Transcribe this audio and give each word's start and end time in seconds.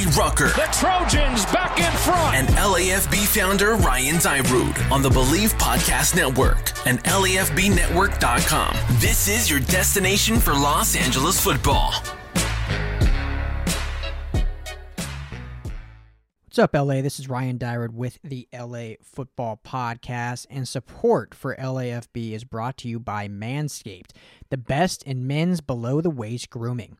Frostee 0.00 0.18
Rucker 0.18 0.48
The 0.48 0.68
Trojans 0.72 1.44
back 1.46 1.78
in 1.78 1.92
front. 1.98 2.36
and 2.36 2.48
LAFB 2.48 3.26
founder 3.26 3.74
Ryan 3.74 4.16
Dyrud 4.16 4.90
on 4.90 5.02
the 5.02 5.08
Bleav 5.08 5.52
Podcast 5.58 6.14
Network 6.16 6.72
and 6.86 7.02
LAFBnetwork.com. 7.04 8.76
This 9.00 9.28
is 9.28 9.50
your 9.50 9.60
destination 9.60 10.38
for 10.38 10.52
Los 10.52 10.96
Angeles 10.96 11.40
football. 11.42 11.92
What's 16.46 16.58
up, 16.58 16.74
LA? 16.74 17.00
This 17.00 17.20
is 17.20 17.28
Ryan 17.28 17.58
Dyrud 17.58 17.90
with 17.90 18.18
the 18.24 18.48
LA 18.52 18.94
Football 19.02 19.60
Podcast, 19.64 20.46
and 20.50 20.66
support 20.66 21.32
for 21.32 21.54
LAFB 21.54 22.32
is 22.32 22.42
brought 22.42 22.76
to 22.78 22.88
you 22.88 22.98
by 22.98 23.28
Manscaped, 23.28 24.10
the 24.48 24.56
best 24.56 25.04
in 25.04 25.28
men's 25.28 25.60
below 25.60 26.00
the 26.00 26.10
waist 26.10 26.50
grooming. 26.50 26.96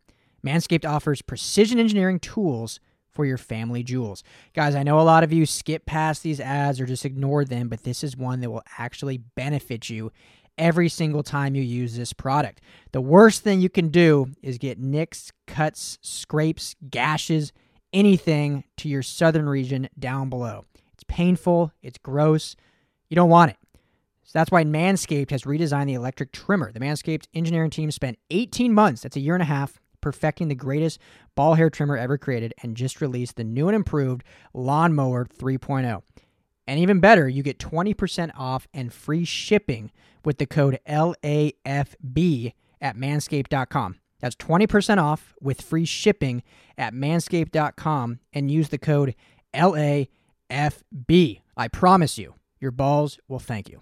Manscaped 0.46 0.88
offers 0.88 1.20
precision 1.20 1.80
engineering 1.80 2.20
tools 2.20 2.78
for 3.12 3.24
your 3.24 3.38
family 3.38 3.82
jewels. 3.82 4.22
Guys, 4.54 4.74
I 4.74 4.82
know 4.82 5.00
a 5.00 5.02
lot 5.02 5.24
of 5.24 5.32
you 5.32 5.46
skip 5.46 5.86
past 5.86 6.22
these 6.22 6.40
ads 6.40 6.80
or 6.80 6.86
just 6.86 7.04
ignore 7.04 7.44
them, 7.44 7.68
but 7.68 7.84
this 7.84 8.04
is 8.04 8.16
one 8.16 8.40
that 8.40 8.50
will 8.50 8.64
actually 8.78 9.18
benefit 9.18 9.90
you 9.90 10.12
every 10.58 10.88
single 10.88 11.22
time 11.22 11.54
you 11.54 11.62
use 11.62 11.96
this 11.96 12.12
product. 12.12 12.60
The 12.92 13.00
worst 13.00 13.42
thing 13.42 13.60
you 13.60 13.70
can 13.70 13.88
do 13.88 14.28
is 14.42 14.58
get 14.58 14.78
nicks, 14.78 15.32
cuts, 15.46 15.98
scrapes, 16.02 16.76
gashes, 16.88 17.52
anything 17.92 18.64
to 18.76 18.88
your 18.88 19.02
southern 19.02 19.48
region 19.48 19.88
down 19.98 20.28
below. 20.28 20.66
It's 20.92 21.04
painful, 21.08 21.72
it's 21.82 21.98
gross. 21.98 22.56
You 23.08 23.16
don't 23.16 23.30
want 23.30 23.52
it. 23.52 23.56
So 24.24 24.38
that's 24.38 24.52
why 24.52 24.62
Manscaped 24.62 25.30
has 25.30 25.42
redesigned 25.42 25.86
the 25.86 25.94
electric 25.94 26.30
trimmer. 26.30 26.70
The 26.70 26.78
Manscaped 26.78 27.24
engineering 27.34 27.70
team 27.70 27.90
spent 27.90 28.18
18 28.30 28.72
months, 28.72 29.02
that's 29.02 29.16
a 29.16 29.20
year 29.20 29.34
and 29.34 29.42
a 29.42 29.46
half, 29.46 29.80
perfecting 30.00 30.48
the 30.48 30.54
greatest 30.54 30.98
ball 31.34 31.54
hair 31.54 31.70
trimmer 31.70 31.96
ever 31.96 32.18
created 32.18 32.54
and 32.62 32.76
just 32.76 33.00
released 33.00 33.36
the 33.36 33.44
new 33.44 33.68
and 33.68 33.76
improved 33.76 34.24
Lawnmower 34.54 35.26
3.0. 35.26 36.02
And 36.66 36.78
even 36.78 37.00
better, 37.00 37.28
you 37.28 37.42
get 37.42 37.58
20% 37.58 38.30
off 38.36 38.68
and 38.72 38.92
free 38.92 39.24
shipping 39.24 39.90
with 40.24 40.38
the 40.38 40.46
code 40.46 40.78
LAFB 40.88 42.52
at 42.80 42.96
manscaped.com. 42.96 43.96
That's 44.20 44.36
20% 44.36 44.98
off 44.98 45.34
with 45.40 45.62
free 45.62 45.84
shipping 45.84 46.42
at 46.78 46.94
manscaped.com 46.94 48.20
and 48.32 48.50
use 48.50 48.68
the 48.68 48.78
code 48.78 49.14
LAFB. 49.54 51.40
I 51.56 51.68
promise 51.68 52.18
you, 52.18 52.34
your 52.60 52.70
balls 52.70 53.18
will 53.28 53.38
thank 53.38 53.68
you. 53.68 53.80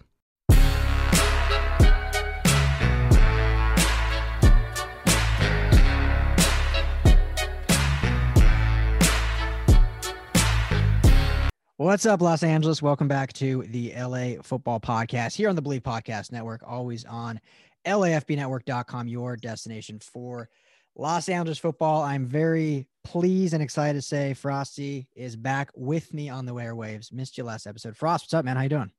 What's 11.89 12.05
up, 12.05 12.21
Los 12.21 12.43
Angeles? 12.43 12.83
Welcome 12.83 13.09
back 13.09 13.33
to 13.33 13.63
the 13.63 13.95
LA 13.97 14.43
Football 14.43 14.79
Podcast 14.79 15.35
here 15.35 15.49
on 15.49 15.57
the 15.57 15.63
Bleav 15.63 15.81
Podcast 15.81 16.31
Network, 16.31 16.61
always 16.67 17.07
on 17.07 17.41
LAFBnetwork.com, 17.87 19.09
your 19.09 19.39
destination 19.39 19.99
for 19.99 20.51
Los 20.97 21.31
Angeles 21.31 21.57
football. 21.57 22.03
I'm 22.03 22.27
very 22.27 22.87
pleased 23.05 23.55
and 23.55 23.63
excited 23.63 23.95
to 23.95 24.07
say 24.07 24.35
Frosty 24.35 25.09
is 25.17 25.35
back 25.35 25.71
with 25.75 26.13
me 26.13 26.29
on 26.29 26.45
the 26.45 26.53
airwaves. 26.53 27.11
Missed 27.11 27.39
you 27.39 27.45
last 27.45 27.67
episode. 27.67 27.97
Frost, 27.97 28.25
what's 28.25 28.35
up, 28.35 28.45
man? 28.45 28.57
How 28.57 28.65
you 28.65 28.69
doing? 28.69 28.93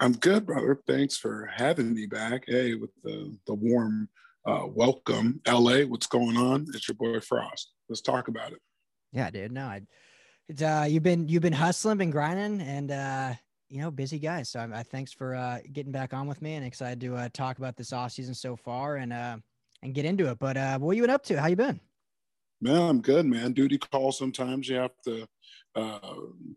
I'm 0.00 0.14
good, 0.14 0.46
brother. 0.46 0.80
Thanks 0.84 1.16
for 1.16 1.48
having 1.54 1.94
me 1.94 2.06
back. 2.06 2.42
Hey, 2.48 2.74
with 2.74 2.90
the 3.04 3.38
the 3.46 3.54
warm 3.54 4.08
uh, 4.44 4.66
welcome, 4.66 5.40
LA. 5.46 5.82
What's 5.82 6.08
going 6.08 6.36
on? 6.36 6.66
It's 6.74 6.88
your 6.88 6.96
boy 6.96 7.20
Frost. 7.20 7.70
Let's 7.88 8.00
talk 8.00 8.26
about 8.26 8.50
it. 8.50 8.58
Yeah, 9.12 9.30
dude. 9.30 9.52
No, 9.52 9.66
I, 9.66 9.82
it's 10.48 10.62
uh, 10.62 10.86
you've 10.88 11.02
been 11.02 11.28
you've 11.28 11.42
been 11.42 11.52
hustling, 11.52 11.98
been 11.98 12.10
grinding, 12.10 12.66
and 12.66 12.90
uh, 12.90 13.34
you 13.68 13.80
know, 13.80 13.90
busy 13.90 14.18
guy. 14.18 14.42
So 14.42 14.60
I, 14.60 14.80
I 14.80 14.82
thanks 14.82 15.12
for 15.12 15.34
uh 15.34 15.58
getting 15.72 15.92
back 15.92 16.14
on 16.14 16.26
with 16.26 16.40
me, 16.42 16.54
and 16.54 16.64
excited 16.64 17.00
to 17.00 17.16
uh, 17.16 17.28
talk 17.32 17.58
about 17.58 17.76
this 17.76 17.92
off 17.92 18.12
season 18.12 18.34
so 18.34 18.56
far, 18.56 18.96
and 18.96 19.12
uh, 19.12 19.36
and 19.82 19.94
get 19.94 20.04
into 20.04 20.30
it. 20.30 20.38
But 20.38 20.56
uh, 20.56 20.78
what 20.78 20.96
you 20.96 21.02
been 21.02 21.10
up 21.10 21.24
to? 21.24 21.40
How 21.40 21.48
you 21.48 21.56
been? 21.56 21.80
Man, 22.60 22.80
I'm 22.80 23.00
good, 23.00 23.26
man. 23.26 23.52
Duty 23.52 23.78
call. 23.78 24.12
Sometimes 24.12 24.68
you 24.68 24.76
have 24.76 24.92
to 25.04 25.26
uh, 25.74 25.98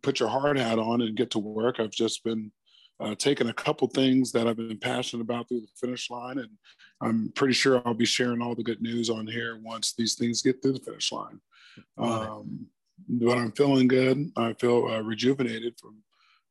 put 0.01 0.19
your 0.19 0.29
hard 0.29 0.57
hat 0.57 0.79
on 0.79 1.01
and 1.01 1.17
get 1.17 1.31
to 1.31 1.39
work. 1.39 1.79
I've 1.79 1.91
just 1.91 2.23
been 2.23 2.51
uh, 2.99 3.15
taking 3.15 3.49
a 3.49 3.53
couple 3.53 3.87
things 3.87 4.31
that 4.31 4.47
I've 4.47 4.57
been 4.57 4.77
passionate 4.77 5.23
about 5.23 5.49
through 5.49 5.61
the 5.61 5.67
finish 5.75 6.09
line, 6.09 6.37
and 6.37 6.49
I'm 7.01 7.31
pretty 7.35 7.53
sure 7.53 7.81
I'll 7.85 7.93
be 7.93 8.05
sharing 8.05 8.41
all 8.41 8.55
the 8.55 8.63
good 8.63 8.81
news 8.81 9.09
on 9.09 9.27
here 9.27 9.59
once 9.61 9.93
these 9.97 10.15
things 10.15 10.41
get 10.41 10.61
through 10.61 10.73
the 10.73 10.79
finish 10.79 11.11
line. 11.11 11.39
Um, 11.97 12.67
but 13.09 13.37
I'm 13.37 13.51
feeling 13.51 13.87
good. 13.87 14.31
I 14.37 14.53
feel 14.53 14.87
uh, 14.87 15.01
rejuvenated 15.01 15.75
from 15.79 15.97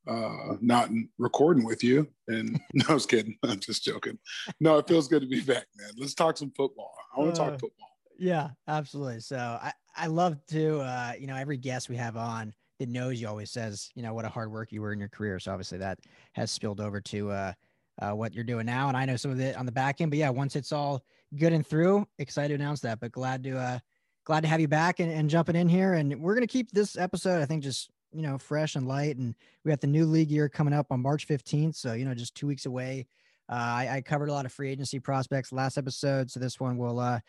uh, 0.06 0.56
not 0.60 0.91
recording 1.19 1.64
with 1.64 1.84
you. 1.84 2.08
And 2.26 2.60
no, 2.74 2.84
I 2.88 2.94
was 2.94 3.06
kidding. 3.06 3.38
I'm 3.44 3.60
just 3.60 3.84
joking. 3.84 4.19
No, 4.60 4.78
it 4.78 4.88
feels 4.88 5.06
good 5.08 5.22
to 5.22 5.28
be 5.28 5.41
back, 5.41 5.66
man. 5.76 5.91
Let's 5.96 6.14
talk 6.14 6.36
some 6.36 6.52
football. 6.56 6.92
I 7.16 7.20
want 7.20 7.34
to 7.34 7.42
Uh, 7.42 7.44
talk 7.50 7.60
football. 7.60 7.88
Yeah, 8.19 8.48
absolutely. 8.66 9.20
So 9.20 9.36
I, 9.36 9.72
I 9.96 10.08
love 10.08 10.36
to, 10.48 10.80
uh, 10.80 11.12
you 11.19 11.28
know, 11.28 11.36
every 11.36 11.56
guest 11.56 11.88
we 11.88 11.96
have 11.96 12.16
on 12.16 12.52
that 12.80 12.88
knows 12.88 13.20
you 13.20 13.28
always 13.28 13.50
says, 13.52 13.90
you 13.94 14.02
know, 14.02 14.12
what 14.12 14.25
a 14.25 14.28
hard 14.28 14.50
work 14.50 14.72
you 14.72 14.82
were 14.82 14.92
in 14.92 14.98
your 14.98 15.08
career. 15.08 15.38
So 15.38 15.52
obviously 15.52 15.78
that 15.78 16.00
has 16.32 16.50
spilled 16.50 16.80
over 16.80 17.00
to 17.00 17.30
uh, 17.30 17.52
uh, 18.02 18.12
what 18.12 18.34
you're 18.34 18.44
doing 18.44 18.66
now. 18.66 18.88
And 18.88 18.96
I 18.96 19.04
know 19.04 19.16
some 19.16 19.30
of 19.30 19.38
it 19.40 19.56
on 19.56 19.66
the 19.66 19.72
back 19.72 20.00
end, 20.00 20.10
but 20.10 20.19
yeah, 20.19 20.30
once 20.30 20.56
it's 20.56 20.72
all 20.72 21.04
good 21.36 21.52
and 21.52 21.64
through, 21.66 22.06
excited 22.19 22.48
to 22.48 22.54
announce 22.54 22.80
that. 22.80 22.98
But 22.98 23.12
glad 23.12 23.44
to, 23.44 23.56
uh, 23.56 23.78
glad 24.28 24.43
to 24.43 24.49
have 24.49 24.61
you 24.61 24.69
back 24.69 25.00
and, 25.00 25.11
and 25.11 25.31
jumping 25.31 25.56
in 25.56 25.71
here. 25.71 25.94
And 25.94 26.21
we're 26.21 26.34
gonna 26.34 26.47
keep 26.47 26.71
this 26.71 26.99
episode, 26.99 27.41
I 27.41 27.47
think, 27.47 27.62
just 27.62 27.89
you 28.12 28.21
know, 28.21 28.37
fresh 28.37 28.77
and 28.77 28.87
light. 28.87 29.16
And 29.16 29.34
we 29.65 29.71
got 29.71 29.81
the 29.81 29.87
new 29.87 30.05
league 30.05 30.31
year 30.31 30.50
coming 30.50 30.75
up 30.75 30.89
on 30.91 31.00
March 31.00 31.27
15th. 31.27 31.75
So 31.77 31.94
you 31.94 32.05
know, 32.05 32.15
just 32.15 32.34
two 32.34 32.47
weeks 32.47 32.67
away. 32.67 33.06
Uh, 33.50 33.55
I, 33.55 33.88
I 33.94 34.00
covered 34.03 34.28
a 34.28 34.33
lot 34.34 34.44
of 34.44 34.53
free 34.53 34.71
agency 34.71 35.00
prospects 35.00 35.50
last 35.50 35.78
episode, 35.78 36.31
so 36.31 36.38
this 36.38 36.61
one 36.61 36.77
will 36.77 37.00
uh, 37.00 37.21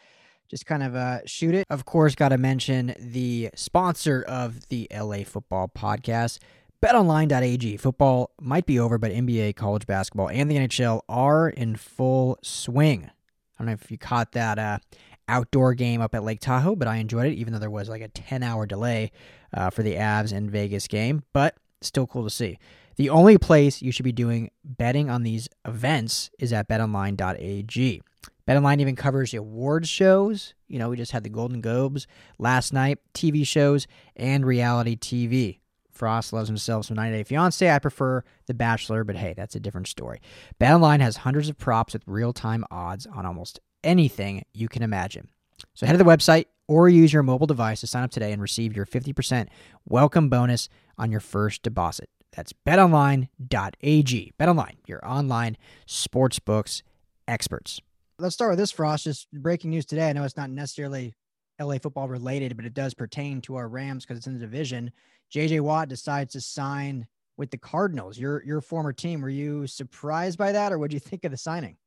just 0.49 0.65
kind 0.65 0.83
of 0.83 0.93
uh, 0.93 1.19
shoot 1.25 1.55
it. 1.55 1.65
Of 1.69 1.85
course, 1.85 2.15
got 2.15 2.29
to 2.29 2.37
mention 2.37 2.93
the 2.99 3.51
sponsor 3.55 4.21
of 4.27 4.67
the 4.67 4.89
LA 4.93 5.23
Football 5.23 5.71
Podcast, 5.73 6.39
betonline.ag. 6.83 7.77
Football 7.77 8.31
might 8.41 8.65
be 8.65 8.77
over, 8.77 8.97
but 8.97 9.13
NBA, 9.13 9.55
college 9.55 9.87
basketball, 9.87 10.27
and 10.27 10.51
the 10.51 10.57
NHL 10.57 10.99
are 11.07 11.47
in 11.47 11.77
full 11.77 12.37
swing. 12.43 13.05
I 13.05 13.63
don't 13.63 13.67
know 13.67 13.73
if 13.73 13.89
you 13.89 13.97
caught 13.97 14.33
that 14.33 14.59
uh, 14.59 14.79
outdoor 15.29 15.73
game 15.73 16.01
up 16.01 16.15
at 16.15 16.23
Lake 16.23 16.39
Tahoe, 16.39 16.75
but 16.75 16.87
I 16.87 16.97
enjoyed 16.97 17.27
it, 17.27 17.35
even 17.35 17.53
though 17.53 17.59
there 17.59 17.69
was 17.69 17.89
like 17.89 18.01
a 18.01 18.07
10 18.07 18.43
hour 18.43 18.65
delay 18.65 19.11
uh, 19.53 19.69
for 19.69 19.83
the 19.83 19.95
Avs 19.95 20.33
and 20.33 20.51
Vegas 20.51 20.87
game, 20.87 21.23
but 21.33 21.55
still 21.81 22.07
cool 22.07 22.23
to 22.23 22.29
see. 22.29 22.57
The 22.97 23.09
only 23.09 23.37
place 23.37 23.81
you 23.81 23.93
should 23.93 24.03
be 24.03 24.11
doing 24.11 24.51
betting 24.63 25.09
on 25.09 25.23
these 25.23 25.47
events 25.65 26.29
is 26.37 26.51
at 26.51 26.67
betonline.ag. 26.67 28.01
BetOnline 28.45 28.81
even 28.81 28.95
covers 28.95 29.31
the 29.31 29.37
awards 29.37 29.87
shows. 29.87 30.53
You 30.67 30.79
know, 30.79 30.89
we 30.89 30.97
just 30.97 31.11
had 31.11 31.23
the 31.23 31.29
Golden 31.29 31.61
Globes 31.61 32.07
last 32.39 32.73
night, 32.73 32.97
TV 33.13 33.45
shows, 33.45 33.87
and 34.15 34.45
reality 34.45 34.97
TV. 34.97 35.59
Frost 35.91 36.33
loves 36.33 36.47
himself 36.47 36.85
some 36.85 36.95
90 36.95 37.17
Day 37.17 37.23
Fiance. 37.23 37.69
I 37.69 37.77
prefer 37.77 38.23
The 38.47 38.53
Bachelor, 38.53 39.03
but 39.03 39.17
hey, 39.17 39.33
that's 39.35 39.55
a 39.55 39.59
different 39.59 39.87
story. 39.87 40.19
BetOnline 40.59 41.01
has 41.01 41.17
hundreds 41.17 41.49
of 41.49 41.57
props 41.57 41.93
with 41.93 42.03
real 42.07 42.33
time 42.33 42.65
odds 42.71 43.05
on 43.05 43.25
almost 43.25 43.59
anything 43.83 44.43
you 44.53 44.67
can 44.67 44.83
imagine. 44.83 45.29
So 45.73 45.85
head 45.85 45.93
to 45.93 45.97
the 45.97 46.03
website 46.03 46.45
or 46.67 46.87
use 46.87 47.11
your 47.11 47.23
mobile 47.23 47.47
device 47.47 47.81
to 47.81 47.87
sign 47.87 48.03
up 48.03 48.11
today 48.11 48.31
and 48.31 48.41
receive 48.41 48.75
your 48.75 48.85
50% 48.85 49.47
welcome 49.87 50.29
bonus 50.29 50.69
on 50.97 51.11
your 51.11 51.19
first 51.19 51.63
deposit. 51.63 52.09
That's 52.35 52.53
betonline.ag. 52.53 54.33
BetOnline, 54.39 54.75
your 54.85 55.05
online 55.05 55.57
sportsbooks 55.87 56.83
experts. 57.27 57.81
Let's 58.19 58.35
start 58.35 58.51
with 58.51 58.59
this, 58.59 58.71
Frost. 58.71 59.05
Just 59.05 59.31
breaking 59.31 59.71
news 59.71 59.85
today. 59.85 60.09
I 60.09 60.13
know 60.13 60.23
it's 60.23 60.37
not 60.37 60.49
necessarily 60.49 61.13
LA 61.59 61.77
football 61.77 62.07
related, 62.07 62.55
but 62.55 62.65
it 62.65 62.73
does 62.73 62.93
pertain 62.93 63.41
to 63.41 63.55
our 63.55 63.67
Rams 63.67 64.05
because 64.05 64.17
it's 64.17 64.27
in 64.27 64.33
the 64.33 64.39
division. 64.39 64.91
JJ 65.33 65.61
Watt 65.61 65.89
decides 65.89 66.33
to 66.33 66.41
sign 66.41 67.07
with 67.37 67.51
the 67.51 67.57
Cardinals, 67.57 68.17
your 68.17 68.43
your 68.43 68.61
former 68.61 68.91
team. 68.91 69.21
Were 69.21 69.29
you 69.29 69.65
surprised 69.67 70.37
by 70.37 70.51
that, 70.51 70.71
or 70.71 70.77
what 70.77 70.89
do 70.89 70.95
you 70.95 70.99
think 70.99 71.23
of 71.23 71.31
the 71.31 71.37
signing? 71.37 71.77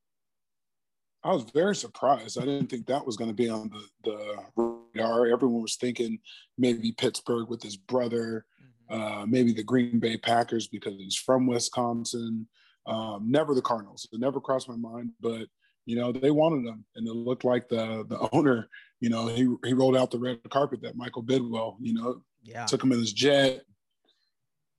I 1.24 1.32
was 1.32 1.44
very 1.54 1.76
surprised. 1.76 2.38
I 2.38 2.44
didn't 2.44 2.69
think 2.69 2.86
that 2.86 3.06
was 3.06 3.16
going 3.16 3.30
to 3.30 3.34
be 3.34 3.48
on 3.48 3.70
the, 3.70 4.10
the 4.56 4.72
radar. 4.94 5.26
Everyone 5.26 5.62
was 5.62 5.76
thinking 5.76 6.19
maybe 6.58 6.92
Pittsburgh 6.92 7.48
with 7.48 7.62
his 7.62 7.76
brother, 7.76 8.44
mm-hmm. 8.90 9.00
uh, 9.02 9.26
maybe 9.26 9.52
the 9.52 9.62
Green 9.62 10.00
Bay 10.00 10.16
Packers 10.16 10.66
because 10.66 10.94
he's 10.96 11.16
from 11.16 11.46
Wisconsin. 11.46 12.48
Um, 12.86 13.30
never 13.30 13.54
the 13.54 13.62
Cardinals. 13.62 14.08
It 14.12 14.19
never 14.19 14.40
crossed 14.40 14.69
my 14.69 14.76
mind, 14.76 15.12
but 15.20 15.46
you 15.86 15.96
know 15.96 16.10
they 16.10 16.32
wanted 16.32 16.69
him, 16.69 16.84
and 16.96 17.06
it 17.06 17.14
looked 17.14 17.44
like 17.44 17.69
the 17.69 18.04
the 18.08 18.28
owner. 18.32 18.69
You 19.00 19.10
know 19.10 19.28
he 19.28 19.54
he 19.64 19.72
rolled 19.72 19.96
out 19.96 20.10
the 20.10 20.19
red 20.19 20.40
carpet 20.50 20.82
that 20.82 20.96
Michael 20.96 21.22
Bidwill. 21.22 21.76
You 21.80 21.94
know, 21.94 22.22
yeah, 22.42 22.66
took 22.66 22.82
him 22.82 22.90
in 22.90 22.98
his 22.98 23.12
jet, 23.12 23.62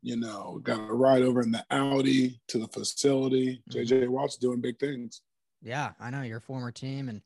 you 0.04 0.18
know, 0.18 0.60
got 0.64 0.80
a 0.80 0.94
ride 0.94 1.24
over 1.24 1.42
in 1.42 1.52
the 1.52 1.66
Audi 1.72 2.42
to 2.50 2.60
the 2.60 2.68
facility. 2.68 3.64
Mm-hmm. 3.72 3.96
JJ 3.96 4.10
Watt's 4.10 4.36
doing 4.36 4.60
big 4.60 4.78
things. 4.78 5.22
Yeah, 5.64 5.94
I 6.00 6.10
know 6.10 6.22
your 6.22 6.40
former 6.40 6.72
team, 6.72 7.10
and 7.10 7.22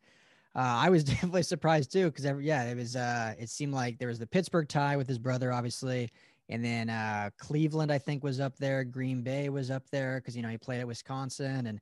uh, 0.56 0.60
I 0.60 0.90
was 0.90 1.04
definitely 1.06 1.44
surprised 1.44 1.92
too 1.92 2.12
because 2.12 2.26
yeah, 2.42 2.64
it 2.66 2.76
was. 2.76 2.96
Uh, 2.96 3.36
it 3.40 3.50
seemed 3.50 3.74
like 3.74 3.98
there 3.98 4.08
was 4.08 4.20
the 4.20 4.28
Pittsburgh 4.28 4.68
tie 4.68 4.98
with 4.98 5.08
his 5.08 5.20
brother, 5.20 5.52
obviously, 5.52 6.10
and 6.50 6.64
then 6.64 6.90
uh, 6.90 7.30
Cleveland, 7.38 7.92
I 7.92 7.98
think, 7.98 8.24
was 8.24 8.40
up 8.40 8.58
there. 8.58 8.84
Green 8.84 9.22
Bay 9.22 9.50
was 9.50 9.72
up 9.72 9.90
there 9.92 10.20
because 10.20 10.36
you 10.36 10.44
know 10.44 10.50
he 10.50 10.58
played 10.58 10.80
at 10.80 10.88
Wisconsin, 10.88 11.68
and 11.68 11.82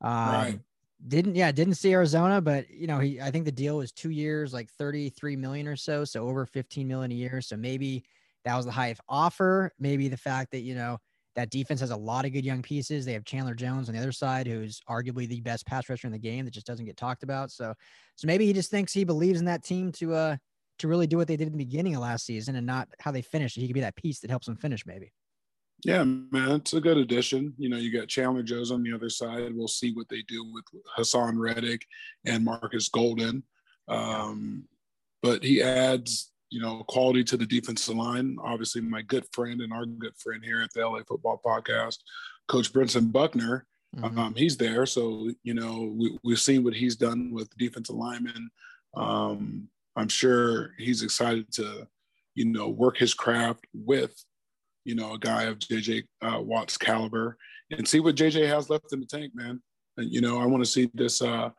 um, 0.00 0.34
right. 0.34 0.60
didn't 1.08 1.36
yeah 1.36 1.52
didn't 1.52 1.74
see 1.74 1.92
Arizona, 1.92 2.40
but 2.40 2.68
you 2.70 2.86
know 2.86 2.98
he 2.98 3.20
I 3.20 3.30
think 3.30 3.44
the 3.44 3.52
deal 3.52 3.76
was 3.78 3.92
two 3.92 4.10
years, 4.10 4.52
like 4.52 4.70
thirty 4.70 5.10
three 5.10 5.36
million 5.36 5.68
or 5.68 5.76
so, 5.76 6.04
so 6.04 6.26
over 6.26 6.46
fifteen 6.46 6.88
million 6.88 7.12
a 7.12 7.14
year. 7.14 7.40
So 7.40 7.56
maybe 7.56 8.04
that 8.44 8.56
was 8.56 8.66
the 8.66 8.72
highest 8.72 9.00
offer. 9.08 9.72
Maybe 9.78 10.08
the 10.08 10.16
fact 10.16 10.52
that, 10.52 10.60
you 10.60 10.74
know, 10.74 10.98
that 11.40 11.50
defense 11.50 11.80
has 11.80 11.90
a 11.90 11.96
lot 11.96 12.24
of 12.24 12.32
good 12.32 12.44
young 12.44 12.60
pieces. 12.60 13.04
They 13.04 13.14
have 13.14 13.24
Chandler 13.24 13.54
Jones 13.54 13.88
on 13.88 13.94
the 13.94 14.00
other 14.00 14.12
side, 14.12 14.46
who's 14.46 14.80
arguably 14.88 15.26
the 15.26 15.40
best 15.40 15.66
pass 15.66 15.88
rusher 15.88 16.06
in 16.06 16.12
the 16.12 16.18
game 16.18 16.44
that 16.44 16.52
just 16.52 16.66
doesn't 16.66 16.84
get 16.84 16.96
talked 16.96 17.22
about. 17.22 17.50
So, 17.50 17.72
so 18.16 18.26
maybe 18.26 18.46
he 18.46 18.52
just 18.52 18.70
thinks 18.70 18.92
he 18.92 19.04
believes 19.04 19.40
in 19.40 19.46
that 19.46 19.64
team 19.64 19.90
to, 19.92 20.14
uh, 20.14 20.36
to 20.80 20.88
really 20.88 21.06
do 21.06 21.16
what 21.16 21.28
they 21.28 21.36
did 21.36 21.46
in 21.46 21.52
the 21.52 21.64
beginning 21.64 21.94
of 21.94 22.02
last 22.02 22.26
season 22.26 22.56
and 22.56 22.66
not 22.66 22.88
how 23.00 23.10
they 23.10 23.22
finished. 23.22 23.56
He 23.56 23.66
could 23.66 23.74
be 23.74 23.80
that 23.80 23.96
piece 23.96 24.20
that 24.20 24.30
helps 24.30 24.46
them 24.46 24.56
finish, 24.56 24.84
maybe. 24.84 25.12
Yeah, 25.82 26.04
man, 26.04 26.50
it's 26.50 26.74
a 26.74 26.80
good 26.80 26.98
addition. 26.98 27.54
You 27.56 27.70
know, 27.70 27.78
you 27.78 27.90
got 27.90 28.08
Chandler 28.08 28.42
Jones 28.42 28.70
on 28.70 28.82
the 28.82 28.92
other 28.92 29.08
side. 29.08 29.54
We'll 29.54 29.66
see 29.66 29.92
what 29.94 30.10
they 30.10 30.22
do 30.28 30.44
with 30.52 30.64
Haason 30.96 31.38
Reddick 31.38 31.86
and 32.26 32.44
Marcus 32.44 32.90
Golden. 32.90 33.42
Um, 33.88 34.64
but 35.22 35.42
he 35.42 35.62
adds 35.62 36.32
you 36.50 36.60
know, 36.60 36.84
quality 36.88 37.24
to 37.24 37.36
the 37.36 37.46
defensive 37.46 37.94
line. 37.94 38.36
Obviously, 38.42 38.82
my 38.82 39.02
good 39.02 39.24
friend 39.32 39.60
and 39.60 39.72
our 39.72 39.86
good 39.86 40.16
friend 40.18 40.44
here 40.44 40.62
at 40.62 40.70
the 40.74 40.86
LA 40.86 41.00
Football 41.06 41.40
Podcast, 41.44 41.98
Coach 42.48 42.72
Brentson 42.72 43.12
Buckner, 43.12 43.66
mm-hmm. 43.96 44.18
um, 44.18 44.34
he's 44.34 44.56
there. 44.56 44.84
So, 44.84 45.30
you 45.44 45.54
know, 45.54 45.92
we, 45.96 46.18
we've 46.24 46.40
seen 46.40 46.64
what 46.64 46.74
he's 46.74 46.96
done 46.96 47.30
with 47.32 47.56
defensive 47.56 47.94
linemen. 47.94 48.50
Um, 48.94 49.68
I'm 49.94 50.08
sure 50.08 50.72
he's 50.76 51.02
excited 51.02 51.52
to, 51.52 51.86
you 52.34 52.46
know, 52.46 52.68
work 52.68 52.96
his 52.96 53.14
craft 53.14 53.64
with, 53.72 54.12
you 54.84 54.96
know, 54.96 55.14
a 55.14 55.18
guy 55.18 55.44
of 55.44 55.58
JJ 55.60 56.04
uh, 56.22 56.40
Watt's 56.40 56.76
caliber 56.76 57.36
and 57.70 57.86
see 57.86 58.00
what 58.00 58.16
JJ 58.16 58.48
has 58.48 58.68
left 58.70 58.92
in 58.92 59.00
the 59.00 59.06
tank, 59.06 59.32
man. 59.34 59.62
And, 59.96 60.12
you 60.12 60.20
know, 60.20 60.40
I 60.40 60.46
want 60.46 60.64
to 60.64 60.70
see 60.70 60.90
this. 60.94 61.22
Uh, 61.22 61.50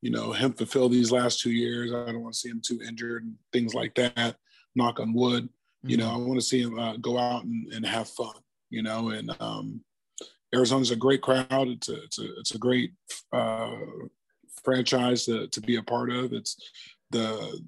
you 0.00 0.10
know, 0.10 0.32
him 0.32 0.52
fulfill 0.52 0.88
these 0.88 1.10
last 1.10 1.40
two 1.40 1.50
years. 1.50 1.92
I 1.92 2.12
don't 2.12 2.22
want 2.22 2.34
to 2.34 2.40
see 2.40 2.48
him 2.48 2.62
too 2.64 2.80
injured 2.86 3.24
and 3.24 3.34
things 3.52 3.74
like 3.74 3.94
that. 3.96 4.36
Knock 4.74 5.00
on 5.00 5.12
wood. 5.12 5.44
Mm-hmm. 5.44 5.90
You 5.90 5.96
know, 5.96 6.08
mm-hmm. 6.08 6.22
I 6.22 6.26
want 6.26 6.40
to 6.40 6.46
see 6.46 6.60
him 6.60 6.78
uh, 6.78 6.96
go 6.96 7.18
out 7.18 7.44
and, 7.44 7.72
and 7.72 7.86
have 7.86 8.08
fun. 8.08 8.34
You 8.70 8.82
know, 8.82 9.10
and 9.10 9.34
um, 9.40 9.80
Arizona's 10.54 10.90
a 10.90 10.96
great 10.96 11.22
crowd. 11.22 11.46
It's 11.50 11.88
a 11.88 12.02
it's 12.02 12.18
a 12.18 12.38
it's 12.38 12.54
a 12.54 12.58
great 12.58 12.92
uh, 13.32 13.76
franchise 14.62 15.24
to, 15.24 15.48
to 15.48 15.60
be 15.60 15.76
a 15.76 15.82
part 15.82 16.10
of. 16.10 16.32
It's 16.32 16.56
the 17.10 17.60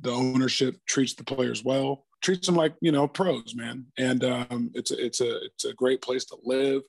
the 0.00 0.10
ownership 0.10 0.76
treats 0.86 1.14
the 1.14 1.24
players 1.24 1.64
well, 1.64 2.04
treats 2.22 2.46
them 2.46 2.56
like 2.56 2.74
you 2.80 2.92
know 2.92 3.08
pros, 3.08 3.54
man. 3.54 3.86
And 3.98 4.24
um, 4.24 4.70
it's 4.74 4.90
a 4.90 5.04
it's 5.04 5.20
a 5.20 5.44
it's 5.44 5.64
a 5.64 5.74
great 5.74 6.02
place 6.02 6.24
to 6.26 6.36
live, 6.42 6.82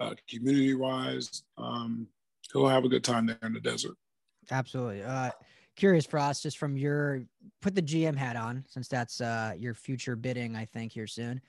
uh, 0.00 0.14
community 0.28 0.74
wise. 0.74 1.42
Um, 1.58 2.06
he'll 2.52 2.68
have 2.68 2.84
a 2.84 2.88
good 2.88 3.04
time 3.04 3.26
there 3.26 3.38
in 3.42 3.52
the 3.52 3.60
desert. 3.60 3.94
Absolutely. 4.50 5.02
Uh, 5.02 5.30
curious 5.76 6.06
for 6.06 6.18
us, 6.18 6.42
just 6.42 6.58
from 6.58 6.76
your 6.76 7.22
put 7.62 7.74
the 7.74 7.82
GM 7.82 8.16
hat 8.16 8.36
on, 8.36 8.64
since 8.68 8.88
that's 8.88 9.20
uh, 9.20 9.52
your 9.56 9.74
future 9.74 10.16
bidding, 10.16 10.56
I 10.56 10.64
think 10.64 10.92
here 10.92 11.06
soon. 11.06 11.40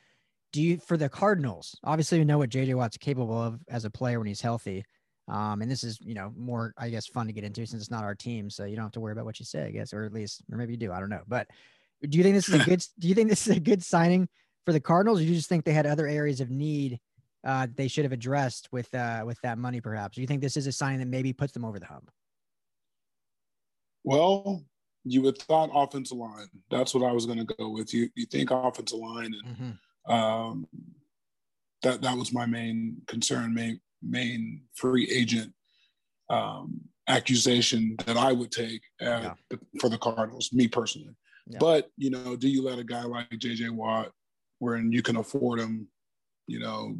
Do 0.54 0.62
you 0.62 0.78
for 0.78 0.98
the 0.98 1.10
Cardinals? 1.10 1.78
Obviously, 1.84 2.18
you 2.18 2.26
know 2.26 2.38
what 2.38 2.50
JJ 2.50 2.76
Watt's 2.76 2.98
capable 2.98 3.42
of 3.42 3.60
as 3.70 3.86
a 3.86 3.90
player 3.90 4.20
when 4.20 4.28
he's 4.28 4.42
healthy. 4.42 4.84
Um, 5.28 5.62
and 5.62 5.72
this 5.72 5.84
is, 5.84 6.00
you 6.02 6.14
know, 6.14 6.34
more, 6.36 6.74
I 6.78 6.90
guess, 6.90 7.08
fun 7.08 7.28
to 7.28 7.34
get 7.34 7.46
into 7.46 7.66
since 7.66 7.82
it's 7.82 7.92
not 7.92 8.04
our 8.04 8.16
team, 8.16 8.50
so 8.50 8.66
you 8.66 8.76
don't 8.76 8.84
have 8.86 8.92
to 8.94 9.00
worry 9.00 9.14
about 9.14 9.26
what 9.26 9.40
you 9.40 9.46
say, 9.46 9.66
I 9.66 9.72
guess, 9.72 9.94
or 9.94 10.04
at 10.04 10.14
least, 10.14 10.44
or 10.52 10.58
maybe 10.58 10.74
you 10.74 10.78
do. 10.78 10.92
I 10.92 11.00
don't 11.00 11.10
know. 11.10 11.22
But 11.28 11.48
do 12.02 12.18
you 12.18 12.24
think 12.24 12.36
this 12.36 12.50
is 12.50 12.56
a 12.56 12.66
good? 12.70 12.84
do 13.00 13.08
you 13.08 13.16
think 13.16 13.30
this 13.30 13.48
is 13.48 13.56
a 13.56 13.60
good 13.60 13.84
signing 13.84 14.28
for 14.66 14.74
the 14.74 14.80
Cardinals? 14.80 15.20
Or 15.20 15.24
do 15.24 15.30
you 15.30 15.36
just 15.36 15.48
think 15.48 15.64
they 15.64 15.74
had 15.74 15.86
other 15.86 16.08
areas 16.08 16.42
of 16.42 16.50
need 16.50 17.00
uh, 17.44 17.68
they 17.76 17.88
should 17.88 18.06
have 18.06 18.12
addressed 18.12 18.70
with 18.72 18.94
uh, 18.94 19.24
with 19.26 19.40
that 19.42 19.58
money, 19.58 19.82
perhaps? 19.82 20.16
Do 20.16 20.22
you 20.22 20.28
think 20.28 20.42
this 20.42 20.58
is 20.58 20.68
a 20.68 20.72
sign 20.72 21.00
that 21.00 21.08
maybe 21.08 21.34
puts 21.34 21.54
them 21.54 21.66
over 21.66 21.80
the 21.80 21.86
hump? 21.86 22.12
Well, 24.04 24.64
you 25.04 25.22
would 25.24 25.38
thought 25.38 25.70
offensive 25.74 26.18
line. 26.18 26.48
That's 26.70 26.94
what 26.94 27.08
I 27.08 27.12
was 27.12 27.26
going 27.26 27.46
to 27.46 27.56
go 27.56 27.70
with. 27.70 27.94
You 27.94 28.10
you 28.16 28.26
think 28.26 28.52
offensive 28.52 29.00
line, 29.00 29.34
and 29.34 29.78
mm-hmm. 30.08 30.12
um, 30.12 30.68
that 31.82 32.02
that 32.02 32.18
was 32.18 32.34
my 32.34 32.46
main 32.46 32.98
concern, 33.08 33.54
main 33.54 33.80
main 34.04 34.64
free 34.76 35.10
agent 35.12 35.54
um, 36.30 36.82
accusation 37.08 37.96
that 38.06 38.18
I 38.18 38.32
would 38.32 38.52
take 38.52 38.82
yeah. 39.00 39.34
the, 39.50 39.60
for 39.80 39.90
the 39.90 39.98
Cardinals, 39.98 40.52
me 40.54 40.68
personally. 40.68 41.16
Yeah. 41.48 41.58
But 41.60 41.90
you 41.98 42.10
know, 42.12 42.36
do 42.36 42.48
you 42.48 42.64
let 42.64 42.80
a 42.80 42.84
guy 42.84 43.04
like 43.04 43.30
JJ 43.30 43.72
Watt, 43.72 44.12
wherein 44.60 44.92
you 44.92 45.02
can 45.02 45.18
afford 45.18 45.60
him, 45.60 45.88
you 46.48 46.60
know, 46.60 46.98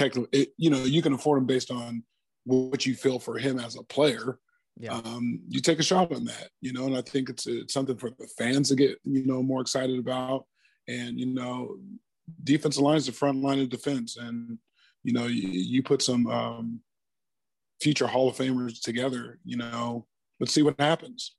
technically, 0.00 0.48
you 0.56 0.70
know, 0.70 0.82
you 0.84 1.02
can 1.02 1.12
afford 1.12 1.38
him 1.38 1.46
based 1.46 1.70
on 1.70 2.02
what 2.44 2.86
you 2.86 2.94
feel 2.94 3.18
for 3.18 3.36
him 3.36 3.58
as 3.58 3.76
a 3.76 3.82
player. 3.82 4.38
Yeah. 4.78 4.94
Um, 4.94 5.40
you 5.46 5.60
take 5.60 5.78
a 5.78 5.82
shot 5.82 6.10
on 6.10 6.24
that, 6.24 6.48
you 6.62 6.72
know, 6.72 6.86
and 6.86 6.96
I 6.96 7.02
think 7.02 7.28
it's, 7.28 7.46
it's 7.46 7.74
something 7.74 7.98
for 7.98 8.10
the 8.18 8.26
fans 8.38 8.70
to 8.70 8.76
get, 8.76 8.98
you 9.04 9.26
know, 9.26 9.42
more 9.42 9.60
excited 9.60 9.98
about. 9.98 10.46
And, 10.88 11.20
you 11.20 11.26
know, 11.26 11.76
defensive 12.44 12.82
line 12.82 12.96
is 12.96 13.06
the 13.06 13.12
front 13.12 13.42
line 13.42 13.60
of 13.60 13.68
defense. 13.68 14.16
And, 14.16 14.56
you 15.02 15.12
know, 15.12 15.26
you, 15.26 15.48
you 15.48 15.82
put 15.82 16.00
some 16.00 16.26
um, 16.28 16.80
future 17.82 18.06
Hall 18.06 18.30
of 18.30 18.36
Famers 18.36 18.80
together, 18.80 19.38
you 19.44 19.58
know, 19.58 20.06
let's 20.38 20.54
see 20.54 20.62
what 20.62 20.80
happens. 20.80 21.34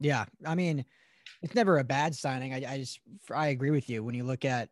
Yeah. 0.00 0.24
I 0.46 0.54
mean, 0.54 0.86
it's 1.42 1.54
never 1.54 1.78
a 1.78 1.84
bad 1.84 2.14
signing. 2.14 2.54
I, 2.54 2.72
I 2.72 2.78
just, 2.78 3.00
I 3.30 3.48
agree 3.48 3.70
with 3.70 3.90
you. 3.90 4.02
When 4.02 4.14
you 4.14 4.24
look 4.24 4.46
at 4.46 4.70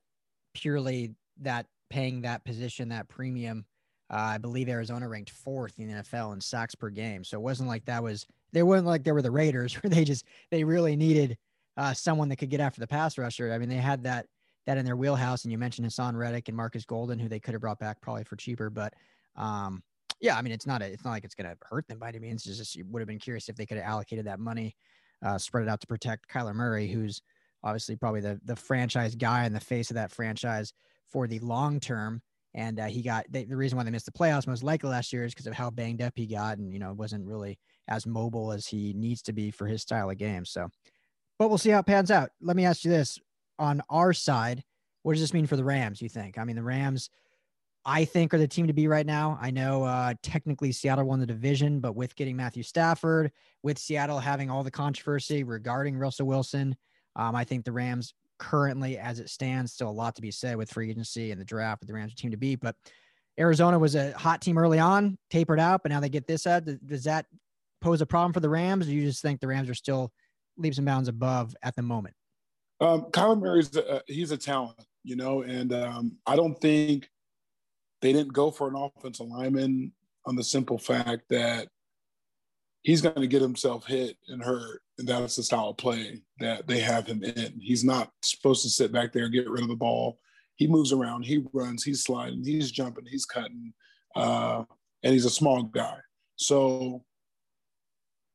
purely 0.55 1.15
that 1.43 1.67
paying 1.91 2.23
that 2.23 2.45
position, 2.45 2.89
that 2.89 3.09
premium. 3.09 3.65
Uh, 4.11 4.17
I 4.17 4.39
believe 4.39 4.69
Arizona 4.69 5.09
ranked 5.09 5.31
fourth 5.31 5.79
in 5.79 5.89
the 5.89 6.03
NFL 6.03 6.33
in 6.33 6.41
sacks 6.41 6.75
per 6.75 6.91
game. 6.91 7.23
So 7.23 7.37
it 7.37 7.43
wasn't 7.43 7.69
like 7.69 7.85
that 7.85 8.03
was 8.03 8.27
they 8.53 8.63
weren't 8.63 8.87
like 8.87 9.05
they 9.05 9.13
were 9.13 9.23
the 9.23 9.31
Raiders 9.31 9.75
where 9.83 9.91
they 9.91 10.05
just 10.05 10.25
they 10.51 10.65
really 10.65 10.97
needed 10.97 11.37
uh, 11.77 11.93
someone 11.93 12.29
that 12.29 12.37
could 12.37 12.51
get 12.51 12.61
after 12.61 12.81
the 12.81 12.87
pass 12.87 13.19
rusher. 13.19 13.53
I 13.53 13.59
mean, 13.59 13.69
they 13.69 13.77
had 13.77 14.05
that 14.05 14.27
that 14.67 14.79
in 14.79 14.85
their 14.85 14.97
wheelhouse. 14.97 15.45
And 15.45 15.53
you 15.53 15.59
mentioned 15.59 15.87
Haason 15.87 16.17
Reddick 16.17 16.49
and 16.49 16.57
Marcus 16.57 16.85
Golden, 16.85 17.19
who 17.19 17.29
they 17.29 17.41
could 17.41 17.55
have 17.55 17.61
brought 17.61 17.79
back 17.79 18.01
probably 18.01 18.25
for 18.25 18.37
cheaper. 18.37 18.71
But 18.71 18.95
um, 19.37 19.83
yeah, 20.21 20.37
I 20.37 20.43
mean, 20.43 20.53
it's 20.53 20.67
not 20.67 20.83
a, 20.83 20.87
it's 20.87 21.05
not 21.05 21.13
like 21.13 21.25
it's 21.25 21.35
going 21.35 21.49
to 21.49 21.57
hurt 21.63 21.87
them 21.89 21.99
by 21.99 22.09
any 22.09 22.19
means. 22.19 22.47
It's 22.47 22.59
just 22.59 22.77
you 22.77 22.85
would 22.89 23.01
have 23.01 23.09
been 23.09 23.19
curious 23.19 23.49
if 23.49 23.57
they 23.57 23.67
could 23.67 23.79
have 23.79 23.87
allocated 23.87 24.27
that 24.27 24.41
money, 24.41 24.77
uh, 25.25 25.39
spread 25.39 25.63
it 25.65 25.69
out 25.69 25.81
to 25.81 25.87
protect 25.87 26.29
Kyler 26.29 26.55
Murray, 26.55 26.89
who's 26.89 27.23
obviously 27.63 27.97
probably 27.97 28.21
the 28.21 28.41
the 28.45 28.57
franchise 28.57 29.15
guy 29.15 29.45
in 29.45 29.53
the 29.53 29.61
face 29.61 29.91
of 29.91 29.95
that 29.95 30.11
franchise 30.11 30.73
for 31.11 31.27
the 31.27 31.39
long 31.41 31.81
term. 31.81 32.23
And 32.55 32.81
uh, 32.81 32.87
he 32.87 33.03
got 33.03 33.27
they, 33.31 33.45
the 33.45 33.57
reason 33.57 33.79
why 33.79 33.85
they 33.85 33.91
missed 33.91 34.07
the 34.07 34.13
playoffs 34.13 34.47
most 34.47 34.65
likely 34.65 34.91
last 34.91 35.13
year 35.13 35.25
is 35.25 35.33
because 35.33 35.47
of 35.47 35.55
how 35.55 35.71
banged 35.71 36.03
up 36.03 36.15
he 36.17 36.27
got, 36.27 36.59
and 36.59 36.73
you 36.73 36.81
know 36.81 36.93
wasn't 36.93 37.27
really 37.27 37.59
as 37.87 38.07
mobile 38.07 38.51
as 38.51 38.67
he 38.67 38.93
needs 38.93 39.23
to 39.23 39.33
be 39.33 39.53
for 39.53 39.67
his 39.67 39.83
style 39.83 40.11
of 40.11 40.19
game. 40.19 40.45
So, 40.45 40.69
but 41.39 41.49
we'll 41.49 41.59
see 41.59 41.71
how 41.71 41.79
it 41.79 41.87
pans 41.87 42.11
out. 42.11 42.31
Let 42.41 42.57
me 42.57 42.65
ask 42.65 42.85
you 42.85 42.91
this: 42.91 43.21
on 43.61 43.83
our 43.89 44.13
side, 44.13 44.65
what 45.05 45.13
does 45.13 45.21
this 45.21 45.33
mean 45.33 45.47
for 45.47 45.55
the 45.55 45.65
Rams? 45.65 46.03
You 46.03 46.09
think? 46.09 46.39
I 46.39 46.45
mean, 46.45 46.57
the 46.57 46.63
Rams, 46.65 47.09
I 47.85 48.05
think, 48.05 48.35
are 48.35 48.39
the 48.39 48.49
team 48.49 48.67
to 48.67 48.73
be 48.73 48.89
right 48.89 49.07
now. 49.07 49.39
I 49.41 49.53
know 49.53 49.85
uh, 49.85 50.15
technically 50.21 50.73
Seattle 50.73 51.05
won 51.05 51.21
the 51.21 51.27
division, 51.27 51.79
but 51.79 51.95
with 51.95 52.17
getting 52.17 52.37
Matthew 52.37 52.65
Stafford, 52.65 53.31
with 53.63 53.79
Seattle 53.79 54.19
having 54.19 54.51
all 54.51 54.65
the 54.65 54.73
controversy 54.73 55.45
regarding 55.45 55.97
Russell 55.97 56.27
Wilson, 56.27 56.77
um, 57.15 57.37
I 57.37 57.45
think 57.45 57.65
the 57.65 57.73
Rams 57.73 58.13
currently 58.41 58.99
as 58.99 59.21
it 59.21 59.31
stands. 59.31 59.73
Still 59.73 59.91
a 59.91 59.93
lot 59.93 60.17
to 60.17 60.23
be 60.23 60.33
said 60.33 60.57
with 60.57 60.73
free 60.73 60.91
agency 60.91 61.31
and 61.31 61.41
the 61.41 61.45
draft 61.45 61.81
with 61.81 61.89
the 61.89 61.95
Rams 61.95 62.15
team 62.15 62.33
to 62.33 62.37
beat. 62.37 62.61
But 62.61 62.75
Arizona 63.39 63.79
was 63.79 63.95
a 63.95 64.11
hot 64.13 64.41
team 64.41 64.59
early 64.59 64.81
on, 64.81 65.17
tapered 65.31 65.61
out, 65.61 65.83
but 65.85 65.93
now 65.93 66.01
they 66.01 66.09
get 66.09 66.27
this 66.27 66.47
out. 66.47 66.65
Does 66.85 67.05
that 67.05 67.27
pose 67.81 68.01
a 68.01 68.07
problem 68.07 68.33
for 68.33 68.41
the 68.41 68.49
Rams? 68.49 68.89
Or 68.89 68.91
you 68.91 69.03
just 69.03 69.23
think 69.23 69.41
the 69.41 69.47
Rams 69.47 69.71
are 69.71 69.75
still 69.75 70.11
leaps 70.57 70.79
and 70.79 70.87
bounds 70.87 71.09
above 71.09 71.55
at 71.63 71.77
the 71.77 71.83
moment? 71.83 72.15
Um, 72.81 73.03
Kyler 73.13 73.39
Murray's 73.39 73.77
a, 73.77 74.03
he's 74.07 74.33
a 74.33 74.37
talent, 74.37 74.81
you 75.05 75.15
know, 75.15 75.43
and 75.43 75.73
um, 75.73 76.17
I 76.27 76.35
don't 76.35 76.59
think 76.61 77.09
they 78.01 78.13
didn't 78.13 78.33
go 78.33 78.51
for 78.51 78.69
an 78.69 78.75
offensive 78.75 79.27
lineman 79.27 79.93
on 80.27 80.35
the 80.35 80.45
simple 80.45 80.79
fact 80.79 81.23
that 81.29 81.69
he's 82.83 83.01
going 83.01 83.21
to 83.21 83.27
get 83.27 83.43
himself 83.43 83.87
hit 83.87 84.17
and 84.29 84.43
hurt, 84.43 84.83
and 84.99 85.09
that's 85.09 85.37
the 85.37 85.43
style 85.43 85.71
of 85.71 85.77
play 85.77 86.23
that 86.39 86.67
they 86.67 86.81
have 86.81 87.07
him 87.07 87.23
in. 87.23 87.61
He's 87.61 87.85
not 87.85 88.11
supposed 88.23 88.63
to 88.63 88.71
sit 88.71 88.93
back 88.93 89.13
there 89.13 89.25
and 89.25 89.33
get 89.33 89.49
rid 89.49 89.63
of 89.63 89.69
the 89.69 89.77
ball. 89.77 90.19
He 90.57 90.67
moves 90.67 90.93
around, 90.93 91.25
he 91.25 91.45
runs, 91.53 91.85
he's 91.85 92.05
sliding, 92.05 92.45
he's 92.45 92.71
jumping, 92.71 93.07
he's 93.07 93.25
cutting, 93.25 93.73
uh, 94.15 94.65
and 95.03 95.13
he's 95.13 95.25
a 95.25 95.31
small 95.31 95.63
guy. 95.63 95.97
So 96.37 97.05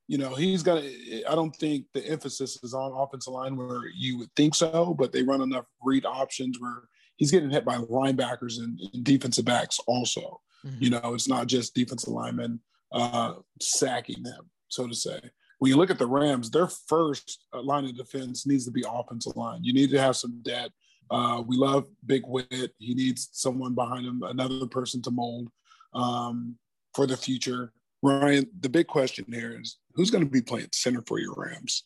you 0.07 0.19
know, 0.19 0.35
he's 0.35 0.61
got. 0.61 0.83
I 0.83 1.33
don't 1.33 1.55
think 1.55 1.85
the 1.93 2.05
emphasis 2.05 2.59
is 2.63 2.73
on 2.73 2.91
offensive 2.91 3.33
line 3.33 3.55
where 3.57 3.81
you 3.95 4.19
would 4.19 4.29
think 4.35 4.53
so, 4.53 4.95
but 4.97 5.11
they 5.11 5.23
run 5.23 5.41
enough 5.41 5.65
read 5.81 6.05
options 6.05 6.59
where 6.59 6.83
he's 7.17 7.31
getting 7.31 7.49
hit 7.49 7.65
by 7.65 7.77
linebackers 7.77 8.59
and, 8.59 8.79
and 8.93 9.03
defensive 9.03 9.45
backs 9.45 9.79
also. 9.87 10.41
Mm-hmm. 10.65 10.83
You 10.83 10.89
know, 10.91 11.13
it's 11.15 11.27
not 11.27 11.47
just 11.47 11.73
defensive 11.73 12.13
linemen 12.13 12.59
uh, 12.91 13.33
sacking 13.61 14.23
them, 14.23 14.49
so 14.67 14.87
to 14.87 14.95
say. 14.95 15.19
When 15.59 15.69
you 15.69 15.77
look 15.77 15.89
at 15.89 15.99
the 15.99 16.07
Rams, 16.07 16.49
their 16.49 16.67
first 16.67 17.45
line 17.53 17.85
of 17.85 17.95
defense 17.95 18.45
needs 18.45 18.65
to 18.65 18.71
be 18.71 18.83
offensive 18.87 19.35
line. 19.37 19.63
You 19.63 19.73
need 19.73 19.89
to 19.91 20.01
have 20.01 20.17
some 20.17 20.41
depth. 20.41 20.73
Uh, 21.09 21.43
we 21.45 21.55
love 21.55 21.87
Big 22.05 22.23
Whit. 22.25 22.71
He 22.77 22.93
needs 22.93 23.29
someone 23.31 23.73
behind 23.73 24.05
him, 24.05 24.23
another 24.23 24.65
person 24.65 25.01
to 25.03 25.11
mold 25.11 25.49
um, 25.93 26.57
for 26.93 27.07
the 27.07 27.17
future. 27.17 27.71
Ryan, 28.01 28.47
the 28.59 28.69
big 28.69 28.87
question 28.87 29.25
here 29.31 29.59
is 29.59 29.77
who's 29.93 30.11
going 30.11 30.23
to 30.23 30.29
be 30.29 30.41
playing 30.41 30.69
center 30.73 31.03
for 31.07 31.19
your 31.19 31.33
Rams? 31.35 31.85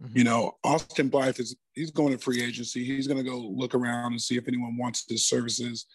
Mm-hmm. 0.00 0.18
You 0.18 0.24
know, 0.24 0.56
Austin 0.64 1.08
Blythe 1.08 1.40
is 1.40 1.56
he's 1.72 1.90
going 1.90 2.12
to 2.12 2.18
free 2.18 2.42
agency. 2.42 2.84
He's 2.84 3.06
going 3.06 3.22
to 3.22 3.28
go 3.28 3.38
look 3.38 3.74
around 3.74 4.12
and 4.12 4.20
see 4.20 4.36
if 4.36 4.48
anyone 4.48 4.76
wants 4.76 5.04
his 5.08 5.26
services. 5.26 5.86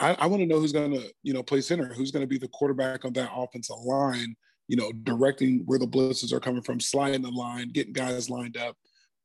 I, 0.00 0.14
I 0.14 0.26
want 0.26 0.40
to 0.40 0.46
know 0.46 0.58
who's 0.58 0.72
going 0.72 0.92
to, 0.92 1.12
you 1.22 1.34
know, 1.34 1.42
play 1.42 1.60
center, 1.60 1.92
who's 1.92 2.10
going 2.10 2.22
to 2.22 2.28
be 2.28 2.38
the 2.38 2.48
quarterback 2.48 3.04
on 3.04 3.12
that 3.12 3.30
offensive 3.34 3.76
line, 3.84 4.34
you 4.66 4.76
know, 4.76 4.90
directing 5.02 5.62
where 5.66 5.78
the 5.78 5.86
blitzes 5.86 6.32
are 6.32 6.40
coming 6.40 6.62
from, 6.62 6.80
sliding 6.80 7.22
the 7.22 7.30
line, 7.30 7.70
getting 7.70 7.92
guys 7.92 8.30
lined 8.30 8.56
up. 8.56 8.76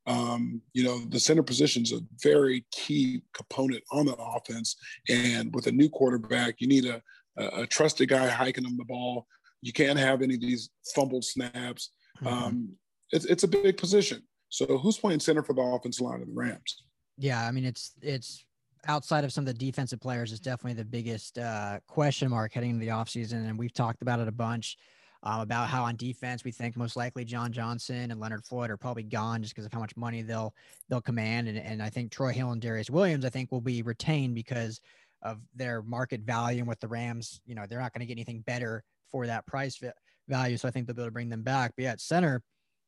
Um, 0.06 0.60
you 0.72 0.84
know, 0.84 0.98
the 1.06 1.18
center 1.18 1.42
position 1.42 1.82
is 1.82 1.92
a 1.92 2.00
very 2.22 2.64
key 2.70 3.22
component 3.32 3.82
on 3.90 4.06
the 4.06 4.14
offense. 4.16 4.76
And 5.08 5.52
with 5.54 5.66
a 5.66 5.72
new 5.72 5.88
quarterback, 5.88 6.56
you 6.60 6.68
need 6.68 6.84
a, 6.84 7.02
a, 7.36 7.62
a 7.62 7.66
trusted 7.66 8.08
guy 8.08 8.28
hiking 8.28 8.64
them 8.64 8.76
the 8.76 8.84
ball. 8.84 9.26
You 9.62 9.72
can't 9.72 9.98
have 9.98 10.22
any 10.22 10.34
of 10.34 10.40
these 10.40 10.70
fumbled 10.94 11.24
snaps. 11.24 11.90
Mm-hmm. 12.22 12.26
Um, 12.26 12.68
it's, 13.10 13.24
it's 13.24 13.42
a 13.42 13.48
big 13.48 13.78
position. 13.78 14.22
So 14.48 14.78
who's 14.78 14.98
playing 14.98 15.20
center 15.20 15.42
for 15.42 15.54
the 15.54 15.62
offensive 15.62 16.06
line 16.06 16.20
of 16.20 16.28
the 16.28 16.34
Rams? 16.34 16.82
Yeah, 17.18 17.46
I 17.46 17.50
mean 17.50 17.64
it's 17.64 17.92
it's 18.02 18.44
outside 18.86 19.24
of 19.24 19.32
some 19.32 19.42
of 19.42 19.46
the 19.46 19.54
defensive 19.54 20.00
players 20.00 20.32
is 20.32 20.40
definitely 20.40 20.74
the 20.74 20.84
biggest 20.84 21.38
uh, 21.38 21.80
question 21.86 22.30
mark 22.30 22.52
heading 22.52 22.70
into 22.70 22.84
the 22.84 22.92
offseason. 22.92 23.48
And 23.48 23.58
we've 23.58 23.72
talked 23.72 24.02
about 24.02 24.20
it 24.20 24.28
a 24.28 24.32
bunch 24.32 24.76
um, 25.22 25.40
about 25.40 25.68
how 25.68 25.84
on 25.84 25.96
defense 25.96 26.44
we 26.44 26.52
think 26.52 26.76
most 26.76 26.96
likely 26.96 27.24
John 27.24 27.52
Johnson 27.52 28.10
and 28.10 28.20
Leonard 28.20 28.44
Floyd 28.44 28.70
are 28.70 28.76
probably 28.76 29.02
gone 29.02 29.42
just 29.42 29.54
because 29.54 29.66
of 29.66 29.72
how 29.72 29.80
much 29.80 29.96
money 29.96 30.22
they'll 30.22 30.54
they'll 30.88 31.00
command. 31.00 31.48
And, 31.48 31.58
and 31.58 31.82
I 31.82 31.90
think 31.90 32.12
Troy 32.12 32.32
Hill 32.32 32.52
and 32.52 32.62
Darious 32.62 32.90
Williams 32.90 33.24
I 33.24 33.30
think 33.30 33.50
will 33.50 33.60
be 33.60 33.82
retained 33.82 34.34
because 34.34 34.80
of 35.22 35.40
their 35.54 35.82
market 35.82 36.20
value 36.20 36.60
and 36.60 36.68
with 36.68 36.78
the 36.80 36.88
Rams, 36.88 37.40
you 37.46 37.54
know, 37.54 37.64
they're 37.66 37.80
not 37.80 37.92
going 37.92 38.00
to 38.00 38.06
get 38.06 38.12
anything 38.12 38.40
better 38.42 38.84
for 39.10 39.26
that 39.26 39.46
price 39.46 39.80
value. 40.28 40.56
So 40.56 40.68
I 40.68 40.70
think 40.70 40.86
they'll 40.86 40.94
be 40.94 41.02
able 41.02 41.08
to 41.08 41.12
bring 41.12 41.28
them 41.28 41.42
back. 41.42 41.72
But 41.76 41.84
yeah, 41.84 41.92
at 41.92 42.00
center, 42.00 42.42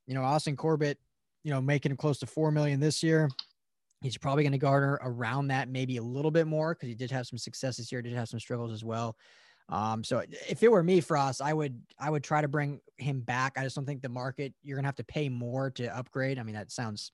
you 0.07 0.15
know, 0.15 0.23
Austin 0.23 0.57
Corbett, 0.57 0.99
you 1.43 1.51
know, 1.51 1.61
making 1.61 1.97
close 1.97 2.19
to 2.19 2.27
four 2.27 2.51
million 2.51 2.81
this 2.81 3.03
year. 3.03 3.29
He's 4.01 4.17
probably 4.17 4.45
going 4.45 4.53
to 4.53 4.59
garner 4.59 4.99
around 5.03 5.49
that, 5.49 5.69
maybe 5.69 5.97
a 5.97 6.03
little 6.03 6.31
bit 6.31 6.47
more 6.47 6.75
because 6.75 6.89
he 6.89 6.95
did 6.95 7.11
have 7.11 7.27
some 7.27 7.39
success 7.39 7.77
this 7.79 7.91
year, 7.91 8.01
did 8.01 8.13
have 8.13 8.29
some 8.29 8.41
struggles 8.41 8.73
as 8.73 8.85
well. 8.85 9.17
Um, 9.71 10.03
so 10.03 10.23
if 10.49 10.63
it 10.63 10.71
were 10.71 10.83
me, 10.83 11.01
Frost, 11.01 11.43
I 11.43 11.53
would 11.53 11.79
I 11.99 12.09
would 12.09 12.25
try 12.25 12.41
to 12.41 12.49
bring 12.49 12.81
him 12.97 13.21
back. 13.21 13.55
I 13.57 13.65
just 13.65 13.77
don't 13.77 13.85
think 13.85 14.01
the 14.01 14.09
market 14.09 14.55
you're 14.63 14.77
gonna 14.77 14.89
have 14.89 14.97
to 14.97 15.05
pay 15.05 15.29
more 15.29 15.71
to 15.73 15.95
upgrade. 15.95 16.39
I 16.39 16.43
mean, 16.43 16.55
that 16.55 16.71
sounds 16.71 17.13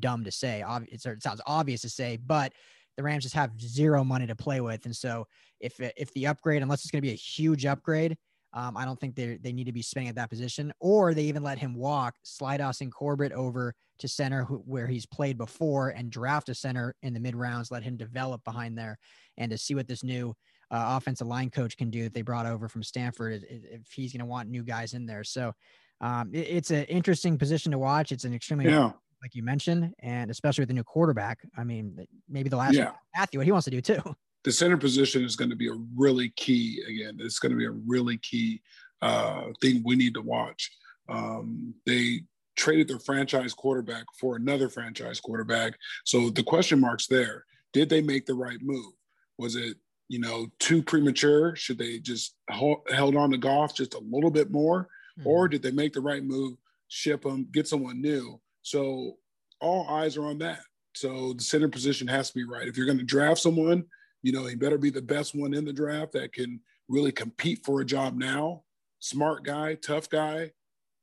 dumb 0.00 0.24
to 0.24 0.30
say. 0.30 0.64
It 0.90 1.02
sounds 1.02 1.40
obvious 1.46 1.82
to 1.82 1.90
say, 1.90 2.16
but 2.16 2.52
the 2.96 3.02
Rams 3.02 3.24
just 3.24 3.34
have 3.34 3.60
zero 3.60 4.04
money 4.04 4.26
to 4.26 4.36
play 4.36 4.60
with. 4.60 4.84
And 4.86 4.96
so 4.96 5.26
if 5.60 5.78
if 5.80 6.12
the 6.12 6.26
upgrade, 6.26 6.62
unless 6.62 6.82
it's 6.82 6.90
going 6.90 7.02
to 7.02 7.06
be 7.06 7.12
a 7.12 7.16
huge 7.16 7.66
upgrade, 7.66 8.16
um, 8.54 8.76
I 8.76 8.84
don't 8.84 9.00
think 9.00 9.14
they 9.14 9.38
they 9.40 9.52
need 9.52 9.64
to 9.64 9.72
be 9.72 9.82
spending 9.82 10.08
at 10.08 10.14
that 10.16 10.30
position, 10.30 10.72
or 10.80 11.14
they 11.14 11.24
even 11.24 11.42
let 11.42 11.58
him 11.58 11.74
walk, 11.74 12.16
slide 12.22 12.60
Austin 12.60 12.90
Corbett 12.90 13.32
over 13.32 13.74
to 13.98 14.08
center 14.08 14.44
who, 14.44 14.56
where 14.58 14.86
he's 14.86 15.06
played 15.06 15.38
before, 15.38 15.90
and 15.90 16.10
draft 16.10 16.48
a 16.48 16.54
center 16.54 16.94
in 17.02 17.14
the 17.14 17.20
mid 17.20 17.34
rounds, 17.34 17.70
let 17.70 17.82
him 17.82 17.96
develop 17.96 18.44
behind 18.44 18.76
there, 18.76 18.98
and 19.38 19.50
to 19.50 19.58
see 19.58 19.74
what 19.74 19.88
this 19.88 20.04
new 20.04 20.34
uh, 20.70 20.96
offensive 20.96 21.26
line 21.26 21.50
coach 21.50 21.76
can 21.76 21.90
do 21.90 22.04
that 22.04 22.14
they 22.14 22.22
brought 22.22 22.46
over 22.46 22.68
from 22.68 22.82
Stanford 22.82 23.44
if 23.48 23.90
he's 23.92 24.12
going 24.12 24.20
to 24.20 24.26
want 24.26 24.48
new 24.48 24.62
guys 24.62 24.94
in 24.94 25.06
there. 25.06 25.24
So 25.24 25.52
um, 26.00 26.30
it, 26.32 26.46
it's 26.48 26.70
an 26.70 26.84
interesting 26.84 27.38
position 27.38 27.72
to 27.72 27.78
watch. 27.78 28.12
It's 28.12 28.24
an 28.24 28.34
extremely 28.34 28.66
yeah 28.66 28.92
like 29.22 29.34
you 29.34 29.42
mentioned, 29.42 29.94
and 30.00 30.30
especially 30.30 30.62
with 30.62 30.68
the 30.68 30.74
new 30.74 30.82
quarterback. 30.82 31.38
I 31.56 31.64
mean, 31.64 31.96
maybe 32.28 32.48
the 32.48 32.56
last 32.56 32.74
yeah. 32.74 32.90
Matthew, 33.16 33.38
what 33.38 33.46
he 33.46 33.52
wants 33.52 33.66
to 33.66 33.70
do 33.70 33.80
too. 33.80 34.02
The 34.44 34.52
center 34.52 34.76
position 34.76 35.24
is 35.24 35.36
going 35.36 35.50
to 35.50 35.56
be 35.56 35.68
a 35.68 35.78
really 35.96 36.30
key. 36.30 36.82
Again, 36.88 37.18
it's 37.20 37.38
going 37.38 37.52
to 37.52 37.58
be 37.58 37.66
a 37.66 37.78
really 37.86 38.18
key 38.18 38.60
uh, 39.00 39.46
thing 39.60 39.82
we 39.84 39.96
need 39.96 40.14
to 40.14 40.22
watch. 40.22 40.70
Um, 41.08 41.74
they 41.86 42.22
traded 42.56 42.88
their 42.88 42.98
franchise 42.98 43.54
quarterback 43.54 44.04
for 44.18 44.36
another 44.36 44.68
franchise 44.68 45.20
quarterback, 45.20 45.74
so 46.04 46.30
the 46.30 46.42
question 46.42 46.80
marks 46.80 47.06
there. 47.06 47.44
Did 47.72 47.88
they 47.88 48.02
make 48.02 48.26
the 48.26 48.34
right 48.34 48.60
move? 48.60 48.92
Was 49.38 49.56
it 49.56 49.76
you 50.08 50.18
know 50.18 50.48
too 50.58 50.82
premature? 50.82 51.56
Should 51.56 51.78
they 51.78 51.98
just 51.98 52.34
hold, 52.50 52.80
held 52.90 53.16
on 53.16 53.30
to 53.30 53.38
Goff 53.38 53.74
just 53.74 53.94
a 53.94 54.02
little 54.10 54.30
bit 54.30 54.50
more, 54.50 54.88
mm-hmm. 55.18 55.26
or 55.26 55.48
did 55.48 55.62
they 55.62 55.70
make 55.70 55.92
the 55.92 56.00
right 56.00 56.22
move? 56.22 56.56
Ship 56.88 57.22
them, 57.22 57.48
get 57.52 57.66
someone 57.66 58.02
new 58.02 58.40
so 58.62 59.18
all 59.60 59.88
eyes 59.88 60.16
are 60.16 60.24
on 60.24 60.38
that. 60.38 60.60
So 60.94 61.34
the 61.34 61.42
center 61.42 61.68
position 61.68 62.06
has 62.08 62.28
to 62.28 62.34
be 62.34 62.44
right. 62.44 62.68
If 62.68 62.76
you're 62.76 62.86
going 62.86 62.98
to 62.98 63.04
draft 63.04 63.40
someone, 63.40 63.84
you 64.22 64.32
know, 64.32 64.46
he 64.46 64.54
better 64.54 64.78
be 64.78 64.90
the 64.90 65.02
best 65.02 65.34
one 65.34 65.54
in 65.54 65.64
the 65.64 65.72
draft 65.72 66.12
that 66.12 66.32
can 66.32 66.60
really 66.88 67.12
compete 67.12 67.64
for 67.64 67.80
a 67.80 67.84
job 67.84 68.16
now. 68.16 68.62
Smart 69.00 69.44
guy, 69.44 69.74
tough 69.74 70.08
guy. 70.08 70.52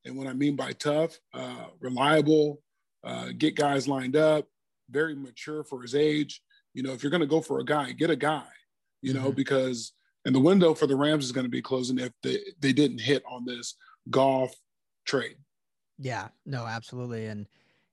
And 0.06 0.18
what 0.18 0.28
I 0.28 0.34
mean 0.34 0.56
by 0.56 0.72
tough, 0.72 1.20
uh, 1.34 1.66
reliable, 1.80 2.62
uh, 3.04 3.30
get 3.38 3.56
guys 3.56 3.88
lined 3.88 4.16
up, 4.16 4.48
very 4.90 5.16
mature 5.16 5.64
for 5.64 5.82
his 5.82 5.96
age. 5.96 6.42
You 6.74 6.84
know, 6.84 6.94
if 6.94 7.04
you're 7.04 7.10
going 7.10 7.22
to 7.22 7.28
go 7.28 7.42
for 7.42 7.60
a 7.60 7.66
guy, 7.66 7.92
get 7.92 8.10
a 8.10 8.16
guy, 8.16 8.46
you 9.02 9.14
know, 9.14 9.26
mm-hmm. 9.26 9.36
because 9.36 9.94
and 10.26 10.36
the 10.36 10.40
window 10.40 10.74
for 10.74 10.88
the 10.88 10.96
Rams 10.96 11.26
is 11.26 11.32
going 11.32 11.46
to 11.46 11.50
be 11.50 11.62
closing 11.62 11.98
if 11.98 12.12
they, 12.24 12.40
they 12.60 12.74
didn't 12.74 13.00
hit 13.00 13.24
on 13.30 13.46
this 13.46 13.76
Goff 14.10 14.54
trade. 15.06 15.38
Yeah, 15.98 16.28
no, 16.46 16.66
absolutely. 16.66 17.26
And 17.28 17.48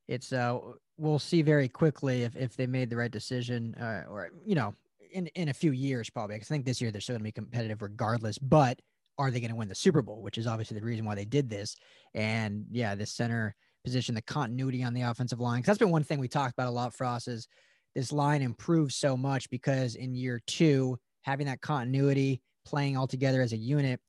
it's, 0.09 0.33
uh, 0.33 0.59
we'll 0.97 1.19
see 1.19 1.43
very 1.43 1.69
quickly 1.69 2.23
if, 2.23 2.37
if 2.37 2.57
they 2.57 2.67
made 2.67 2.91
the 2.91 2.97
right 2.97 3.11
decision 3.11 3.75
uh, 3.77 4.05
or, 4.09 4.31
you 4.45 4.55
know, 4.55 4.75
in, 5.17 5.27
in 5.29 5.49
a 5.49 5.55
few 5.55 5.73
years, 5.73 6.11
probably. 6.11 6.37
I 6.37 6.41
think 6.41 6.67
this 6.67 6.81
year 6.81 6.91
they're 6.91 7.01
still 7.01 7.15
going 7.15 7.21
to 7.21 7.25
be 7.25 7.33
competitive 7.33 7.81
regardless, 7.81 8.37
but 8.39 8.79
are 9.19 9.31
they 9.31 9.41
going 9.41 9.51
to 9.51 9.57
win 9.57 9.69
the 9.69 9.75
Super 9.75 10.03
Bowl, 10.03 10.21
which 10.21 10.37
is 10.37 10.47
obviously 10.47 10.79
the 10.79 10.85
reason 10.85 11.07
why 11.07 11.15
they 11.15 11.25
did 11.25 11.49
this. 11.49 11.75
And 12.15 12.67
yeah, 12.71 12.95
the 12.95 13.07
center 13.07 13.57
position, 13.83 14.15
the 14.15 14.23
continuity 14.23 14.83
on 14.83 14.93
the 14.93 15.03
offensive 15.03 15.41
line. 15.41 15.63
Cause 15.63 15.69
that's 15.69 15.79
been 15.79 15.91
one 15.91 16.05
thing 16.05 16.19
we 16.19 16.29
talked 16.29 16.53
about 16.53 16.69
a 16.69 16.71
lot, 16.71 16.95
Frost, 16.95 17.29
is 17.29 17.49
this 17.95 18.13
line 18.13 18.43
improves 18.43 18.95
so 18.95 19.17
much 19.17 19.49
because 19.49 19.95
in 19.95 20.15
year 20.15 20.43
two, 20.47 20.99
having 21.23 21.47
that 21.47 21.63
continuity, 21.63 22.43
playing 22.67 22.99
all 22.99 23.07
together 23.07 23.41
as 23.41 23.55
a 23.55 23.57
unit, 23.57 24.01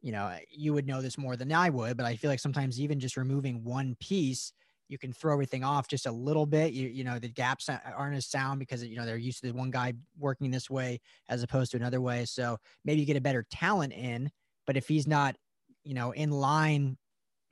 you 0.00 0.12
know, 0.12 0.34
you 0.50 0.72
would 0.72 0.86
know 0.86 1.02
this 1.02 1.18
more 1.18 1.36
than 1.36 1.52
I 1.52 1.68
would, 1.68 1.98
but 1.98 2.06
I 2.06 2.16
feel 2.16 2.30
like 2.30 2.40
sometimes 2.40 2.80
even 2.80 3.00
just 3.00 3.18
removing 3.18 3.64
one 3.64 3.96
piece, 4.00 4.52
you 4.88 4.98
can 4.98 5.12
throw 5.12 5.32
everything 5.32 5.64
off 5.64 5.86
just 5.86 6.06
a 6.06 6.12
little 6.12 6.46
bit. 6.46 6.72
You, 6.72 6.88
you 6.88 7.04
know, 7.04 7.18
the 7.18 7.28
gaps 7.28 7.68
aren't 7.68 8.16
as 8.16 8.26
sound 8.26 8.58
because, 8.58 8.84
you 8.84 8.96
know, 8.96 9.06
they're 9.06 9.16
used 9.16 9.42
to 9.42 9.52
the 9.52 9.56
one 9.56 9.70
guy 9.70 9.92
working 10.18 10.50
this 10.50 10.68
way 10.68 11.00
as 11.28 11.42
opposed 11.42 11.70
to 11.72 11.76
another 11.76 12.00
way. 12.00 12.24
So 12.24 12.58
maybe 12.84 13.00
you 13.00 13.06
get 13.06 13.16
a 13.16 13.20
better 13.20 13.46
talent 13.50 13.92
in, 13.92 14.30
but 14.66 14.76
if 14.76 14.88
he's 14.88 15.06
not, 15.06 15.36
you 15.84 15.94
know, 15.94 16.12
in 16.12 16.30
line 16.30 16.96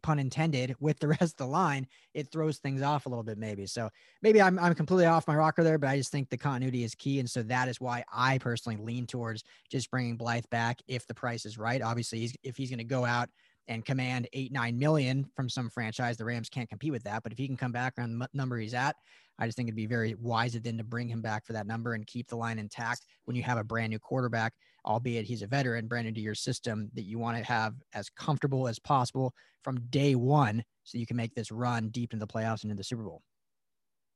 pun 0.02 0.18
intended, 0.18 0.74
with 0.80 0.98
the 0.98 1.08
rest 1.08 1.22
of 1.22 1.36
the 1.36 1.46
line, 1.46 1.86
it 2.14 2.30
throws 2.30 2.58
things 2.58 2.80
off 2.80 3.06
a 3.06 3.08
little 3.08 3.24
bit, 3.24 3.36
maybe. 3.36 3.66
So 3.66 3.90
maybe 4.22 4.40
I'm, 4.40 4.58
I'm 4.58 4.74
completely 4.74 5.06
off 5.06 5.28
my 5.28 5.36
rocker 5.36 5.62
there, 5.62 5.78
but 5.78 5.88
I 5.88 5.96
just 5.96 6.12
think 6.12 6.30
the 6.30 6.38
continuity 6.38 6.84
is 6.84 6.94
key. 6.94 7.18
And 7.18 7.28
so 7.28 7.42
that 7.42 7.68
is 7.68 7.80
why 7.80 8.04
I 8.10 8.38
personally 8.38 8.78
lean 8.80 9.06
towards 9.06 9.44
just 9.70 9.90
bringing 9.90 10.16
Blythe 10.16 10.44
back 10.50 10.80
if 10.86 11.06
the 11.06 11.14
price 11.14 11.44
is 11.44 11.58
right. 11.58 11.82
Obviously, 11.82 12.20
he's, 12.20 12.36
if 12.42 12.56
he's 12.56 12.70
going 12.70 12.78
to 12.78 12.84
go 12.84 13.04
out 13.04 13.28
and 13.68 13.84
command 13.84 14.28
eight, 14.32 14.52
nine 14.52 14.78
million 14.78 15.26
from 15.34 15.48
some 15.48 15.68
franchise. 15.68 16.16
The 16.16 16.24
Rams 16.24 16.48
can't 16.48 16.68
compete 16.68 16.92
with 16.92 17.02
that. 17.04 17.22
But 17.22 17.32
if 17.32 17.38
he 17.38 17.46
can 17.46 17.56
come 17.56 17.72
back 17.72 17.94
around 17.98 18.18
the 18.18 18.28
number 18.32 18.58
he's 18.58 18.74
at, 18.74 18.96
I 19.38 19.46
just 19.46 19.56
think 19.56 19.68
it'd 19.68 19.76
be 19.76 19.86
very 19.86 20.14
wise 20.14 20.54
of 20.54 20.62
them 20.62 20.78
to 20.78 20.84
bring 20.84 21.08
him 21.08 21.20
back 21.20 21.44
for 21.44 21.52
that 21.52 21.66
number 21.66 21.94
and 21.94 22.06
keep 22.06 22.28
the 22.28 22.36
line 22.36 22.58
intact 22.58 23.04
when 23.24 23.36
you 23.36 23.42
have 23.42 23.58
a 23.58 23.64
brand 23.64 23.90
new 23.90 23.98
quarterback, 23.98 24.54
albeit 24.86 25.26
he's 25.26 25.42
a 25.42 25.46
veteran, 25.46 25.88
brand 25.88 26.06
new 26.06 26.12
to 26.12 26.20
your 26.20 26.34
system 26.34 26.90
that 26.94 27.02
you 27.02 27.18
want 27.18 27.36
to 27.36 27.44
have 27.44 27.74
as 27.94 28.08
comfortable 28.08 28.68
as 28.68 28.78
possible 28.78 29.34
from 29.62 29.80
day 29.90 30.14
one 30.14 30.62
so 30.84 30.96
you 30.96 31.06
can 31.06 31.16
make 31.16 31.34
this 31.34 31.50
run 31.50 31.88
deep 31.88 32.12
into 32.12 32.24
the 32.24 32.32
playoffs 32.32 32.62
and 32.62 32.70
into 32.70 32.80
the 32.80 32.84
Super 32.84 33.02
Bowl. 33.02 33.22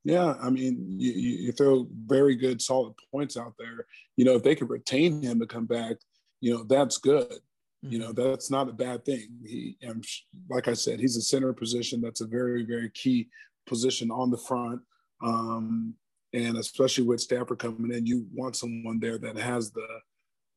Yeah, 0.05 0.35
I 0.43 0.49
mean, 0.49 0.87
you, 0.99 1.13
you 1.13 1.53
throw 1.53 1.87
very 2.07 2.35
good, 2.35 2.63
solid 2.63 2.95
points 3.13 3.37
out 3.37 3.53
there. 3.59 3.87
You 4.17 4.25
know, 4.25 4.35
if 4.35 4.43
they 4.43 4.55
could 4.55 4.71
retain 4.71 5.21
him 5.21 5.41
to 5.41 5.47
come 5.47 5.67
back, 5.67 5.97
you 6.41 6.55
know, 6.55 6.65
that's 6.65 6.97
good. 6.97 7.35
Mm-hmm. 7.85 7.93
You 7.93 7.99
know, 7.99 8.13
mm-hmm. 8.13 8.31
that's 8.31 8.51
not 8.51 8.69
a 8.69 8.73
bad 8.73 9.05
thing. 9.05 9.29
He, 9.45 9.77
and 9.83 10.05
like 10.49 10.69
I 10.69 10.75
said, 10.75 11.01
he's 11.01 11.17
a 11.17 11.23
center 11.23 11.53
position. 11.53 12.01
That's 12.01 12.21
a 12.21 12.27
very, 12.27 12.65
very 12.65 12.91
key 12.91 13.29
position 13.67 14.11
on 14.11 14.31
the 14.31 14.39
front. 14.39 14.81
Um, 15.23 15.95
and 16.33 16.57
especially 16.57 17.05
with 17.05 17.21
Stafford 17.21 17.59
coming 17.59 17.93
in, 17.93 18.07
you 18.07 18.27
want 18.35 18.57
someone 18.57 19.01
there 19.01 19.19
that 19.19 19.37
has 19.37 19.73
the, 19.73 19.87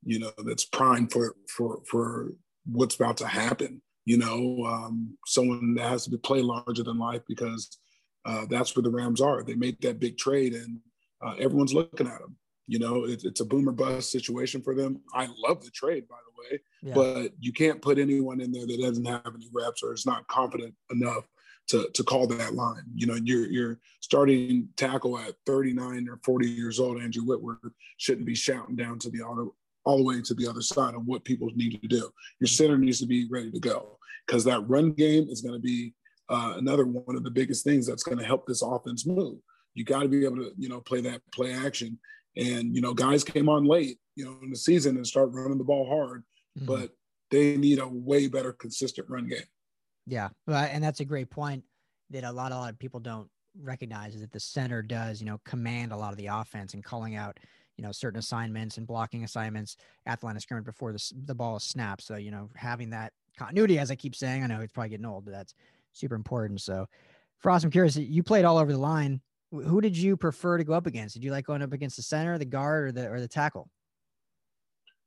you 0.03 0.19
know, 0.19 0.31
that's 0.45 0.65
primed 0.65 1.11
for 1.11 1.35
for 1.47 1.81
for 1.89 2.33
what's 2.65 2.95
about 2.95 3.17
to 3.17 3.27
happen. 3.27 3.81
You 4.05 4.17
know, 4.17 4.65
um, 4.65 5.17
someone 5.25 5.75
that 5.75 5.89
has 5.89 6.05
to 6.05 6.17
play 6.17 6.41
larger 6.41 6.83
than 6.83 6.99
life 6.99 7.21
because 7.27 7.77
uh, 8.25 8.45
that's 8.49 8.75
where 8.75 8.83
the 8.83 8.91
Rams 8.91 9.21
are. 9.21 9.43
They 9.43 9.55
made 9.55 9.81
that 9.81 9.99
big 9.99 10.17
trade, 10.17 10.53
and 10.53 10.79
uh, 11.25 11.35
everyone's 11.39 11.73
looking 11.73 12.07
at 12.07 12.19
them. 12.19 12.35
You 12.67 12.79
know, 12.79 13.05
it, 13.05 13.23
it's 13.23 13.41
a 13.41 13.45
boomer 13.45 13.71
bust 13.71 14.11
situation 14.11 14.61
for 14.61 14.75
them. 14.75 15.01
I 15.13 15.27
love 15.37 15.63
the 15.63 15.71
trade, 15.71 16.07
by 16.07 16.15
the 16.15 16.31
way, 16.31 16.32
yeah. 16.81 16.93
but 16.93 17.31
you 17.39 17.53
can't 17.53 17.81
put 17.81 17.97
anyone 17.97 18.41
in 18.41 18.51
there 18.51 18.65
that 18.65 18.81
doesn't 18.81 19.05
have 19.05 19.33
any 19.33 19.49
reps 19.53 19.83
or 19.83 19.93
is 19.93 20.05
not 20.05 20.27
confident 20.27 20.73
enough 20.91 21.27
to 21.67 21.89
to 21.93 22.03
call 22.03 22.27
that 22.27 22.55
line. 22.55 22.83
You 22.95 23.07
know, 23.07 23.15
you're 23.15 23.47
you're 23.47 23.79
starting 24.01 24.69
tackle 24.75 25.17
at 25.17 25.35
39 25.45 26.09
or 26.09 26.19
40 26.23 26.47
years 26.47 26.79
old. 26.79 27.01
Andrew 27.01 27.23
Whitworth 27.23 27.59
shouldn't 27.97 28.25
be 28.25 28.35
shouting 28.35 28.75
down 28.75 28.99
to 28.99 29.09
the 29.09 29.21
auto 29.21 29.55
all 29.85 29.97
the 29.97 30.03
way 30.03 30.21
to 30.21 30.33
the 30.33 30.47
other 30.47 30.61
side 30.61 30.95
of 30.95 31.05
what 31.05 31.25
people 31.25 31.49
need 31.55 31.81
to 31.81 31.87
do. 31.87 31.97
Your 31.97 32.09
mm-hmm. 32.09 32.45
center 32.47 32.77
needs 32.77 32.99
to 32.99 33.05
be 33.05 33.27
ready 33.29 33.51
to 33.51 33.59
go 33.59 33.97
because 34.25 34.43
that 34.45 34.67
run 34.69 34.91
game 34.93 35.27
is 35.29 35.41
going 35.41 35.55
to 35.55 35.61
be 35.61 35.93
uh, 36.29 36.53
another 36.57 36.85
one 36.85 37.15
of 37.15 37.23
the 37.23 37.31
biggest 37.31 37.63
things 37.63 37.85
that's 37.85 38.03
going 38.03 38.17
to 38.17 38.25
help 38.25 38.45
this 38.47 38.61
offense 38.61 39.05
move. 39.05 39.39
You 39.73 39.83
got 39.83 40.03
to 40.03 40.07
be 40.07 40.23
able 40.25 40.37
to, 40.37 40.51
you 40.57 40.69
know, 40.69 40.81
play 40.81 41.01
that 41.01 41.21
play 41.33 41.53
action. 41.53 41.99
And 42.35 42.73
you 42.73 42.81
know, 42.81 42.93
guys 42.93 43.23
came 43.23 43.49
on 43.49 43.65
late, 43.65 43.97
you 44.15 44.25
know, 44.25 44.37
in 44.41 44.49
the 44.49 44.55
season 44.55 44.95
and 44.95 45.05
start 45.05 45.31
running 45.31 45.57
the 45.57 45.63
ball 45.63 45.87
hard, 45.87 46.23
mm-hmm. 46.57 46.65
but 46.65 46.91
they 47.31 47.57
need 47.57 47.79
a 47.79 47.87
way 47.87 48.27
better 48.27 48.53
consistent 48.53 49.09
run 49.09 49.27
game. 49.27 49.39
Yeah, 50.05 50.29
and 50.47 50.83
that's 50.83 50.99
a 50.99 51.05
great 51.05 51.29
point 51.29 51.63
that 52.09 52.23
a 52.23 52.31
lot, 52.31 52.51
a 52.51 52.55
lot 52.55 52.69
of 52.69 52.79
people 52.79 52.99
don't 52.99 53.29
recognize 53.61 54.15
is 54.15 54.21
that 54.21 54.31
the 54.31 54.39
center 54.39 54.81
does, 54.81 55.21
you 55.21 55.25
know, 55.25 55.39
command 55.45 55.91
a 55.91 55.97
lot 55.97 56.11
of 56.11 56.17
the 56.17 56.27
offense 56.27 56.73
and 56.73 56.83
calling 56.83 57.15
out, 57.15 57.39
you 57.77 57.83
know, 57.83 57.91
certain 57.91 58.19
assignments 58.19 58.77
and 58.77 58.87
blocking 58.87 59.23
assignments 59.23 59.77
at 60.05 60.19
the 60.19 60.25
line 60.25 60.35
of 60.35 60.41
scrimmage 60.41 60.65
before 60.65 60.91
the 60.91 61.11
the 61.25 61.35
ball 61.35 61.57
is 61.57 61.63
snapped. 61.63 62.03
So 62.03 62.15
you 62.15 62.31
know, 62.31 62.49
having 62.55 62.89
that 62.91 63.13
continuity, 63.37 63.79
as 63.79 63.91
I 63.91 63.95
keep 63.95 64.15
saying, 64.15 64.43
I 64.43 64.47
know 64.47 64.61
it's 64.61 64.73
probably 64.73 64.89
getting 64.89 65.05
old, 65.05 65.25
but 65.25 65.31
that's 65.31 65.53
super 65.93 66.15
important. 66.15 66.61
So, 66.61 66.87
Frost, 67.39 67.65
I'm 67.65 67.71
curious. 67.71 67.95
You 67.95 68.23
played 68.23 68.45
all 68.45 68.57
over 68.57 68.71
the 68.71 68.77
line. 68.77 69.21
Who 69.51 69.81
did 69.81 69.95
you 69.95 70.17
prefer 70.17 70.57
to 70.57 70.63
go 70.63 70.73
up 70.73 70.87
against? 70.87 71.13
Did 71.13 71.23
you 71.23 71.31
like 71.31 71.45
going 71.45 71.61
up 71.61 71.73
against 71.73 71.95
the 71.95 72.03
center, 72.03 72.37
the 72.37 72.45
guard, 72.45 72.85
or 72.85 72.91
the 72.91 73.09
or 73.09 73.19
the 73.19 73.27
tackle? 73.27 73.69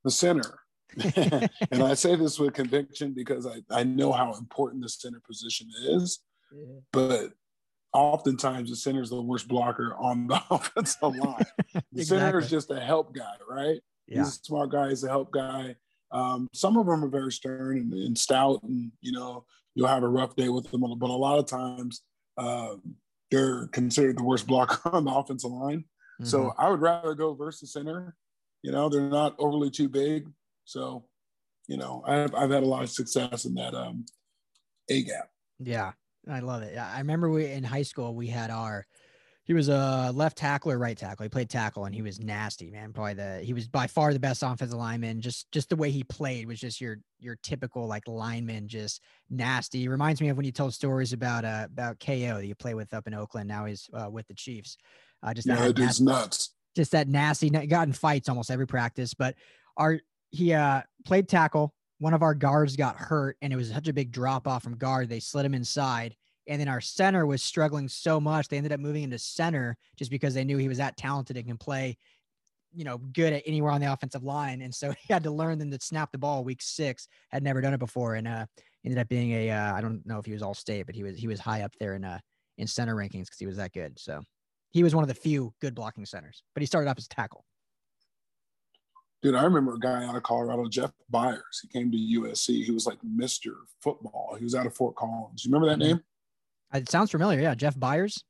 The 0.03 0.11
center. 0.11 0.59
and 1.71 1.83
I 1.83 1.93
say 1.93 2.15
this 2.15 2.39
with 2.39 2.53
conviction 2.53 3.13
because 3.13 3.45
I, 3.45 3.61
I 3.69 3.83
know 3.83 4.11
how 4.11 4.33
important 4.35 4.83
the 4.83 4.89
center 4.89 5.21
position 5.25 5.67
is. 5.77 6.19
Yeah. 6.51 6.79
But 6.91 7.31
oftentimes 7.93 8.69
the 8.69 8.75
center 8.75 9.01
is 9.01 9.09
the 9.09 9.21
worst 9.21 9.47
blocker 9.47 9.95
on 9.99 10.27
the 10.27 10.41
offensive 10.49 11.01
line. 11.01 11.45
The 11.73 12.01
exactly. 12.01 12.05
center 12.05 12.39
is 12.39 12.49
just 12.49 12.71
a 12.71 12.79
help 12.79 13.13
guy, 13.13 13.35
right? 13.49 13.79
Yeah. 14.07 14.19
He's 14.19 14.27
a 14.27 14.43
smart 14.43 14.71
guy, 14.71 14.89
he's 14.89 15.03
a 15.03 15.09
help 15.09 15.31
guy. 15.31 15.75
Um, 16.11 16.47
some 16.53 16.77
of 16.77 16.85
them 16.85 17.03
are 17.03 17.09
very 17.09 17.31
stern 17.31 17.77
and, 17.77 17.93
and, 17.93 18.17
stout, 18.17 18.63
and 18.63 18.91
you 19.01 19.11
know, 19.11 19.45
you'll 19.75 19.87
have 19.87 20.03
a 20.03 20.07
rough 20.07 20.35
day 20.35 20.47
with 20.47 20.71
them. 20.71 20.81
But 20.97 21.09
a 21.09 21.13
lot 21.13 21.37
of 21.37 21.47
times, 21.47 22.01
uh, 22.37 22.75
they're 23.29 23.67
considered 23.67 24.17
the 24.17 24.23
worst 24.23 24.47
blocker 24.47 24.89
on 24.93 25.05
the 25.05 25.11
offensive 25.11 25.51
line. 25.51 25.79
Mm-hmm. 25.79 26.25
So 26.25 26.53
I 26.57 26.69
would 26.69 26.81
rather 26.81 27.13
go 27.13 27.33
versus 27.33 27.73
center. 27.73 28.15
You 28.63 28.71
know, 28.71 28.89
they're 28.89 29.01
not 29.01 29.35
overly 29.37 29.69
too 29.69 29.89
big. 29.89 30.27
So, 30.67 31.05
you 31.67 31.77
know, 31.77 32.03
I've, 32.05 32.35
I've 32.35 32.51
had 32.51 32.63
a 32.63 32.67
lot 32.67 32.83
of 32.83 32.89
success 32.89 33.45
in 33.45 33.55
that 33.55 33.73
um, 33.73 34.05
A 34.89 35.01
gap. 35.01 35.29
Yeah, 35.59 35.93
I 36.29 36.41
love 36.41 36.61
it. 36.61 36.77
I 36.77 36.99
remember 36.99 37.29
we 37.29 37.45
in 37.45 37.63
high 37.63 37.83
school 37.83 38.13
we 38.13 38.27
had 38.27 38.51
our 38.51 38.85
he 39.45 39.53
was 39.53 39.69
a 39.69 40.11
left 40.13 40.37
tackle 40.37 40.73
or 40.73 40.77
right 40.77 40.97
tackle. 40.97 41.23
He 41.23 41.29
played 41.29 41.49
tackle 41.49 41.85
and 41.85 41.95
he 41.95 42.01
was 42.01 42.19
nasty, 42.19 42.69
man. 42.69 42.91
Probably 42.91 43.13
the 43.13 43.39
he 43.39 43.53
was 43.53 43.65
by 43.65 43.87
far 43.87 44.11
the 44.11 44.19
best 44.19 44.43
offensive 44.43 44.77
lineman. 44.77 45.21
Just 45.21 45.49
just 45.53 45.69
the 45.69 45.77
way 45.77 45.89
he 45.89 46.03
played 46.03 46.47
was 46.47 46.59
just 46.59 46.81
your 46.81 46.97
your 47.17 47.37
typical 47.43 47.87
like 47.87 48.05
lineman, 48.05 48.67
just 48.67 49.01
nasty. 49.29 49.79
He 49.79 49.87
reminds 49.87 50.19
me 50.19 50.27
of 50.27 50.35
when 50.35 50.45
you 50.45 50.51
told 50.51 50.73
stories 50.73 51.13
about 51.13 51.45
uh 51.45 51.67
about 51.71 52.01
KO 52.01 52.35
that 52.39 52.45
you 52.45 52.55
play 52.55 52.73
with 52.73 52.93
up 52.93 53.07
in 53.07 53.13
Oakland. 53.13 53.47
Now 53.47 53.63
he's 53.63 53.89
uh, 53.93 54.09
with 54.09 54.27
the 54.27 54.33
Chiefs. 54.33 54.75
Uh, 55.23 55.33
just 55.33 55.47
yeah, 55.47 55.55
that 55.55 55.77
nasty, 55.77 56.03
nuts. 56.03 56.53
Just 56.75 56.91
that 56.91 57.07
nasty. 57.07 57.49
Got 57.49 57.87
in 57.87 57.93
fights 57.93 58.27
almost 58.27 58.51
every 58.51 58.67
practice, 58.67 59.13
but 59.13 59.35
our 59.77 60.01
he 60.31 60.53
uh 60.53 60.81
played 61.05 61.27
tackle. 61.27 61.73
One 61.99 62.13
of 62.13 62.21
our 62.21 62.35
guards 62.35 62.75
got 62.75 62.95
hurt, 62.95 63.37
and 63.41 63.51
it 63.51 63.55
was 63.55 63.71
such 63.71 63.87
a 63.87 63.93
big 63.93 64.11
drop 64.11 64.47
off 64.47 64.63
from 64.63 64.77
guard. 64.77 65.09
They 65.09 65.19
slid 65.19 65.45
him 65.45 65.55
inside 65.55 66.15
and 66.47 66.59
then 66.59 66.67
our 66.67 66.81
center 66.81 67.25
was 67.25 67.43
struggling 67.43 67.87
so 67.87 68.19
much, 68.19 68.47
they 68.47 68.57
ended 68.57 68.71
up 68.71 68.79
moving 68.79 69.03
into 69.03 69.19
center 69.19 69.77
just 69.97 70.09
because 70.09 70.33
they 70.33 70.43
knew 70.43 70.57
he 70.57 70.69
was 70.69 70.77
that 70.77 70.97
talented 70.97 71.37
and 71.37 71.45
can 71.45 71.57
play, 71.57 71.97
you 72.73 72.83
know, 72.83 72.97
good 72.97 73.33
at 73.33 73.43
anywhere 73.45 73.71
on 73.71 73.81
the 73.81 73.91
offensive 73.91 74.23
line. 74.23 74.61
And 74.61 74.73
so 74.73 74.91
he 75.07 75.13
had 75.13 75.23
to 75.23 75.31
learn 75.31 75.59
then 75.59 75.71
to 75.71 75.79
snap 75.81 76.11
the 76.11 76.17
ball 76.17 76.43
week 76.43 76.61
six, 76.61 77.07
had 77.29 77.43
never 77.43 77.61
done 77.61 77.73
it 77.73 77.79
before. 77.79 78.15
And 78.15 78.27
uh, 78.27 78.45
ended 78.85 78.99
up 78.99 79.09
being 79.09 79.31
a 79.31 79.51
uh, 79.51 79.73
I 79.73 79.81
don't 79.81 80.05
know 80.05 80.19
if 80.19 80.25
he 80.25 80.33
was 80.33 80.41
all 80.41 80.53
state, 80.53 80.85
but 80.85 80.95
he 80.95 81.03
was, 81.03 81.17
he 81.17 81.27
was 81.27 81.39
high 81.39 81.61
up 81.61 81.73
there 81.79 81.95
in, 81.95 82.05
uh, 82.05 82.19
in 82.57 82.67
center 82.67 82.95
rankings 82.95 83.25
because 83.25 83.39
he 83.39 83.45
was 83.45 83.57
that 83.57 83.73
good. 83.73 83.99
So 83.99 84.21
he 84.71 84.83
was 84.83 84.95
one 84.95 85.03
of 85.03 85.09
the 85.09 85.15
few 85.15 85.53
good 85.61 85.75
blocking 85.75 86.05
centers, 86.05 86.43
but 86.53 86.61
he 86.61 86.67
started 86.67 86.89
off 86.89 86.97
as 86.97 87.07
tackle. 87.07 87.43
Dude, 89.23 89.35
I 89.35 89.43
remember 89.43 89.73
a 89.73 89.79
guy 89.79 90.05
out 90.05 90.15
of 90.15 90.23
Colorado, 90.23 90.67
Jeff 90.67 90.91
Byers. 91.09 91.59
He 91.61 91.67
came 91.67 91.91
to 91.91 91.97
USC. 91.97 92.63
He 92.63 92.71
was 92.71 92.85
like 92.85 92.99
Mr. 93.01 93.51
Football. 93.81 94.35
He 94.37 94.43
was 94.43 94.53
out 94.53 94.67
of 94.67 94.75
Fort 94.75 94.95
Collins. 94.95 95.43
You 95.43 95.51
remember 95.51 95.69
that 95.69 95.83
name? 95.83 96.01
It 96.73 96.89
sounds 96.89 97.11
familiar. 97.11 97.41
Yeah, 97.41 97.55
Jeff 97.55 97.79
Byers. 97.79 98.23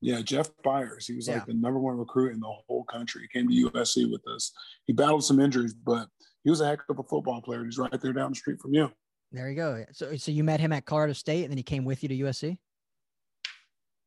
Yeah, 0.00 0.20
Jeff 0.20 0.50
Byers. 0.62 1.06
He 1.06 1.14
was 1.14 1.26
yeah. 1.26 1.34
like 1.34 1.46
the 1.46 1.54
number 1.54 1.80
one 1.80 1.96
recruit 1.96 2.32
in 2.32 2.40
the 2.40 2.52
whole 2.68 2.84
country. 2.84 3.22
He 3.22 3.38
came 3.38 3.48
to 3.48 3.70
USC 3.70 4.10
with 4.10 4.26
us. 4.28 4.52
He 4.86 4.92
battled 4.92 5.24
some 5.24 5.40
injuries, 5.40 5.74
but 5.74 6.08
he 6.44 6.50
was 6.50 6.60
a 6.60 6.68
heck 6.68 6.80
of 6.88 7.00
a 7.00 7.02
football 7.02 7.42
player. 7.42 7.64
He's 7.64 7.78
right 7.78 7.90
there 8.00 8.12
down 8.12 8.30
the 8.30 8.36
street 8.36 8.60
from 8.60 8.74
you. 8.74 8.92
There 9.32 9.50
you 9.50 9.56
go. 9.56 9.84
So, 9.92 10.16
so 10.16 10.30
you 10.30 10.44
met 10.44 10.60
him 10.60 10.72
at 10.72 10.84
Colorado 10.84 11.14
State, 11.14 11.42
and 11.42 11.50
then 11.50 11.56
he 11.56 11.64
came 11.64 11.84
with 11.84 12.02
you 12.02 12.08
to 12.10 12.16
USC. 12.16 12.58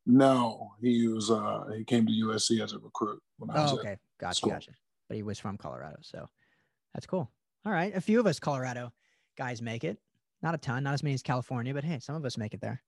No, 0.05 0.71
he 0.81 1.07
was. 1.07 1.29
uh 1.29 1.65
He 1.77 1.83
came 1.83 2.07
to 2.07 2.11
USC 2.11 2.63
as 2.63 2.73
a 2.73 2.79
recruit 2.79 3.21
when 3.37 3.51
I 3.51 3.61
was. 3.61 3.73
Oh, 3.73 3.79
okay, 3.79 3.97
gotcha, 4.19 4.35
school. 4.35 4.51
gotcha. 4.51 4.71
But 5.11 5.17
he 5.17 5.23
was 5.23 5.39
from 5.39 5.57
Colorado, 5.57 5.97
so 5.99 6.29
that's 6.93 7.05
cool. 7.05 7.29
All 7.65 7.71
right, 7.73 7.93
a 7.93 7.99
few 7.99 8.21
of 8.21 8.25
us 8.27 8.39
Colorado 8.39 8.93
guys 9.37 9.61
make 9.61 9.83
it. 9.83 9.97
Not 10.41 10.55
a 10.55 10.57
ton, 10.57 10.83
not 10.83 10.93
as 10.93 11.03
many 11.03 11.15
as 11.15 11.21
California, 11.21 11.73
but 11.73 11.83
hey, 11.83 11.99
some 11.99 12.15
of 12.15 12.23
us 12.23 12.37
make 12.37 12.53
it 12.53 12.61
there. 12.61 12.81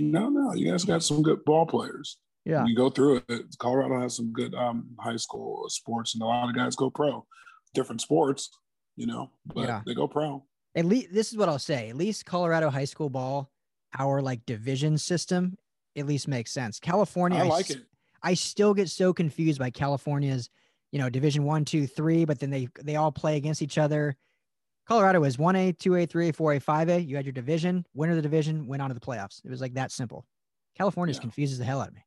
No, 0.00 0.28
no, 0.28 0.54
you 0.54 0.68
guys 0.68 0.84
got 0.84 1.04
some 1.04 1.22
good 1.22 1.44
ball 1.44 1.64
players. 1.64 2.16
Yeah, 2.44 2.66
you 2.66 2.74
go 2.74 2.90
through 2.90 3.22
it. 3.28 3.56
Colorado 3.60 4.00
has 4.00 4.16
some 4.16 4.32
good 4.32 4.56
um, 4.56 4.88
high 4.98 5.14
school 5.14 5.66
sports, 5.68 6.14
and 6.14 6.22
a 6.24 6.26
lot 6.26 6.48
of 6.48 6.56
guys 6.56 6.74
go 6.74 6.90
pro. 6.90 7.24
Different 7.74 8.00
sports, 8.00 8.50
you 8.96 9.06
know, 9.06 9.30
but 9.46 9.68
yeah. 9.68 9.82
they 9.86 9.94
go 9.94 10.08
pro. 10.08 10.42
At 10.74 10.86
least 10.86 11.14
this 11.14 11.30
is 11.30 11.38
what 11.38 11.48
I'll 11.48 11.60
say. 11.60 11.90
At 11.90 11.96
least 11.96 12.26
Colorado 12.26 12.70
high 12.70 12.86
school 12.86 13.08
ball, 13.08 13.52
our 13.96 14.20
like 14.20 14.44
division 14.46 14.98
system, 14.98 15.56
at 15.96 16.06
least 16.06 16.26
makes 16.26 16.50
sense. 16.50 16.80
California, 16.80 17.38
I 17.38 17.44
like 17.44 17.70
I, 17.70 17.74
it. 17.74 17.86
I 18.20 18.34
still 18.34 18.74
get 18.74 18.88
so 18.88 19.12
confused 19.12 19.60
by 19.60 19.70
California's, 19.70 20.50
you 20.96 21.02
know, 21.02 21.10
division 21.10 21.44
one, 21.44 21.62
two, 21.62 21.86
three, 21.86 22.24
but 22.24 22.40
then 22.40 22.48
they 22.48 22.68
they 22.82 22.96
all 22.96 23.12
play 23.12 23.36
against 23.36 23.60
each 23.60 23.76
other. 23.76 24.16
Colorado 24.88 25.20
was 25.20 25.36
1A, 25.36 25.76
2A, 25.76 26.06
3A, 26.08 26.34
4A, 26.34 26.64
5A. 26.64 27.06
You 27.06 27.16
had 27.16 27.26
your 27.26 27.34
division, 27.34 27.84
winner 27.92 28.12
of 28.12 28.16
the 28.16 28.22
division, 28.22 28.66
went 28.66 28.80
on 28.80 28.88
to 28.88 28.94
the 28.94 29.00
playoffs. 29.00 29.44
It 29.44 29.50
was 29.50 29.60
like 29.60 29.74
that 29.74 29.92
simple. 29.92 30.24
California 30.74 31.14
yeah. 31.14 31.20
confuses 31.20 31.58
the 31.58 31.66
hell 31.66 31.82
out 31.82 31.88
of 31.88 31.94
me. 31.94 32.00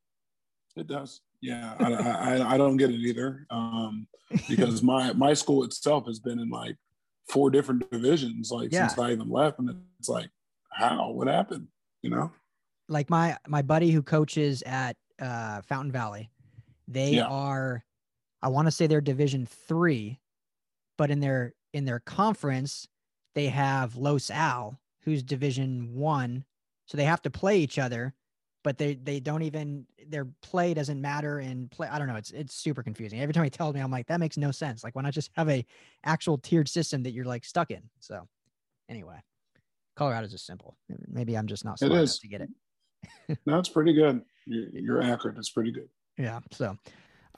It 0.74 0.88
does. 0.88 1.20
Yeah, 1.40 1.76
I, 1.78 1.92
I, 1.92 2.54
I, 2.54 2.58
don't 2.58 2.78
get 2.78 2.90
it 2.90 2.96
either 2.96 3.46
um, 3.50 4.08
because 4.48 4.82
my 4.92 5.12
my 5.12 5.34
school 5.34 5.62
itself 5.62 6.06
has 6.06 6.18
been 6.18 6.40
in 6.40 6.50
like 6.50 6.74
four 7.28 7.48
different 7.48 7.88
divisions 7.92 8.50
like 8.50 8.72
yeah. 8.72 8.88
since 8.88 8.98
I 8.98 9.12
even 9.12 9.30
left, 9.30 9.60
and 9.60 9.70
it's 10.00 10.08
like, 10.08 10.30
how? 10.72 11.12
What 11.12 11.28
happened? 11.28 11.68
You 12.02 12.10
know? 12.10 12.32
Like 12.88 13.08
my 13.08 13.36
my 13.46 13.62
buddy 13.62 13.92
who 13.92 14.02
coaches 14.02 14.64
at 14.66 14.96
uh, 15.20 15.62
Fountain 15.62 15.92
Valley, 15.92 16.32
they 16.88 17.12
yeah. 17.12 17.26
are, 17.26 17.84
I 18.42 18.48
want 18.48 18.66
to 18.66 18.72
say 18.72 18.86
they're 18.86 19.00
Division 19.00 19.46
three, 19.46 20.20
but 20.96 21.10
in 21.10 21.20
their 21.20 21.54
in 21.72 21.84
their 21.84 22.00
conference, 22.00 22.88
they 23.34 23.46
have 23.46 23.96
Los 23.96 24.30
Al, 24.30 24.80
who's 25.02 25.22
Division 25.22 25.94
One, 25.94 26.44
so 26.86 26.96
they 26.96 27.04
have 27.04 27.22
to 27.22 27.30
play 27.30 27.58
each 27.58 27.78
other, 27.78 28.14
but 28.64 28.78
they 28.78 28.94
they 28.94 29.20
don't 29.20 29.42
even 29.42 29.86
their 30.08 30.26
play 30.42 30.74
doesn't 30.74 31.00
matter 31.00 31.38
and 31.38 31.70
play. 31.70 31.88
I 31.88 31.98
don't 31.98 32.08
know. 32.08 32.16
It's 32.16 32.30
it's 32.30 32.54
super 32.54 32.82
confusing. 32.82 33.20
Every 33.20 33.32
time 33.32 33.44
he 33.44 33.50
tells 33.50 33.74
me, 33.74 33.80
I'm 33.80 33.90
like, 33.90 34.06
that 34.08 34.20
makes 34.20 34.36
no 34.36 34.50
sense. 34.50 34.82
Like, 34.82 34.96
why 34.96 35.02
not 35.02 35.12
just 35.12 35.30
have 35.34 35.48
a 35.48 35.64
actual 36.04 36.38
tiered 36.38 36.68
system 36.68 37.02
that 37.04 37.12
you're 37.12 37.24
like 37.24 37.44
stuck 37.44 37.70
in? 37.70 37.82
So, 38.00 38.26
anyway, 38.88 39.16
Colorado's 39.96 40.32
just 40.32 40.46
simple. 40.46 40.76
Maybe 41.08 41.36
I'm 41.36 41.46
just 41.46 41.64
not 41.64 41.78
smart 41.78 41.92
enough 41.92 42.18
to 42.20 42.28
get 42.28 42.40
it. 42.40 43.38
no, 43.46 43.62
pretty 43.72 43.92
good. 43.92 44.22
You're, 44.46 44.68
you're 44.72 45.02
accurate. 45.02 45.36
It's 45.38 45.50
pretty 45.50 45.72
good. 45.72 45.88
Yeah. 46.18 46.40
So, 46.50 46.76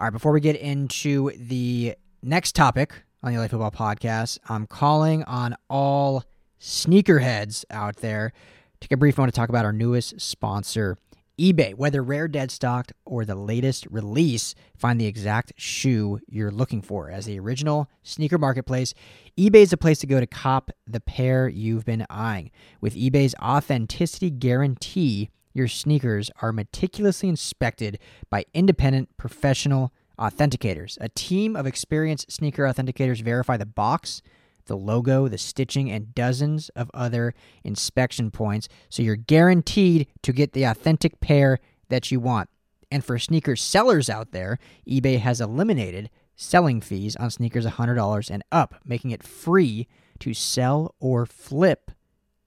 all 0.02 0.06
right. 0.06 0.12
Before 0.12 0.32
we 0.32 0.40
get 0.40 0.56
into 0.56 1.30
the 1.36 1.94
next 2.24 2.56
topic 2.56 3.04
on 3.22 3.32
the 3.32 3.38
LA 3.38 3.46
Football 3.46 3.70
Podcast, 3.70 4.36
I'm 4.48 4.66
calling 4.66 5.22
on 5.22 5.54
all 5.70 6.24
sneakerheads 6.60 7.64
out 7.70 7.98
there. 7.98 8.32
Take 8.80 8.90
a 8.90 8.96
brief 8.96 9.16
moment 9.16 9.32
to 9.32 9.40
talk 9.40 9.48
about 9.48 9.64
our 9.64 9.72
newest 9.72 10.20
sponsor, 10.20 10.98
eBay. 11.38 11.76
Whether 11.76 12.02
rare 12.02 12.26
dead 12.26 12.50
stocked 12.50 12.92
or 13.06 13.24
the 13.24 13.36
latest 13.36 13.86
release, 13.92 14.56
find 14.76 15.00
the 15.00 15.06
exact 15.06 15.52
shoe 15.56 16.18
you're 16.26 16.50
looking 16.50 16.82
for. 16.82 17.08
As 17.08 17.26
the 17.26 17.38
original 17.38 17.88
sneaker 18.02 18.38
marketplace, 18.38 18.94
eBay 19.38 19.62
is 19.62 19.70
the 19.70 19.76
place 19.76 20.00
to 20.00 20.08
go 20.08 20.18
to 20.18 20.26
cop 20.26 20.72
the 20.84 20.98
pair 20.98 21.48
you've 21.48 21.84
been 21.84 22.04
eyeing. 22.10 22.50
With 22.80 22.96
eBay's 22.96 23.36
authenticity 23.40 24.30
guarantee, 24.30 25.30
your 25.52 25.68
sneakers 25.68 26.30
are 26.40 26.52
meticulously 26.52 27.28
inspected 27.28 27.98
by 28.30 28.44
independent 28.54 29.16
professional 29.16 29.92
authenticators. 30.18 30.98
A 31.00 31.08
team 31.08 31.56
of 31.56 31.66
experienced 31.66 32.30
sneaker 32.30 32.64
authenticators 32.64 33.22
verify 33.22 33.56
the 33.56 33.66
box, 33.66 34.22
the 34.66 34.76
logo, 34.76 35.28
the 35.28 35.38
stitching, 35.38 35.90
and 35.90 36.14
dozens 36.14 36.68
of 36.70 36.90
other 36.94 37.34
inspection 37.64 38.30
points 38.30 38.68
so 38.88 39.02
you're 39.02 39.16
guaranteed 39.16 40.06
to 40.22 40.32
get 40.32 40.52
the 40.52 40.64
authentic 40.64 41.20
pair 41.20 41.58
that 41.88 42.10
you 42.10 42.20
want. 42.20 42.48
And 42.90 43.04
for 43.04 43.18
sneaker 43.18 43.56
sellers 43.56 44.10
out 44.10 44.32
there, 44.32 44.58
eBay 44.86 45.18
has 45.18 45.40
eliminated 45.40 46.10
selling 46.36 46.80
fees 46.80 47.16
on 47.16 47.30
sneakers 47.30 47.66
$100 47.66 48.30
and 48.30 48.42
up, 48.52 48.76
making 48.84 49.10
it 49.10 49.22
free 49.22 49.88
to 50.20 50.34
sell 50.34 50.94
or 51.00 51.26
flip 51.26 51.90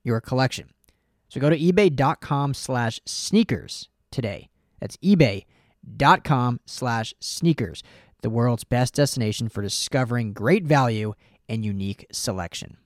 your 0.03 0.21
collection. 0.21 0.69
So 1.29 1.39
go 1.39 1.49
to 1.49 1.57
ebay.com 1.57 2.53
slash 2.53 2.99
sneakers 3.05 3.89
today. 4.11 4.49
That's 4.79 4.97
ebay.com 4.97 6.59
slash 6.65 7.13
sneakers, 7.19 7.83
the 8.21 8.29
world's 8.29 8.63
best 8.63 8.95
destination 8.95 9.49
for 9.49 9.61
discovering 9.61 10.33
great 10.33 10.65
value 10.65 11.13
and 11.49 11.65
unique 11.65 12.05
selection. 12.11 12.77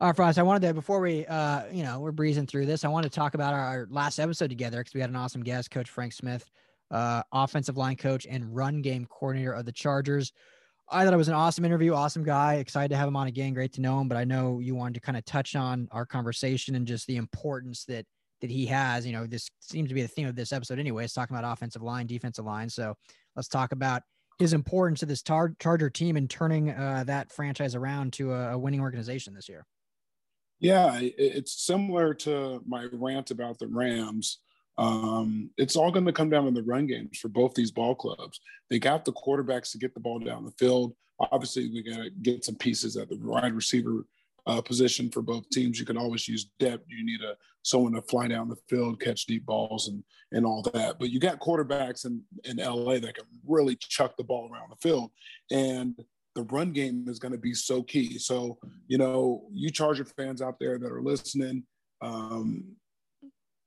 All 0.00 0.08
right, 0.08 0.16
Frost, 0.16 0.38
I 0.38 0.42
wanted 0.42 0.66
to, 0.66 0.74
before 0.74 1.00
we, 1.00 1.26
uh, 1.26 1.64
you 1.70 1.82
know, 1.82 2.00
we're 2.00 2.12
breezing 2.12 2.46
through 2.46 2.64
this, 2.64 2.84
I 2.84 2.88
want 2.88 3.04
to 3.04 3.10
talk 3.10 3.34
about 3.34 3.52
our, 3.52 3.60
our 3.60 3.86
last 3.90 4.18
episode 4.18 4.48
together 4.48 4.78
because 4.78 4.94
we 4.94 5.00
had 5.02 5.10
an 5.10 5.16
awesome 5.16 5.42
guest, 5.42 5.70
Coach 5.70 5.90
Frank 5.90 6.14
Smith, 6.14 6.48
uh, 6.90 7.22
offensive 7.32 7.76
line 7.76 7.96
coach 7.96 8.26
and 8.28 8.56
run 8.56 8.80
game 8.80 9.06
coordinator 9.06 9.52
of 9.52 9.66
the 9.66 9.72
Chargers. 9.72 10.32
I 10.90 11.04
thought 11.04 11.14
it 11.14 11.18
was 11.18 11.28
an 11.28 11.34
awesome 11.34 11.64
interview, 11.64 11.94
awesome 11.94 12.24
guy. 12.24 12.54
Excited 12.54 12.88
to 12.88 12.96
have 12.96 13.08
him 13.08 13.16
on 13.16 13.26
again. 13.26 13.54
Great 13.54 13.72
to 13.74 13.80
know 13.80 14.00
him. 14.00 14.08
But 14.08 14.18
I 14.18 14.24
know 14.24 14.58
you 14.58 14.74
wanted 14.74 14.94
to 14.94 15.00
kind 15.00 15.16
of 15.16 15.24
touch 15.24 15.54
on 15.54 15.88
our 15.92 16.04
conversation 16.04 16.74
and 16.74 16.86
just 16.86 17.06
the 17.06 17.16
importance 17.16 17.84
that 17.84 18.06
that 18.40 18.50
he 18.50 18.66
has. 18.66 19.06
You 19.06 19.12
know, 19.12 19.26
this 19.26 19.48
seems 19.60 19.88
to 19.88 19.94
be 19.94 20.02
the 20.02 20.08
theme 20.08 20.26
of 20.26 20.34
this 20.34 20.52
episode 20.52 20.78
anyway. 20.78 21.04
It's 21.04 21.14
talking 21.14 21.36
about 21.36 21.50
offensive 21.50 21.82
line, 21.82 22.06
defensive 22.06 22.44
line. 22.44 22.68
So 22.68 22.94
let's 23.36 23.48
talk 23.48 23.72
about 23.72 24.02
his 24.38 24.52
importance 24.52 25.00
to 25.00 25.06
this 25.06 25.22
tar- 25.22 25.54
Charger 25.60 25.90
team 25.90 26.16
and 26.16 26.28
turning 26.28 26.70
uh, 26.70 27.04
that 27.06 27.30
franchise 27.30 27.74
around 27.74 28.14
to 28.14 28.32
a, 28.32 28.52
a 28.52 28.58
winning 28.58 28.80
organization 28.80 29.34
this 29.34 29.48
year. 29.48 29.66
Yeah, 30.58 30.98
it's 31.00 31.52
similar 31.64 32.12
to 32.14 32.62
my 32.66 32.86
rant 32.92 33.30
about 33.30 33.58
the 33.58 33.66
Rams. 33.66 34.38
Um, 34.80 35.50
it's 35.58 35.76
all 35.76 35.90
going 35.90 36.06
to 36.06 36.12
come 36.12 36.30
down 36.30 36.46
to 36.46 36.50
the 36.50 36.62
run 36.62 36.86
games 36.86 37.18
for 37.18 37.28
both 37.28 37.54
these 37.54 37.70
ball 37.70 37.94
clubs. 37.94 38.40
They 38.70 38.78
got 38.78 39.04
the 39.04 39.12
quarterbacks 39.12 39.70
to 39.72 39.78
get 39.78 39.92
the 39.92 40.00
ball 40.00 40.18
down 40.18 40.46
the 40.46 40.52
field. 40.52 40.94
Obviously, 41.18 41.68
we 41.68 41.82
got 41.82 42.02
to 42.02 42.10
get 42.22 42.46
some 42.46 42.54
pieces 42.54 42.96
at 42.96 43.10
the 43.10 43.18
wide 43.20 43.52
receiver 43.52 44.06
uh, 44.46 44.62
position 44.62 45.10
for 45.10 45.20
both 45.20 45.48
teams. 45.50 45.78
You 45.78 45.84
can 45.84 45.98
always 45.98 46.26
use 46.26 46.50
depth. 46.58 46.86
You 46.88 47.04
need 47.04 47.20
a 47.20 47.34
someone 47.62 47.92
to 47.92 48.00
fly 48.00 48.26
down 48.26 48.48
the 48.48 48.56
field, 48.70 49.00
catch 49.00 49.26
deep 49.26 49.44
balls, 49.44 49.88
and 49.88 50.02
and 50.32 50.46
all 50.46 50.62
that. 50.72 50.98
But 50.98 51.10
you 51.10 51.20
got 51.20 51.40
quarterbacks 51.40 52.06
in 52.06 52.22
in 52.44 52.56
LA 52.56 52.94
that 53.00 53.16
can 53.16 53.26
really 53.46 53.76
chuck 53.76 54.16
the 54.16 54.24
ball 54.24 54.48
around 54.50 54.70
the 54.70 54.76
field, 54.76 55.10
and 55.50 55.94
the 56.34 56.44
run 56.44 56.72
game 56.72 57.04
is 57.06 57.18
going 57.18 57.32
to 57.32 57.38
be 57.38 57.52
so 57.52 57.82
key. 57.82 58.18
So 58.18 58.58
you 58.88 58.96
know, 58.96 59.44
you 59.52 59.70
Charger 59.70 60.06
fans 60.06 60.40
out 60.40 60.58
there 60.58 60.78
that 60.78 60.90
are 60.90 61.02
listening. 61.02 61.64
Um, 62.00 62.64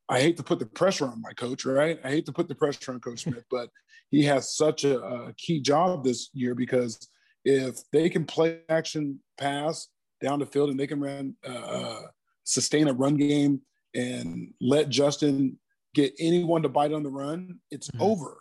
I 0.09 0.19
hate 0.19 0.37
to 0.37 0.43
put 0.43 0.59
the 0.59 0.65
pressure 0.65 1.05
on 1.05 1.21
my 1.21 1.33
coach, 1.33 1.65
right? 1.65 1.99
I 2.03 2.09
hate 2.09 2.25
to 2.25 2.33
put 2.33 2.47
the 2.47 2.55
pressure 2.55 2.91
on 2.91 2.99
Coach 2.99 3.23
Smith, 3.23 3.45
but 3.49 3.69
he 4.11 4.23
has 4.25 4.55
such 4.55 4.83
a, 4.83 4.99
a 4.99 5.33
key 5.37 5.61
job 5.61 6.03
this 6.03 6.29
year 6.33 6.55
because 6.55 7.07
if 7.45 7.77
they 7.91 8.09
can 8.09 8.25
play 8.25 8.59
action 8.69 9.19
pass 9.37 9.87
down 10.21 10.39
the 10.39 10.45
field 10.45 10.69
and 10.69 10.79
they 10.79 10.87
can 10.87 10.99
run, 10.99 11.35
uh, 11.47 11.53
uh, 11.53 12.01
sustain 12.43 12.87
a 12.87 12.93
run 12.93 13.15
game 13.15 13.61
and 13.95 14.53
let 14.61 14.89
Justin 14.89 15.57
get 15.93 16.13
anyone 16.19 16.61
to 16.63 16.69
bite 16.69 16.93
on 16.93 17.03
the 17.03 17.09
run, 17.09 17.59
it's 17.71 17.89
mm-hmm. 17.91 18.03
over. 18.03 18.37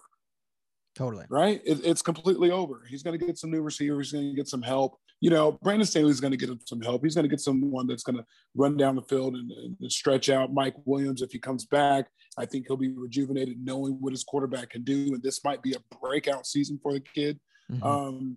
Totally. 0.94 1.24
Right? 1.30 1.60
It, 1.64 1.84
it's 1.84 2.02
completely 2.02 2.50
over. 2.50 2.82
He's 2.88 3.02
going 3.02 3.18
to 3.18 3.24
get 3.24 3.38
some 3.38 3.50
new 3.50 3.62
receivers, 3.62 4.10
he's 4.10 4.20
going 4.20 4.30
to 4.30 4.36
get 4.36 4.48
some 4.48 4.62
help 4.62 4.98
you 5.22 5.30
know, 5.30 5.52
Brandon 5.62 5.86
Staley's 5.86 6.18
going 6.18 6.32
to 6.32 6.36
get 6.36 6.48
him 6.48 6.58
some 6.66 6.80
help. 6.80 7.04
He's 7.04 7.14
going 7.14 7.22
to 7.22 7.28
get 7.28 7.38
someone 7.38 7.86
that's 7.86 8.02
going 8.02 8.16
to 8.16 8.24
run 8.56 8.76
down 8.76 8.96
the 8.96 9.02
field 9.02 9.36
and, 9.36 9.52
and, 9.80 9.92
stretch 9.92 10.28
out. 10.28 10.52
Mike 10.52 10.74
Williams, 10.84 11.22
if 11.22 11.30
he 11.30 11.38
comes 11.38 11.64
back, 11.64 12.08
I 12.36 12.44
think 12.44 12.66
he'll 12.66 12.76
be 12.76 12.90
rejuvenated, 12.90 13.64
knowing 13.64 13.92
what 14.00 14.12
his 14.12 14.24
quarterback 14.24 14.70
can 14.70 14.82
do. 14.82 15.14
And 15.14 15.22
this 15.22 15.44
might 15.44 15.62
be 15.62 15.74
a 15.74 15.96
breakout 16.00 16.44
season 16.44 16.80
for 16.82 16.92
the 16.92 16.98
kid. 16.98 17.38
Mm-hmm. 17.70 17.84
Um, 17.84 18.36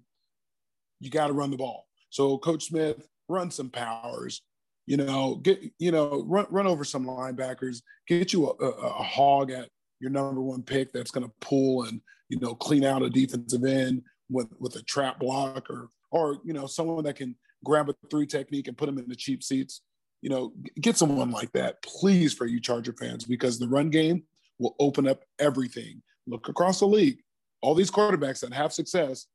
you 1.00 1.10
got 1.10 1.28
to 1.28 1.34
run 1.34 1.50
the 1.50 1.58
ball. 1.58 1.88
So, 2.12 2.38
Coach 2.38 2.66
Smith, 2.66 3.08
run 3.28 3.50
some 3.50 3.72
powers. 3.72 4.44
You 4.86 4.98
know, 4.98 5.38
get 5.38 5.64
you 5.80 5.92
know, 5.92 6.24
run 6.28 6.46
run 6.52 6.68
over 6.68 6.84
some 6.84 7.08
linebackers. 7.08 7.82
Get 8.08 8.32
you 8.32 8.46
a, 8.48 8.64
a, 8.64 8.70
a 8.70 9.04
hog 9.04 9.50
at 9.50 9.70
your 10.00 10.12
number 10.12 10.40
one 10.40 10.62
pick 10.62 10.94
that's 10.94 11.10
going 11.10 11.26
to 11.26 11.34
pull 11.42 11.86
and 11.86 12.00
you 12.30 12.40
know 12.40 12.54
clean 12.54 12.84
out 12.84 13.02
a 13.02 13.10
defensive 13.10 13.64
end 13.64 14.04
with 14.30 14.50
with 14.60 14.76
a 14.76 14.84
trap 14.84 15.20
block 15.20 15.68
or 15.72 15.90
or 16.12 16.40
you 16.44 16.54
know 16.54 16.68
someone 16.68 17.04
that 17.04 17.16
can 17.16 17.36
grab 17.64 17.90
a 17.90 17.96
three 18.10 18.26
technique 18.26 18.68
and 18.68 18.78
put 18.78 18.86
them 18.86 18.98
in 18.98 19.08
the 19.08 19.16
cheap 19.16 19.44
seats. 19.44 19.82
You 20.22 20.30
know, 20.30 20.54
get 20.82 20.98
someone 20.98 21.32
like 21.32 21.52
that, 21.52 21.82
please, 21.84 22.34
for 22.34 22.46
you 22.46 22.60
Charger 22.60 22.96
fans, 23.00 23.26
because 23.26 23.60
the 23.60 23.68
run 23.68 23.90
game 23.90 24.24
will 24.60 24.76
open 24.80 25.08
up 25.08 25.24
everything. 25.40 26.02
Look 26.26 26.50
across 26.50 26.80
the 26.80 26.88
league. 26.88 27.20
All 27.62 27.76
these 27.76 27.92
quarterbacks 27.92 28.40
that 28.40 28.54
have 28.54 28.74
success, 28.74 29.28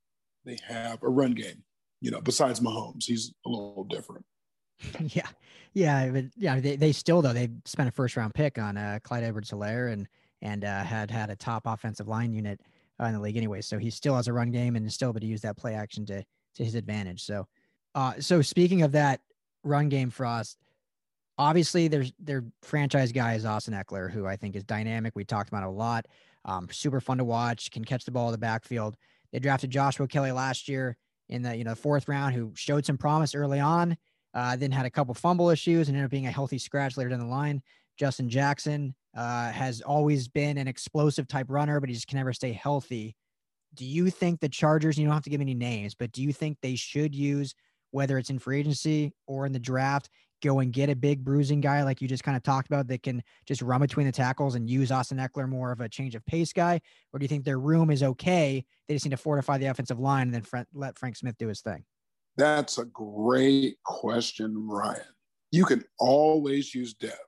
they 0.44 0.56
have 0.66 1.02
a 1.02 1.08
run 1.08 1.32
game. 1.32 1.62
You 2.00 2.10
know, 2.10 2.20
besides 2.20 2.60
Mahomes, 2.60 3.04
he's 3.04 3.32
a 3.46 3.48
little 3.48 3.84
different. 3.84 4.24
Yeah, 5.00 5.28
yeah, 5.74 6.08
but 6.08 6.24
yeah, 6.36 6.58
they, 6.58 6.76
they 6.76 6.92
still 6.92 7.22
though 7.22 7.34
they 7.34 7.50
spent 7.64 7.88
a 7.88 7.92
first 7.92 8.16
round 8.16 8.34
pick 8.34 8.58
on 8.58 8.76
uh, 8.76 8.98
Clyde 9.02 9.24
Edwards-Helaire 9.24 9.92
and 9.92 10.08
and 10.42 10.64
uh, 10.64 10.82
had 10.82 11.10
had 11.10 11.30
a 11.30 11.36
top 11.36 11.64
offensive 11.66 12.08
line 12.08 12.32
unit 12.32 12.60
uh, 13.00 13.04
in 13.04 13.12
the 13.12 13.20
league 13.20 13.36
anyway. 13.36 13.60
So 13.60 13.78
he 13.78 13.90
still 13.90 14.16
has 14.16 14.26
a 14.26 14.32
run 14.32 14.50
game 14.50 14.76
and 14.76 14.86
is 14.86 14.94
still 14.94 15.10
able 15.10 15.20
to 15.20 15.26
use 15.26 15.42
that 15.42 15.56
play 15.56 15.74
action 15.74 16.06
to 16.06 16.24
to 16.56 16.64
his 16.64 16.74
advantage. 16.74 17.22
So, 17.22 17.46
uh, 17.94 18.14
so 18.20 18.42
speaking 18.42 18.82
of 18.82 18.92
that 18.92 19.20
run 19.64 19.88
game, 19.88 20.10
Frost, 20.10 20.58
obviously 21.38 21.88
there's 21.88 22.12
their 22.18 22.44
franchise 22.62 23.12
guy 23.12 23.34
is 23.34 23.44
Austin 23.44 23.74
Ekeler, 23.74 24.10
who 24.10 24.26
I 24.26 24.36
think 24.36 24.56
is 24.56 24.64
dynamic. 24.64 25.14
We 25.16 25.24
talked 25.24 25.48
about 25.48 25.64
a 25.64 25.70
lot. 25.70 26.06
Um, 26.44 26.68
super 26.70 27.00
fun 27.00 27.18
to 27.18 27.24
watch. 27.24 27.70
Can 27.70 27.84
catch 27.84 28.04
the 28.04 28.10
ball 28.10 28.28
in 28.28 28.32
the 28.32 28.38
backfield. 28.38 28.96
They 29.32 29.38
drafted 29.38 29.70
Joshua 29.70 30.06
Kelley 30.06 30.32
last 30.32 30.68
year 30.68 30.96
in 31.28 31.42
the 31.42 31.56
you 31.56 31.64
know 31.64 31.74
fourth 31.74 32.08
round, 32.08 32.34
who 32.34 32.52
showed 32.54 32.84
some 32.84 32.98
promise 32.98 33.34
early 33.34 33.60
on. 33.60 33.96
Uh, 34.32 34.54
then 34.54 34.70
had 34.70 34.86
a 34.86 34.90
couple 34.90 35.12
fumble 35.12 35.50
issues 35.50 35.88
and 35.88 35.96
ended 35.96 36.04
up 36.04 36.10
being 36.10 36.26
a 36.26 36.30
healthy 36.30 36.58
scratch 36.58 36.96
later 36.96 37.10
down 37.10 37.18
the 37.18 37.26
line. 37.26 37.60
Justin 37.98 38.28
Jackson 38.28 38.94
uh, 39.16 39.50
has 39.50 39.80
always 39.80 40.28
been 40.28 40.56
an 40.56 40.68
explosive 40.68 41.26
type 41.26 41.46
runner, 41.48 41.80
but 41.80 41.88
he 41.88 41.94
just 41.94 42.06
can 42.06 42.16
never 42.16 42.32
stay 42.32 42.52
healthy 42.52 43.16
do 43.74 43.84
you 43.84 44.10
think 44.10 44.40
the 44.40 44.48
Chargers, 44.48 44.98
you 44.98 45.04
don't 45.04 45.14
have 45.14 45.24
to 45.24 45.30
give 45.30 45.40
any 45.40 45.54
names, 45.54 45.94
but 45.94 46.12
do 46.12 46.22
you 46.22 46.32
think 46.32 46.58
they 46.60 46.74
should 46.74 47.14
use, 47.14 47.54
whether 47.90 48.18
it's 48.18 48.30
in 48.30 48.38
free 48.38 48.60
agency 48.60 49.12
or 49.26 49.46
in 49.46 49.52
the 49.52 49.58
draft, 49.58 50.08
go 50.42 50.60
and 50.60 50.72
get 50.72 50.88
a 50.88 50.96
big 50.96 51.22
bruising 51.22 51.60
guy 51.60 51.82
like 51.82 52.00
you 52.00 52.08
just 52.08 52.24
kind 52.24 52.36
of 52.36 52.42
talked 52.42 52.66
about 52.66 52.86
that 52.88 53.02
can 53.02 53.22
just 53.46 53.62
run 53.62 53.80
between 53.80 54.06
the 54.06 54.12
tackles 54.12 54.54
and 54.54 54.68
use 54.68 54.90
Austin 54.90 55.18
Ekeler 55.18 55.48
more 55.48 55.70
of 55.70 55.80
a 55.80 55.88
change 55.88 56.14
of 56.14 56.24
pace 56.26 56.52
guy? 56.52 56.80
Or 57.12 57.18
do 57.18 57.24
you 57.24 57.28
think 57.28 57.44
their 57.44 57.60
room 57.60 57.90
is 57.90 58.02
okay? 58.02 58.64
They 58.88 58.94
just 58.94 59.04
need 59.04 59.10
to 59.10 59.16
fortify 59.16 59.58
the 59.58 59.66
offensive 59.66 60.00
line 60.00 60.32
and 60.32 60.34
then 60.34 60.66
let 60.72 60.98
Frank 60.98 61.16
Smith 61.16 61.36
do 61.38 61.48
his 61.48 61.60
thing? 61.60 61.84
That's 62.36 62.78
a 62.78 62.86
great 62.86 63.76
question, 63.84 64.68
Ryan. 64.68 65.02
You 65.52 65.64
can 65.64 65.84
always 65.98 66.74
use 66.74 66.94
depth, 66.94 67.18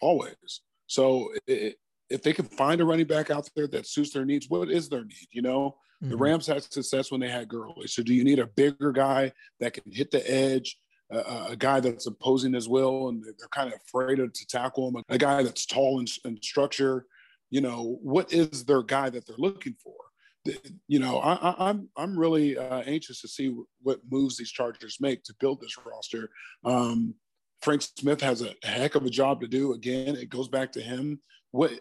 always. 0.00 0.60
So 0.86 1.30
it, 1.46 1.76
if 2.10 2.22
they 2.22 2.32
can 2.32 2.46
find 2.46 2.80
a 2.80 2.84
running 2.84 3.06
back 3.06 3.30
out 3.30 3.48
there 3.54 3.66
that 3.68 3.86
suits 3.86 4.12
their 4.12 4.24
needs, 4.24 4.48
what 4.48 4.70
is 4.70 4.88
their 4.88 5.04
need? 5.04 5.28
You 5.30 5.42
know, 5.42 5.76
mm-hmm. 6.02 6.10
the 6.10 6.16
Rams 6.16 6.46
had 6.46 6.62
success 6.62 7.10
when 7.10 7.20
they 7.20 7.28
had 7.28 7.48
Gurley. 7.48 7.86
So 7.86 8.02
do 8.02 8.14
you 8.14 8.24
need 8.24 8.38
a 8.38 8.46
bigger 8.46 8.92
guy 8.92 9.32
that 9.60 9.74
can 9.74 9.84
hit 9.92 10.10
the 10.10 10.28
edge, 10.30 10.78
a, 11.10 11.48
a, 11.50 11.56
guy 11.56 11.80
that's 11.80 12.06
opposing 12.06 12.52
his 12.52 12.68
will 12.68 13.08
and 13.08 13.22
they're 13.22 13.48
kind 13.48 13.72
of 13.72 13.80
afraid 13.86 14.16
to 14.16 14.46
tackle 14.46 14.88
him, 14.88 15.02
a 15.08 15.18
guy 15.18 15.42
that's 15.42 15.66
tall 15.66 16.00
in, 16.00 16.06
in 16.24 16.40
structure. 16.42 17.06
You 17.50 17.60
know, 17.60 17.98
what 18.02 18.32
is 18.32 18.64
their 18.64 18.82
guy 18.82 19.10
that 19.10 19.26
they're 19.26 19.36
looking 19.38 19.76
for? 19.82 19.94
You 20.86 20.98
know, 20.98 21.18
I, 21.18 21.32
am 21.48 21.54
I'm, 21.58 21.88
I'm 21.96 22.18
really 22.18 22.56
uh, 22.56 22.82
anxious 22.86 23.20
to 23.20 23.28
see 23.28 23.54
what 23.82 24.00
moves 24.10 24.38
these 24.38 24.50
Chargers 24.50 24.98
make 25.00 25.22
to 25.24 25.34
build 25.40 25.60
this 25.60 25.76
roster. 25.84 26.30
Um, 26.64 27.14
Frank 27.60 27.82
Smith 27.82 28.20
has 28.20 28.42
a 28.42 28.54
heck 28.62 28.94
of 28.94 29.04
a 29.04 29.10
job 29.10 29.40
to 29.40 29.48
do. 29.48 29.72
Again, 29.74 30.16
it 30.16 30.30
goes 30.30 30.48
back 30.48 30.72
to 30.72 30.80
him. 30.80 31.20
What 31.50 31.72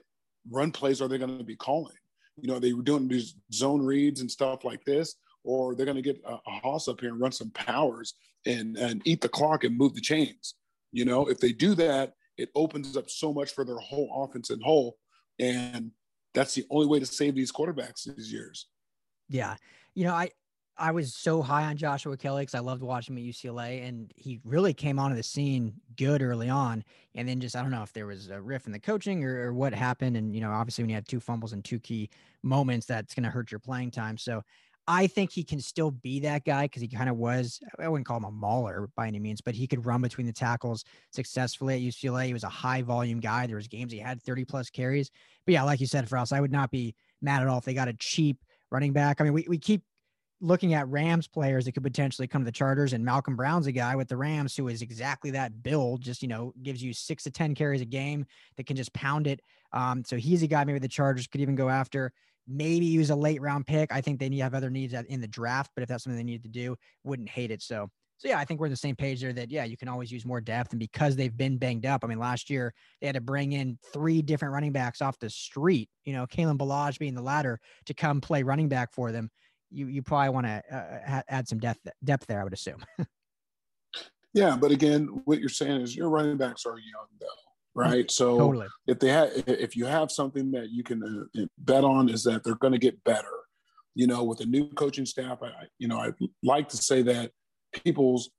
run 0.50 0.72
plays 0.72 1.02
are 1.02 1.08
they 1.08 1.18
going 1.18 1.38
to 1.38 1.44
be 1.44 1.56
calling? 1.56 1.96
You 2.38 2.48
know, 2.48 2.60
they 2.60 2.74
were 2.74 2.84
doing 2.84 3.08
these 3.08 3.36
zone 3.54 3.84
reads 3.84 4.22
and 4.22 4.30
stuff 4.30 4.64
like 4.64 4.84
this, 4.86 5.16
or 5.44 5.76
they're 5.76 5.86
going 5.86 5.96
to 5.96 6.02
get 6.02 6.22
a, 6.26 6.34
a 6.34 6.60
Hoss 6.62 6.88
up 6.88 7.02
here 7.02 7.10
and 7.10 7.20
run 7.20 7.32
some 7.32 7.50
powers 7.52 8.14
and 8.46 8.78
and 8.78 9.02
eat 9.06 9.22
the 9.22 9.30
clock 9.30 9.64
and 9.64 9.78
move 9.78 9.94
the 9.96 10.02
chains. 10.02 10.56
You 10.92 11.06
know, 11.06 11.28
if 11.28 11.40
they 11.40 11.52
do 11.52 11.76
that, 11.76 12.14
it 12.38 12.50
opens 12.56 12.96
up 12.96 13.10
so 13.10 13.34
much 13.34 13.54
for 13.54 13.66
their 13.66 13.78
whole 13.78 14.24
offense 14.24 14.50
and 14.50 14.62
whole, 14.62 14.98
and 15.40 15.92
that's 16.34 16.54
the 16.54 16.66
only 16.70 16.88
way 16.88 17.00
to 17.00 17.06
save 17.06 17.36
these 17.36 17.52
quarterbacks 17.52 18.04
these 18.16 18.32
years. 18.32 18.68
Yeah, 19.30 19.56
you 19.96 20.06
know, 20.06 20.14
I 20.14 20.30
I 20.80 20.92
was 20.92 21.16
so 21.16 21.42
high 21.42 21.63
on 21.63 21.78
Joshua 21.78 22.16
Kelley 22.18 22.44
because 22.44 22.56
I 22.56 22.60
loved 22.60 22.84
watching 22.84 23.18
him 23.18 23.24
at 23.24 23.34
UCLA, 23.34 23.88
and 23.88 24.12
he 24.16 24.40
really 24.44 24.74
came 24.74 25.00
onto 25.00 25.16
the 25.16 25.24
scene 25.24 25.74
good 25.96 26.22
early 26.22 26.50
on. 26.50 26.84
And 27.16 27.28
then 27.28 27.40
just 27.40 27.56
I 27.56 27.62
don't 27.62 27.72
know 27.72 27.84
if 27.84 27.94
there 27.94 28.06
was 28.06 28.30
a 28.30 28.42
riff 28.42 28.66
in 28.66 28.72
the 28.72 28.80
coaching 28.80 29.24
or, 29.24 29.48
or 29.48 29.54
what 29.54 29.74
happened. 29.74 30.18
And 30.18 30.36
you 30.36 30.42
know, 30.42 30.52
obviously 30.52 30.84
when 30.84 30.90
you 30.90 30.96
have 30.96 31.06
two 31.06 31.20
fumbles 31.20 31.54
and 31.54 31.63
two 31.63 31.80
key 31.80 32.10
moments, 32.44 32.86
that's 32.86 33.13
going 33.13 33.24
to 33.24 33.30
hurt 33.30 33.52
your 33.52 33.60
playing 33.60 33.92
time. 33.92 34.18
So 34.18 34.44
I 34.90 35.08
think 35.08 35.32
he 35.32 35.44
can 35.44 35.60
still 35.60 35.92
be 35.92 36.22
that 36.22 36.46
guy 36.46 36.66
because 36.66 36.82
he 36.82 36.88
kind 36.88 37.10
of 37.10 37.18
was, 37.18 37.60
I 37.78 37.90
wouldn't 37.90 38.08
call 38.08 38.18
him 38.18 38.24
a 38.24 38.32
mauler 38.32 38.90
by 38.96 39.08
any 39.08 39.20
means, 39.20 39.42
but 39.42 39.54
he 39.54 39.68
could 39.68 39.86
run 39.86 40.02
between 40.02 40.26
the 40.26 40.34
tackles 40.34 40.86
successfully 41.12 41.76
at 41.76 41.82
UCLA. 41.82 42.28
He 42.28 42.34
was 42.34 42.46
a 42.46 42.50
high 42.50 42.84
volume 42.84 43.20
guy. 43.20 43.48
There 43.48 43.58
was 43.58 43.68
games 43.68 43.92
he 43.92 44.00
had 44.00 44.24
30 44.24 44.46
plus 44.46 44.70
carries. 44.70 45.12
But 45.46 45.54
yeah, 45.54 45.63
like 45.63 45.82
you 45.82 45.88
said, 45.88 46.12
us, 46.12 46.32
I 46.32 46.40
would 46.40 46.54
not 46.54 46.72
be 46.72 46.96
mad 47.22 47.42
at 47.42 47.50
all 47.50 47.58
if 47.58 47.66
they 47.66 47.74
got 47.74 47.90
a 47.90 47.96
cheap 48.00 48.38
running 48.72 48.94
back. 48.94 49.20
I 49.20 49.26
mean, 49.26 49.34
we, 49.34 49.46
we 49.50 49.58
keep 49.58 49.82
looking 50.39 50.73
at 50.73 50.88
Rams 50.88 51.28
players 51.28 51.65
that 51.65 51.71
could 51.71 51.84
potentially 51.84 52.28
come 52.28 52.41
to 52.41 52.45
the 52.45 52.52
Chargers, 52.52 52.93
and 52.93 53.04
Malcolm 53.04 53.36
Brown's 53.36 53.67
a 53.67 53.71
guy 53.71 53.95
with 53.95 54.08
the 54.08 54.17
Rams 54.17 54.56
who 54.56 54.67
is 54.67 54.82
exactly 54.82 55.32
that 55.32 55.63
build, 55.63 56.02
just, 56.02 56.21
you 56.21 56.28
know, 56.28 56.54
gives 56.62 56.84
you 56.84 56.93
six 56.93 57.23
to 57.23 57.32
10 57.32 57.56
carries 57.56 57.82
a 57.82 57.86
game 57.86 58.26
that 58.56 58.65
can 58.65 58.76
just 58.76 58.93
pound 58.93 59.28
it. 59.28 59.41
Um, 59.73 60.04
so 60.06 60.15
he's 60.17 60.43
a 60.43 60.47
guy 60.47 60.63
maybe 60.63 60.80
the 60.80 60.88
Chargers 60.88 61.28
could 61.28 61.41
even 61.41 61.56
go 61.56 61.69
after 61.69 62.13
maybe 62.47 62.86
use 62.86 63.10
a 63.10 63.15
late 63.15 63.41
round 63.41 63.67
pick. 63.67 63.91
I 63.91 64.02
think 64.02 64.19
they 64.19 64.30
need 64.30 64.38
to 64.38 64.43
have 64.43 64.54
other 64.54 64.69
needs 64.69 64.93
in 64.93 65.21
the 65.21 65.28
draft, 65.28 65.71
but 65.76 65.84
if 65.84 65.89
that's 65.89 66.04
something 66.06 66.17
they 66.17 66.23
need 66.23 66.43
to 66.43 66.50
do, 66.50 66.78
wouldn't 67.04 67.30
hate 67.30 67.52
it. 67.52 67.62
So, 67.62 67.89
so 68.19 68.28
yeah, 68.28 68.39
I 68.39 68.45
think 68.45 68.60
we're 68.60 68.67
on 68.67 68.71
the 68.71 68.78
same 68.78 68.95
page 68.95 69.21
there 69.21 69.34
that, 69.34 69.52
yeah, 69.52 69.65
you 69.65 69.78
can 69.78 69.88
always 69.88 70.12
use 70.12 70.26
more 70.26 70.41
depth. 70.41 70.71
And 70.71 70.80
because 70.80 71.15
they've 71.15 71.36
been 71.36 71.58
banged 71.58 71.86
up, 71.86 72.04
I 72.04 72.08
mean, 72.08 72.17
last 72.17 72.50
year 72.50 72.73
they 73.00 73.08
had 73.08 73.15
to 73.15 73.21
bring 73.21 73.52
in 73.52 73.78
three 73.93 74.21
different 74.21 74.54
running 74.54 74.71
backs 74.71 75.02
off 75.02 75.19
the 75.19 75.30
street, 75.30 75.89
you 76.04 76.13
know, 76.13 76.26
Kalen 76.26 76.58
Ballage 76.58 76.97
being 76.97 77.13
the 77.13 77.21
latter 77.21 77.60
to 77.86 77.93
come 77.93 78.21
play 78.21 78.41
running 78.41 78.69
back 78.69 78.91
for 78.91 79.12
them. 79.12 79.30
You, 79.70 79.88
you 79.88 80.02
probably 80.02 80.30
want 80.30 80.48
to 80.48 80.64
uh, 80.72 81.22
add 81.28 81.48
some 81.48 81.60
depth, 81.60 81.88
depth 82.04 82.26
there, 82.28 82.40
I 82.40 82.44
would 82.44 82.54
assume. 82.54 82.84
yeah. 84.34 84.56
But 84.56 84.72
again, 84.72 85.22
what 85.26 85.40
you're 85.40 85.50
saying 85.50 85.82
is 85.82 85.96
your 85.96 86.10
running 86.10 86.38
backs 86.38 86.66
are 86.66 86.78
young 86.78 87.08
though 87.20 87.28
right? 87.78 88.10
So 88.10 88.38
totally. 88.38 88.68
if 88.88 89.00
they 89.00 89.10
have, 89.10 89.30
if 89.48 89.78
you 89.78 89.86
have 89.86 90.12
something 90.12 90.52
that 90.52 90.72
you 90.72 90.84
can 90.84 91.30
uh, 91.38 91.46
bet 91.60 91.84
on, 91.84 92.10
is 92.10 92.24
that 92.24 92.44
they're 92.44 92.56
going 92.56 92.74
to 92.74 92.80
get 92.80 93.02
better. 93.04 93.30
You 93.94 94.08
know, 94.08 94.24
with 94.24 94.42
a 94.42 94.46
new 94.46 94.68
coaching 94.70 95.06
staff, 95.06 95.40
I, 95.42 95.52
you 95.78 95.88
know, 95.88 96.00
I 96.00 96.12
like 96.44 96.70
to 96.70 96.78
say 96.78 97.04
that 97.04 97.32
people's, 97.84 98.32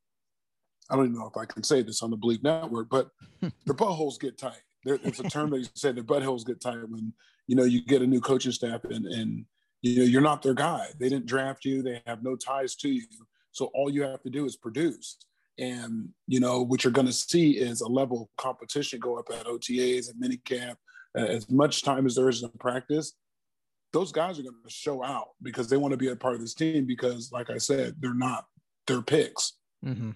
I 0.90 0.96
don't 0.96 1.06
even 1.06 1.18
know 1.18 1.30
if 1.32 1.36
I 1.36 1.46
can 1.46 1.62
say 1.62 1.82
this 1.82 2.02
on 2.02 2.10
the 2.10 2.16
Bleav 2.16 2.42
Network, 2.42 2.88
but 2.90 3.10
the 3.40 3.74
buttholes 3.74 4.20
get 4.20 4.38
tight. 4.38 4.60
There, 4.84 4.98
it's 5.02 5.20
a 5.20 5.24
term 5.24 5.50
that 5.50 5.58
you 5.58 5.66
said 5.74 5.96
the 5.96 6.02
buttholes 6.02 6.46
get 6.46 6.60
tight 6.60 6.88
when 6.88 7.12
you 7.46 7.56
know 7.56 7.64
you 7.64 7.84
get 7.84 8.02
a 8.02 8.06
new 8.06 8.20
coaching 8.20 8.52
staff 8.52 8.84
and 8.84 9.06
and 9.06 9.44
you 9.82 9.98
know 9.98 10.04
you're 10.04 10.20
not 10.20 10.42
their 10.42 10.54
guy. 10.54 10.88
They 10.98 11.08
didn't 11.08 11.26
draft 11.26 11.64
you. 11.64 11.82
They 11.82 12.02
have 12.06 12.22
no 12.22 12.36
ties 12.36 12.74
to 12.76 12.88
you. 12.88 13.04
So 13.52 13.70
all 13.74 13.90
you 13.90 14.02
have 14.02 14.22
to 14.22 14.30
do 14.30 14.44
is 14.44 14.56
produce. 14.56 15.16
And, 15.58 16.10
you 16.28 16.38
know, 16.38 16.62
what 16.62 16.84
you're 16.84 16.92
going 16.92 17.08
to 17.08 17.12
see 17.12 17.58
is 17.58 17.80
a 17.80 17.88
level 17.88 18.22
of 18.22 18.28
competition 18.36 19.00
go 19.00 19.18
up 19.18 19.26
at 19.32 19.46
OTAs 19.46 20.08
and 20.08 20.22
minicamp. 20.22 20.76
As 21.16 21.50
much 21.50 21.82
time 21.82 22.06
as 22.06 22.14
there 22.14 22.28
is 22.28 22.44
in 22.44 22.50
practice, 22.60 23.14
those 23.92 24.12
guys 24.12 24.38
are 24.38 24.42
going 24.42 24.54
to 24.64 24.70
show 24.70 25.02
out 25.02 25.30
because 25.42 25.68
they 25.68 25.76
want 25.76 25.90
to 25.90 25.96
be 25.96 26.08
a 26.08 26.14
part 26.14 26.34
of 26.34 26.40
this 26.40 26.54
team 26.54 26.86
because, 26.86 27.32
like 27.32 27.50
I 27.50 27.58
said, 27.58 27.96
they're 27.98 28.14
not 28.14 28.44
their 28.86 29.02
picks. 29.02 29.54
Mm-hmm. 29.84 30.10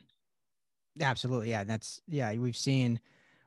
Absolutely. 1.01 1.51
Yeah. 1.51 1.65
That's, 1.65 2.01
yeah, 2.07 2.33
we've 2.35 2.57
seen, 2.57 3.01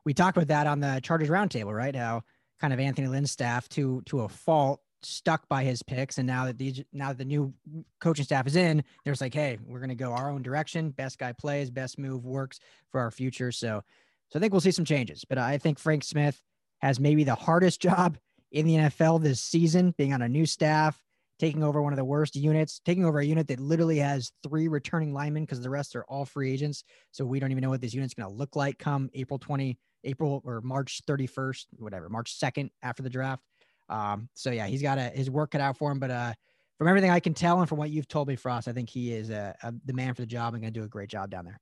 we 0.04 0.14
talked 0.14 0.36
about 0.36 0.50
that 0.50 0.68
on 0.68 0.82
the 0.82 1.00
Chargers 1.02 1.30
Roundtable, 1.30 1.74
right? 1.74 1.96
How 1.96 2.24
kind 2.60 2.74
of 2.74 2.80
Anthony 2.80 3.08
Lynn's 3.08 3.32
staff 3.32 3.70
to, 3.70 4.02
to 4.08 4.22
a 4.22 4.28
fault 4.30 4.82
stuck 5.06 5.48
by 5.48 5.64
his 5.64 5.84
picks. 5.84 6.18
And 6.18 6.28
now 6.28 6.46
that 6.46 6.58
these, 6.58 6.84
now 6.94 7.10
that 7.10 7.18
the 7.18 7.26
new 7.26 7.54
coaching 8.00 8.26
staff 8.26 8.48
is 8.48 8.56
in, 8.56 8.84
there's 9.04 9.22
like, 9.22 9.34
hey, 9.34 9.58
we're 9.66 9.80
to 9.90 9.96
go 9.96 10.12
our 10.12 10.30
own 10.30 10.42
direction. 10.42 10.92
Best 10.92 11.20
guy 11.20 11.32
plays, 11.32 11.70
best 11.70 11.98
move 11.98 12.26
works 12.26 12.60
for 12.92 13.00
our 13.00 13.12
future. 13.12 13.52
So, 13.52 13.84
so 14.30 14.40
I 14.40 14.40
think 14.40 14.54
we'll 14.54 14.62
see 14.62 14.72
some 14.72 14.86
changes. 14.86 15.26
But 15.26 15.38
I 15.38 15.58
think 15.58 15.80
Frank 15.80 16.04
Smith 16.04 16.42
has 16.80 17.00
maybe 17.00 17.24
the 17.24 17.36
hardest 17.36 17.82
job 17.82 18.18
in 18.52 18.66
the 18.66 18.76
NFL 18.76 19.22
this 19.22 19.42
season, 19.42 19.94
being 19.98 20.14
on 20.14 20.22
a 20.22 20.30
new 20.30 20.46
staff, 20.46 21.02
taking 21.40 21.64
over 21.64 21.82
one 21.82 21.94
of 21.94 21.98
the 21.98 22.06
worst 22.06 22.36
units, 22.36 22.80
taking 22.86 23.06
over 23.06 23.20
a 23.20 23.26
unit 23.26 23.48
that 23.48 23.60
literally 23.60 23.98
has 23.98 24.32
three 24.44 24.68
returning 24.68 25.14
linemen 25.14 25.44
because 25.44 25.62
the 25.62 25.70
rest 25.70 25.96
are 25.96 26.06
all 26.06 26.26
free 26.26 26.52
agents. 26.52 26.84
So 27.12 27.26
we 27.26 27.40
don't 27.40 27.52
even 27.52 27.62
know 27.62 27.70
what 27.70 27.82
this 27.82 27.94
unit's 27.94 28.14
going 28.14 28.30
to 28.30 28.36
look 28.36 28.56
like 28.56 28.80
come 28.80 29.10
April 29.14 29.40
20, 29.40 29.78
April 30.06 30.42
or 30.46 30.62
March 30.62 31.02
31st, 31.08 31.66
whatever, 31.78 32.10
March 32.10 32.40
2nd 32.40 32.70
after 32.82 33.04
the 33.04 33.10
draft. 33.10 33.44
Um, 33.90 34.30
so 34.34 34.52
yeah, 34.52 34.68
he's 34.68 34.82
got 34.82 34.98
a, 34.98 35.10
his 35.10 35.30
work 35.30 35.52
cut 35.52 35.62
out 35.62 35.78
for 35.78 35.92
him. 35.92 36.00
But 36.00 36.12
uh, 36.12 36.34
from 36.78 36.88
everything 36.88 37.12
I 37.12 37.20
can 37.20 37.34
tell 37.34 37.60
and 37.60 37.70
from 37.70 37.78
what 37.78 37.90
you've 37.90 38.08
told 38.08 38.28
me, 38.28 38.36
Frost, 38.36 38.68
I 38.68 38.74
think 38.74 38.90
he 38.90 39.14
is 39.14 39.30
a, 39.30 39.56
a 39.64 39.74
the 39.86 39.94
man 39.94 40.14
for 40.14 40.22
the 40.22 40.28
job 40.28 40.54
and 40.54 40.64
going 40.64 40.74
to 40.74 40.80
do 40.80 40.86
a 40.86 40.90
great 40.90 41.10
job 41.10 41.30
down 41.30 41.46
there. 41.46 41.60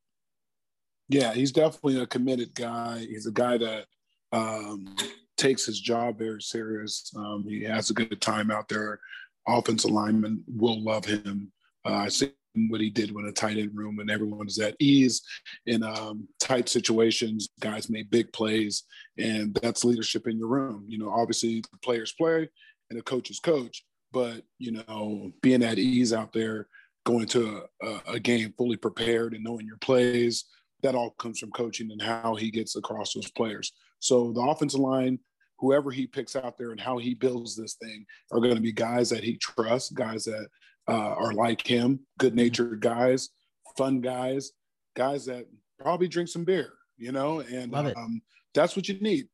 Yeah, 1.10 1.34
he's 1.34 1.52
definitely 1.52 2.02
a 2.02 2.08
committed 2.08 2.54
guy. 2.56 3.00
He's 3.00 3.28
a 3.28 3.32
guy 3.32 3.58
that 3.58 3.86
um, 4.32 4.96
takes 5.38 5.66
his 5.66 5.80
job 5.80 6.18
very 6.18 6.42
serious. 6.42 7.12
Um, 7.16 7.46
he 7.48 7.64
has 7.64 7.90
a 7.90 7.94
good 7.94 8.22
time 8.22 8.50
out 8.50 8.70
there. 8.70 9.00
Offensive 9.48 9.92
linemen 9.92 10.44
will 10.48 10.82
love 10.82 11.06
him. 11.06 11.52
Uh, 11.86 11.94
I 11.94 12.08
see 12.08 12.32
what 12.70 12.82
he 12.82 12.90
did 12.90 13.12
with 13.12 13.26
a 13.26 13.32
tight 13.32 13.58
end 13.58 13.72
room 13.74 14.00
and 14.00 14.10
everyone 14.10 14.48
at 14.62 14.76
ease 14.80 15.22
in 15.66 15.84
um, 15.84 16.28
tight 16.40 16.70
situations. 16.70 17.50
Guys 17.60 17.90
make 17.90 18.10
big 18.10 18.32
plays, 18.34 18.84
and 19.18 19.54
that's 19.56 19.86
leadership 19.86 20.28
in 20.28 20.38
your 20.38 20.50
room. 20.50 20.86
You 20.88 21.00
know, 21.00 21.10
obviously 21.10 21.62
the 21.62 21.78
players 21.82 22.14
play 22.14 22.50
and 22.90 23.00
the 23.00 23.04
coaches 23.04 23.40
coach, 23.40 23.86
but 24.12 24.44
you 24.60 24.72
know, 24.72 25.32
being 25.42 25.64
at 25.64 25.80
ease 25.80 26.14
out 26.14 26.34
there, 26.34 26.68
going 27.06 27.28
to 27.28 27.64
a, 27.82 28.00
a 28.14 28.20
game 28.20 28.54
fully 28.58 28.78
prepared 28.78 29.34
and 29.34 29.44
knowing 29.44 29.66
your 29.66 29.78
plays, 29.78 30.46
that 30.84 30.96
all 30.96 31.12
comes 31.12 31.40
from 31.40 31.52
coaching 31.52 31.92
and 31.92 32.02
how 32.02 32.36
he 32.36 32.52
gets 32.52 32.76
across 32.76 33.14
those 33.14 33.32
players. 33.32 33.72
So 34.00 34.32
the 34.34 34.42
offensive 34.42 34.80
line, 34.80 35.20
whoever 35.60 35.92
he 35.92 36.08
picks 36.08 36.36
out 36.36 36.58
there 36.58 36.72
and 36.72 36.80
how 36.80 36.98
he 36.98 37.14
builds 37.14 37.56
this 37.56 37.76
thing 37.76 38.06
are 38.32 38.40
going 38.40 38.56
to 38.56 38.62
be 38.62 38.72
guys 38.72 39.10
that 39.10 39.24
he 39.24 39.38
trusts, 39.38 39.92
guys 39.92 40.26
that 40.26 40.48
uh, 40.88 40.92
are 40.92 41.34
like 41.34 41.66
him, 41.66 42.00
good 42.18 42.36
natured 42.36 42.82
guys, 42.82 43.30
fun 43.78 44.02
guys, 44.02 44.52
guys 44.96 45.26
that 45.26 45.46
probably 45.80 46.08
drink 46.08 46.30
some 46.30 46.44
beer, 46.44 46.74
you 46.98 47.12
know, 47.12 47.40
and 47.40 47.74
um, 47.76 48.22
that's 48.54 48.76
what 48.76 48.88
you 48.88 49.00
need. 49.00 49.28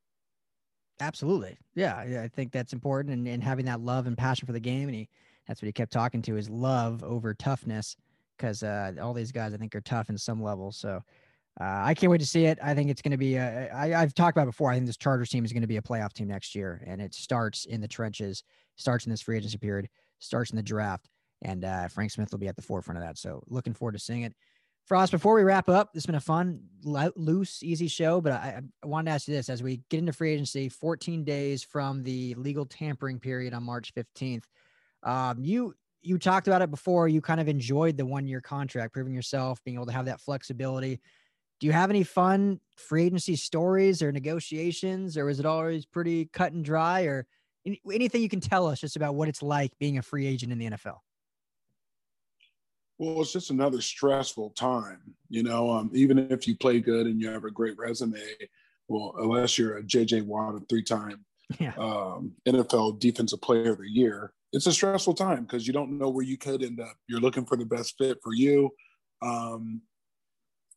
Absolutely. 1.00 1.56
Yeah. 1.74 1.96
I 1.96 2.28
think 2.28 2.52
that's 2.52 2.72
important. 2.72 3.14
And, 3.14 3.26
and 3.26 3.42
having 3.42 3.64
that 3.66 3.80
love 3.80 4.06
and 4.06 4.18
passion 4.18 4.46
for 4.46 4.52
the 4.52 4.60
game. 4.60 4.88
And 4.88 4.94
he, 4.94 5.08
that's 5.48 5.62
what 5.62 5.66
he 5.66 5.72
kept 5.72 5.92
talking 5.92 6.20
to 6.22 6.36
is 6.36 6.50
love 6.50 7.02
over 7.02 7.32
toughness 7.32 7.96
because 8.36 8.62
uh, 8.62 8.92
all 9.00 9.14
these 9.14 9.32
guys 9.32 9.54
I 9.54 9.56
think 9.56 9.74
are 9.74 9.80
tough 9.80 10.10
in 10.10 10.18
some 10.18 10.42
level. 10.42 10.72
So 10.72 11.02
uh, 11.60 11.80
I 11.82 11.94
can't 11.94 12.10
wait 12.10 12.20
to 12.20 12.26
see 12.26 12.44
it. 12.44 12.58
I 12.62 12.74
think 12.74 12.90
it's 12.90 13.02
going 13.02 13.12
to 13.12 13.18
be. 13.18 13.36
A, 13.36 13.70
I, 13.70 14.00
I've 14.00 14.14
talked 14.14 14.36
about 14.36 14.46
before. 14.46 14.70
I 14.70 14.74
think 14.74 14.86
this 14.86 14.96
Chargers 14.96 15.30
team 15.30 15.44
is 15.44 15.52
going 15.52 15.62
to 15.62 15.66
be 15.66 15.78
a 15.78 15.82
playoff 15.82 16.12
team 16.12 16.28
next 16.28 16.54
year, 16.54 16.82
and 16.86 17.00
it 17.00 17.12
starts 17.12 17.64
in 17.64 17.80
the 17.80 17.88
trenches, 17.88 18.44
starts 18.76 19.04
in 19.04 19.10
this 19.10 19.20
free 19.20 19.36
agency 19.36 19.58
period, 19.58 19.88
starts 20.20 20.50
in 20.50 20.56
the 20.56 20.62
draft 20.62 21.08
and 21.42 21.64
uh, 21.64 21.88
Frank 21.88 22.10
Smith 22.10 22.30
will 22.30 22.38
be 22.38 22.48
at 22.48 22.56
the 22.56 22.62
forefront 22.62 22.98
of 22.98 23.04
that. 23.04 23.18
So 23.18 23.42
looking 23.48 23.74
forward 23.74 23.92
to 23.92 23.98
seeing 23.98 24.22
it. 24.22 24.34
Frost, 24.86 25.12
before 25.12 25.34
we 25.34 25.42
wrap 25.42 25.68
up, 25.68 25.92
this 25.92 26.02
has 26.02 26.06
been 26.06 26.16
a 26.16 26.20
fun, 26.20 26.62
loose, 26.82 27.62
easy 27.62 27.86
show, 27.86 28.20
but 28.20 28.32
I, 28.32 28.60
I 28.82 28.86
wanted 28.86 29.10
to 29.10 29.14
ask 29.14 29.28
you 29.28 29.34
this: 29.34 29.48
as 29.48 29.62
we 29.62 29.82
get 29.88 29.98
into 29.98 30.12
free 30.12 30.32
agency, 30.32 30.68
14 30.68 31.22
days 31.22 31.62
from 31.62 32.02
the 32.02 32.34
legal 32.34 32.66
tampering 32.66 33.20
period 33.20 33.54
on 33.54 33.62
March 33.62 33.92
15th, 33.94 34.44
um, 35.04 35.44
you 35.44 35.74
you 36.02 36.18
talked 36.18 36.48
about 36.48 36.62
it 36.62 36.70
before. 36.70 37.08
You 37.08 37.20
kind 37.20 37.40
of 37.40 37.48
enjoyed 37.48 37.96
the 37.96 38.06
one 38.06 38.26
year 38.26 38.40
contract, 38.40 38.92
proving 38.92 39.14
yourself, 39.14 39.62
being 39.64 39.76
able 39.76 39.86
to 39.86 39.92
have 39.92 40.06
that 40.06 40.20
flexibility. 40.20 40.98
Do 41.60 41.66
you 41.66 41.72
have 41.72 41.90
any 41.90 42.02
fun 42.02 42.58
free 42.76 43.04
agency 43.04 43.36
stories 43.36 44.02
or 44.02 44.10
negotiations, 44.10 45.16
or 45.16 45.28
is 45.28 45.38
it 45.38 45.46
always 45.46 45.86
pretty 45.86 46.24
cut 46.32 46.52
and 46.52 46.64
dry, 46.64 47.02
or 47.02 47.26
anything 47.92 48.22
you 48.22 48.28
can 48.28 48.40
tell 48.40 48.66
us 48.66 48.80
just 48.80 48.96
about 48.96 49.14
what 49.14 49.28
it's 49.28 49.42
like 49.42 49.70
being 49.78 49.98
a 49.98 50.02
free 50.02 50.26
agent 50.26 50.50
in 50.50 50.58
the 50.58 50.70
NFL? 50.70 50.96
Well, 53.00 53.22
it's 53.22 53.32
just 53.32 53.48
another 53.48 53.80
stressful 53.80 54.50
time, 54.50 55.00
you 55.30 55.42
know. 55.42 55.70
Um, 55.70 55.90
even 55.94 56.18
if 56.18 56.46
you 56.46 56.54
play 56.54 56.80
good 56.80 57.06
and 57.06 57.18
you 57.18 57.30
have 57.30 57.44
a 57.44 57.50
great 57.50 57.78
resume, 57.78 58.20
well, 58.88 59.14
unless 59.16 59.56
you're 59.56 59.78
a 59.78 59.82
JJ 59.82 60.26
Watt, 60.26 60.54
a 60.54 60.60
three-time 60.68 61.24
yeah. 61.58 61.72
um, 61.78 62.32
NFL 62.46 63.00
Defensive 63.00 63.40
Player 63.40 63.72
of 63.72 63.78
the 63.78 63.88
Year, 63.88 64.34
it's 64.52 64.66
a 64.66 64.72
stressful 64.72 65.14
time 65.14 65.44
because 65.44 65.66
you 65.66 65.72
don't 65.72 65.96
know 65.96 66.10
where 66.10 66.26
you 66.26 66.36
could 66.36 66.62
end 66.62 66.78
up. 66.78 66.94
You're 67.08 67.20
looking 67.20 67.46
for 67.46 67.56
the 67.56 67.64
best 67.64 67.94
fit 67.96 68.18
for 68.22 68.34
you, 68.34 68.68
um, 69.22 69.80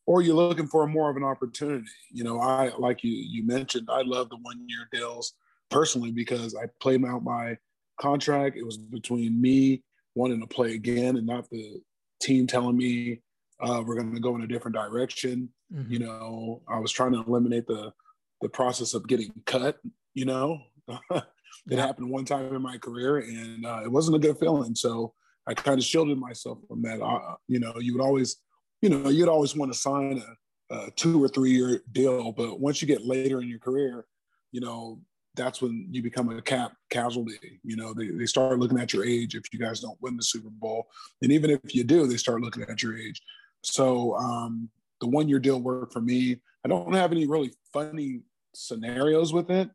or 0.06 0.22
you're 0.22 0.34
looking 0.34 0.66
for 0.66 0.86
more 0.86 1.10
of 1.10 1.18
an 1.18 1.24
opportunity. 1.24 1.84
You 2.10 2.24
know, 2.24 2.40
I 2.40 2.72
like 2.78 3.04
you 3.04 3.12
you 3.12 3.46
mentioned, 3.46 3.90
I 3.92 4.00
love 4.00 4.30
the 4.30 4.38
one 4.40 4.64
year 4.66 4.88
deals 4.90 5.34
personally 5.70 6.10
because 6.10 6.54
I 6.54 6.68
played 6.80 7.04
out 7.04 7.22
my 7.22 7.58
contract. 8.00 8.56
It 8.56 8.64
was 8.64 8.78
between 8.78 9.38
me 9.38 9.82
wanting 10.14 10.40
to 10.40 10.46
play 10.46 10.72
again 10.72 11.18
and 11.18 11.26
not 11.26 11.50
the 11.50 11.82
team 12.24 12.46
telling 12.46 12.76
me 12.76 13.20
uh, 13.60 13.82
we're 13.84 13.94
going 13.94 14.14
to 14.14 14.20
go 14.20 14.34
in 14.34 14.42
a 14.42 14.46
different 14.46 14.74
direction. 14.74 15.48
Mm-hmm. 15.72 15.92
You 15.92 15.98
know, 16.00 16.62
I 16.68 16.78
was 16.78 16.92
trying 16.92 17.12
to 17.12 17.24
eliminate 17.26 17.66
the 17.66 17.92
the 18.40 18.48
process 18.48 18.94
of 18.94 19.06
getting 19.06 19.32
cut. 19.46 19.78
You 20.14 20.26
know, 20.26 20.58
it 21.10 21.78
happened 21.78 22.10
one 22.10 22.24
time 22.24 22.54
in 22.54 22.62
my 22.62 22.78
career, 22.78 23.18
and 23.18 23.64
uh, 23.64 23.82
it 23.84 23.90
wasn't 23.90 24.16
a 24.16 24.20
good 24.20 24.38
feeling. 24.38 24.74
So 24.74 25.14
I 25.46 25.54
kind 25.54 25.78
of 25.78 25.84
shielded 25.84 26.18
myself 26.18 26.58
from 26.68 26.82
that. 26.82 27.00
Uh, 27.00 27.36
you 27.48 27.60
know, 27.60 27.74
you 27.78 27.94
would 27.94 28.02
always, 28.02 28.36
you 28.82 28.88
know, 28.88 29.08
you'd 29.08 29.28
always 29.28 29.56
want 29.56 29.72
to 29.72 29.78
sign 29.78 30.22
a, 30.70 30.74
a 30.74 30.90
two 30.92 31.22
or 31.22 31.28
three 31.28 31.52
year 31.52 31.80
deal, 31.92 32.32
but 32.32 32.60
once 32.60 32.80
you 32.80 32.88
get 32.88 33.06
later 33.06 33.40
in 33.40 33.48
your 33.48 33.58
career, 33.58 34.06
you 34.52 34.60
know, 34.60 35.00
that's 35.36 35.60
when 35.60 35.88
you 35.90 36.02
become 36.02 36.28
a 36.30 36.42
cap 36.42 36.72
casualty. 36.90 37.60
You 37.64 37.76
know, 37.76 37.92
they, 37.92 38.08
they 38.08 38.26
start 38.26 38.58
looking 38.58 38.78
at 38.78 38.92
your 38.92 39.04
age 39.04 39.34
if 39.34 39.52
you 39.52 39.58
guys 39.58 39.80
don't 39.80 40.00
win 40.00 40.16
the 40.16 40.22
Super 40.22 40.50
Bowl. 40.50 40.86
And 41.22 41.32
even 41.32 41.50
if 41.50 41.74
you 41.74 41.84
do, 41.84 42.06
they 42.06 42.16
start 42.16 42.40
looking 42.40 42.62
at 42.62 42.82
your 42.82 42.96
age. 42.96 43.20
So 43.62 44.14
um, 44.16 44.68
the 45.00 45.08
one 45.08 45.28
year 45.28 45.38
deal 45.38 45.60
worked 45.60 45.92
for 45.92 46.00
me. 46.00 46.40
I 46.64 46.68
don't 46.68 46.94
have 46.94 47.12
any 47.12 47.26
really 47.26 47.52
funny 47.72 48.20
scenarios 48.54 49.32
with 49.32 49.50
it. 49.50 49.70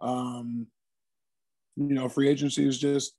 Um, 0.00 0.66
you 1.76 1.94
know, 1.94 2.08
free 2.08 2.28
agency 2.28 2.66
is 2.66 2.78
just, 2.78 3.14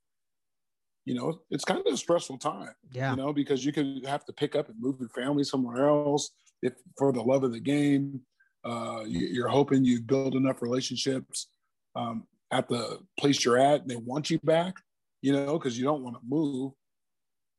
you 1.05 1.13
know, 1.13 1.39
it's 1.51 1.65
kind 1.65 1.79
of 1.79 1.93
a 1.93 1.97
stressful 1.97 2.37
time. 2.37 2.73
Yeah. 2.91 3.11
You 3.11 3.17
know, 3.17 3.33
because 3.33 3.65
you 3.65 3.71
could 3.71 4.05
have 4.05 4.25
to 4.25 4.33
pick 4.33 4.55
up 4.55 4.69
and 4.69 4.79
move 4.79 4.97
your 4.99 5.09
family 5.09 5.43
somewhere 5.43 5.87
else 5.87 6.31
if 6.61 6.73
for 6.97 7.11
the 7.11 7.21
love 7.21 7.43
of 7.43 7.51
the 7.51 7.59
game. 7.59 8.21
Uh, 8.65 9.03
you, 9.05 9.43
are 9.45 9.49
hoping 9.49 9.83
you 9.83 9.99
build 9.99 10.35
enough 10.35 10.61
relationships 10.61 11.47
um, 11.95 12.25
at 12.51 12.67
the 12.67 12.99
place 13.19 13.43
you're 13.43 13.57
at. 13.57 13.81
and 13.81 13.89
They 13.89 13.95
want 13.95 14.29
you 14.29 14.39
back, 14.43 14.75
you 15.21 15.33
know, 15.33 15.57
because 15.57 15.77
you 15.77 15.83
don't 15.83 16.03
want 16.03 16.15
to 16.15 16.21
move. 16.27 16.71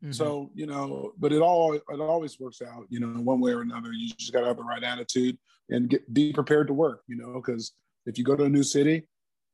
Mm-hmm. 0.02 0.12
So 0.12 0.50
you 0.54 0.66
know, 0.66 1.12
but 1.18 1.32
it 1.32 1.40
all 1.40 1.72
it 1.72 1.82
always 1.88 2.38
works 2.38 2.60
out, 2.62 2.86
you 2.90 3.00
know, 3.00 3.08
one 3.22 3.40
way 3.40 3.52
or 3.52 3.62
another. 3.62 3.92
You 3.92 4.08
just 4.08 4.32
got 4.32 4.40
to 4.40 4.46
have 4.46 4.58
the 4.58 4.62
right 4.62 4.82
attitude 4.82 5.38
and 5.70 5.88
get 5.88 6.12
be 6.12 6.32
prepared 6.32 6.66
to 6.68 6.74
work, 6.74 7.02
you 7.06 7.16
know, 7.16 7.34
because 7.34 7.72
if 8.06 8.18
you 8.18 8.24
go 8.24 8.36
to 8.36 8.44
a 8.44 8.48
new 8.48 8.62
city, 8.62 9.08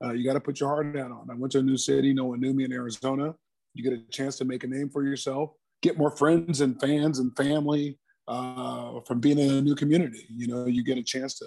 uh, 0.05 0.13
you 0.13 0.25
got 0.25 0.35
to 0.35 0.41
put 0.41 0.59
your 0.59 0.69
heart 0.69 0.97
out 0.97 1.13
on. 1.13 1.29
I 1.31 1.35
went 1.35 1.53
to 1.53 1.61
a 1.61 1.63
new 1.63 1.77
city, 1.77 2.13
no 2.13 2.25
one 2.27 2.41
knew 2.41 2.53
me 2.53 2.65
in 2.65 2.73
Arizona. 2.73 3.35
You 3.75 3.85
get 3.85 3.93
a 3.93 4.03
chance 4.11 4.37
to 4.39 4.45
make 4.45 4.65
a 4.65 4.67
name 4.67 4.91
for 4.91 5.05
yourself, 5.05 5.51
get 5.83 5.97
more 5.97 6.11
friends 6.11 6.61
and 6.61 6.81
fans 6.81 7.21
and 7.21 7.37
family 7.37 7.99
uh, 8.27 9.01
from 9.07 9.21
being 9.21 9.39
in 9.39 9.51
a 9.51 9.63
new 9.63 9.77
community. 9.77 10.27
You 10.29 10.49
know, 10.49 10.67
you 10.67 10.83
get 10.83 10.99
a 10.99 11.03
chance 11.03 11.39
to 11.39 11.47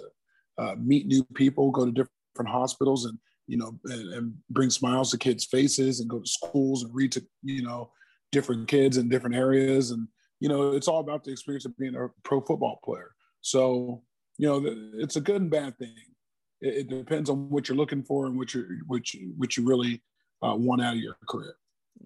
uh, 0.56 0.74
meet 0.78 1.06
new 1.06 1.24
people, 1.34 1.70
go 1.70 1.84
to 1.84 1.90
different 1.90 2.10
hospitals, 2.46 3.04
and 3.06 3.18
you 3.46 3.56
know, 3.56 3.78
and, 3.84 4.12
and, 4.14 4.34
bring 4.50 4.70
smiles 4.70 5.10
to 5.10 5.18
kids' 5.18 5.44
faces, 5.44 6.00
and 6.00 6.08
go 6.08 6.20
to 6.20 6.26
schools 6.26 6.82
and 6.82 6.94
read 6.94 7.12
to 7.12 7.24
you 7.42 7.62
know 7.62 7.90
different 8.32 8.68
kids 8.68 8.96
in 8.96 9.08
different 9.08 9.36
areas, 9.36 9.90
and 9.90 10.08
you 10.40 10.48
know, 10.48 10.72
it's 10.72 10.88
all 10.88 11.00
about 11.00 11.24
the 11.24 11.30
experience 11.30 11.64
of 11.64 11.76
being 11.76 11.94
a 11.94 12.08
pro 12.22 12.40
football 12.40 12.80
player. 12.84 13.14
So 13.40 14.02
you 14.38 14.48
know, 14.48 14.62
it's 14.94 15.16
a 15.16 15.20
good 15.20 15.40
and 15.40 15.50
bad 15.50 15.78
thing 15.78 15.94
it, 16.64 16.76
it 16.76 16.88
depends 16.88 17.30
on 17.30 17.48
what 17.50 17.68
you're 17.68 17.76
looking 17.76 18.02
for 18.02 18.26
and 18.26 18.36
what 18.36 18.54
you 18.54 18.66
what 18.86 19.12
you 19.12 19.32
what 19.36 19.56
you 19.56 19.64
really 19.64 20.02
uh, 20.42 20.54
want 20.56 20.82
out 20.82 20.94
of 20.94 21.00
your 21.00 21.16
career. 21.28 21.54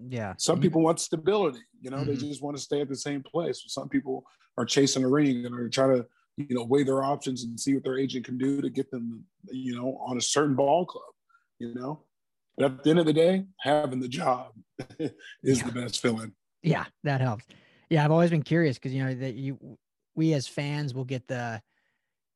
Yeah. 0.08 0.34
Some 0.36 0.56
mm-hmm. 0.56 0.62
people 0.62 0.82
want 0.82 1.00
stability. 1.00 1.60
You 1.80 1.90
know, 1.90 1.98
mm-hmm. 1.98 2.10
they 2.10 2.16
just 2.16 2.42
want 2.42 2.56
to 2.56 2.62
stay 2.62 2.80
at 2.80 2.88
the 2.88 2.96
same 2.96 3.22
place. 3.22 3.62
Some 3.68 3.88
people 3.88 4.24
are 4.58 4.66
chasing 4.66 5.04
a 5.04 5.08
ring 5.08 5.46
and 5.46 5.54
are 5.54 5.68
trying 5.68 5.96
to 5.96 6.06
you 6.38 6.54
know 6.56 6.64
weigh 6.64 6.84
their 6.84 7.02
options 7.02 7.44
and 7.44 7.58
see 7.58 7.74
what 7.74 7.84
their 7.84 7.98
agent 7.98 8.24
can 8.24 8.38
do 8.38 8.60
to 8.60 8.70
get 8.70 8.90
them 8.90 9.24
you 9.50 9.74
know 9.74 9.98
on 10.06 10.16
a 10.16 10.20
certain 10.20 10.54
ball 10.54 10.86
club. 10.86 11.04
You 11.58 11.74
know, 11.74 12.00
but 12.56 12.66
at 12.66 12.84
the 12.84 12.90
end 12.90 12.98
of 13.00 13.06
the 13.06 13.12
day, 13.12 13.44
having 13.60 14.00
the 14.00 14.08
job 14.08 14.52
is 14.98 15.10
yeah. 15.42 15.64
the 15.64 15.72
best 15.72 16.00
feeling. 16.00 16.32
Yeah, 16.62 16.84
that 17.04 17.20
helps. 17.20 17.44
Yeah, 17.90 18.04
I've 18.04 18.10
always 18.10 18.30
been 18.30 18.42
curious 18.42 18.76
because 18.76 18.94
you 18.94 19.04
know 19.04 19.14
that 19.14 19.34
you 19.34 19.78
we 20.14 20.34
as 20.34 20.46
fans 20.46 20.94
will 20.94 21.04
get 21.04 21.26
the 21.26 21.60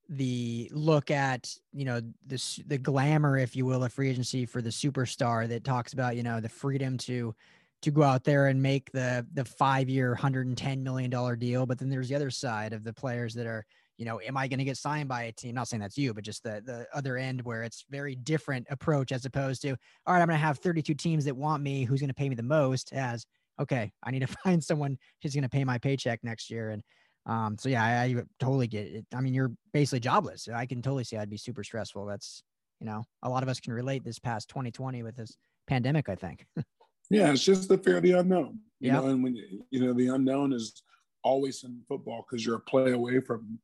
the 0.08 0.70
look 0.74 1.10
at 1.10 1.54
you 1.72 1.84
know 1.84 2.00
this 2.26 2.60
the 2.66 2.78
glamour 2.78 3.38
if 3.38 3.56
you 3.56 3.64
will 3.64 3.84
of 3.84 3.92
free 3.92 4.10
agency 4.10 4.44
for 4.44 4.60
the 4.60 4.70
superstar 4.70 5.48
that 5.48 5.64
talks 5.64 5.92
about 5.92 6.16
you 6.16 6.22
know 6.22 6.40
the 6.40 6.48
freedom 6.48 6.98
to 6.98 7.34
to 7.80 7.90
go 7.90 8.02
out 8.02 8.24
there 8.24 8.48
and 8.48 8.60
make 8.60 8.90
the 8.92 9.26
the 9.32 9.44
five 9.44 9.88
year 9.88 10.10
110 10.10 10.82
million 10.82 11.10
dollar 11.10 11.34
deal 11.34 11.66
but 11.66 11.78
then 11.78 11.88
there's 11.88 12.08
the 12.08 12.14
other 12.14 12.30
side 12.30 12.72
of 12.72 12.84
the 12.84 12.92
players 12.92 13.32
that 13.32 13.46
are 13.46 13.64
you 14.02 14.08
know 14.08 14.20
am 14.26 14.36
i 14.36 14.48
going 14.48 14.58
to 14.58 14.64
get 14.64 14.76
signed 14.76 15.08
by 15.08 15.22
a 15.22 15.32
team 15.32 15.54
not 15.54 15.68
saying 15.68 15.80
that's 15.80 15.96
you 15.96 16.12
but 16.12 16.24
just 16.24 16.42
the 16.42 16.60
the 16.66 16.84
other 16.92 17.16
end 17.16 17.40
where 17.42 17.62
it's 17.62 17.84
very 17.88 18.16
different 18.16 18.66
approach 18.68 19.12
as 19.12 19.24
opposed 19.24 19.62
to 19.62 19.70
all 20.06 20.14
right 20.14 20.20
i'm 20.20 20.26
going 20.26 20.36
to 20.38 20.44
have 20.44 20.58
32 20.58 20.92
teams 20.94 21.24
that 21.24 21.36
want 21.36 21.62
me 21.62 21.84
who's 21.84 22.00
going 22.00 22.08
to 22.08 22.14
pay 22.14 22.28
me 22.28 22.34
the 22.34 22.42
most 22.42 22.92
as 22.92 23.24
okay 23.60 23.92
i 24.02 24.10
need 24.10 24.26
to 24.26 24.26
find 24.44 24.62
someone 24.62 24.98
who's 25.22 25.34
going 25.34 25.44
to 25.44 25.48
pay 25.48 25.62
my 25.62 25.78
paycheck 25.78 26.18
next 26.24 26.50
year 26.50 26.70
and 26.70 26.82
um, 27.24 27.56
so 27.56 27.68
yeah, 27.68 27.84
I, 27.84 28.04
I, 28.04 28.14
totally 28.40 28.66
get 28.66 28.88
it. 28.88 29.06
I 29.14 29.20
mean, 29.20 29.32
you're 29.32 29.52
basically 29.72 30.00
jobless. 30.00 30.48
I 30.52 30.66
can 30.66 30.82
totally 30.82 31.04
see 31.04 31.16
I'd 31.16 31.30
be 31.30 31.36
super 31.36 31.62
stressful. 31.62 32.04
That's, 32.04 32.42
you 32.80 32.86
know, 32.86 33.04
a 33.22 33.28
lot 33.28 33.44
of 33.44 33.48
us 33.48 33.60
can 33.60 33.72
relate 33.72 34.02
this 34.02 34.18
past 34.18 34.48
2020 34.48 35.04
with 35.04 35.14
this 35.14 35.36
pandemic, 35.68 36.08
I 36.08 36.16
think. 36.16 36.44
yeah, 37.10 37.30
it's 37.30 37.44
just 37.44 37.68
the 37.68 37.78
fear 37.78 37.98
of 37.98 38.02
the 38.02 38.18
unknown. 38.18 38.58
You 38.80 38.92
yep. 38.92 39.02
know, 39.02 39.08
and 39.10 39.22
when 39.22 39.36
you 39.70 39.86
know 39.86 39.92
the 39.92 40.08
unknown 40.08 40.52
is 40.52 40.82
always 41.22 41.62
in 41.64 41.80
football 41.88 42.26
because 42.28 42.44
you're 42.44 42.56
a 42.56 42.60
play 42.60 42.92
away 42.92 43.20
from 43.20 43.58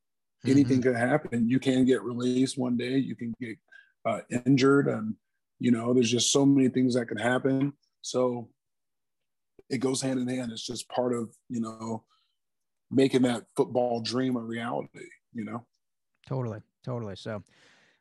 anything 0.47 0.81
mm-hmm. 0.81 0.91
could 0.91 0.97
happen. 0.97 1.49
You 1.49 1.59
can 1.59 1.85
get 1.85 2.03
released 2.03 2.59
one 2.59 2.77
day, 2.77 2.99
you 2.99 3.17
can 3.17 3.35
get 3.41 3.57
uh, 4.05 4.21
injured, 4.47 4.89
and 4.89 5.15
you 5.59 5.71
know, 5.71 5.93
there's 5.93 6.11
just 6.11 6.33
so 6.33 6.47
many 6.47 6.69
things 6.69 6.95
that 6.95 7.07
can 7.07 7.19
happen. 7.19 7.73
So 8.03 8.49
it 9.69 9.79
goes 9.79 10.01
hand 10.01 10.21
in 10.21 10.29
hand. 10.29 10.53
It's 10.53 10.67
just 10.67 10.89
part 10.89 11.13
of 11.13 11.31
you 11.49 11.61
know 11.61 12.05
making 12.91 13.23
that 13.23 13.45
football 13.57 14.01
dream 14.01 14.37
a 14.37 14.41
reality, 14.41 15.07
you 15.33 15.45
know? 15.45 15.65
Totally. 16.27 16.61
Totally. 16.85 17.17
So, 17.17 17.43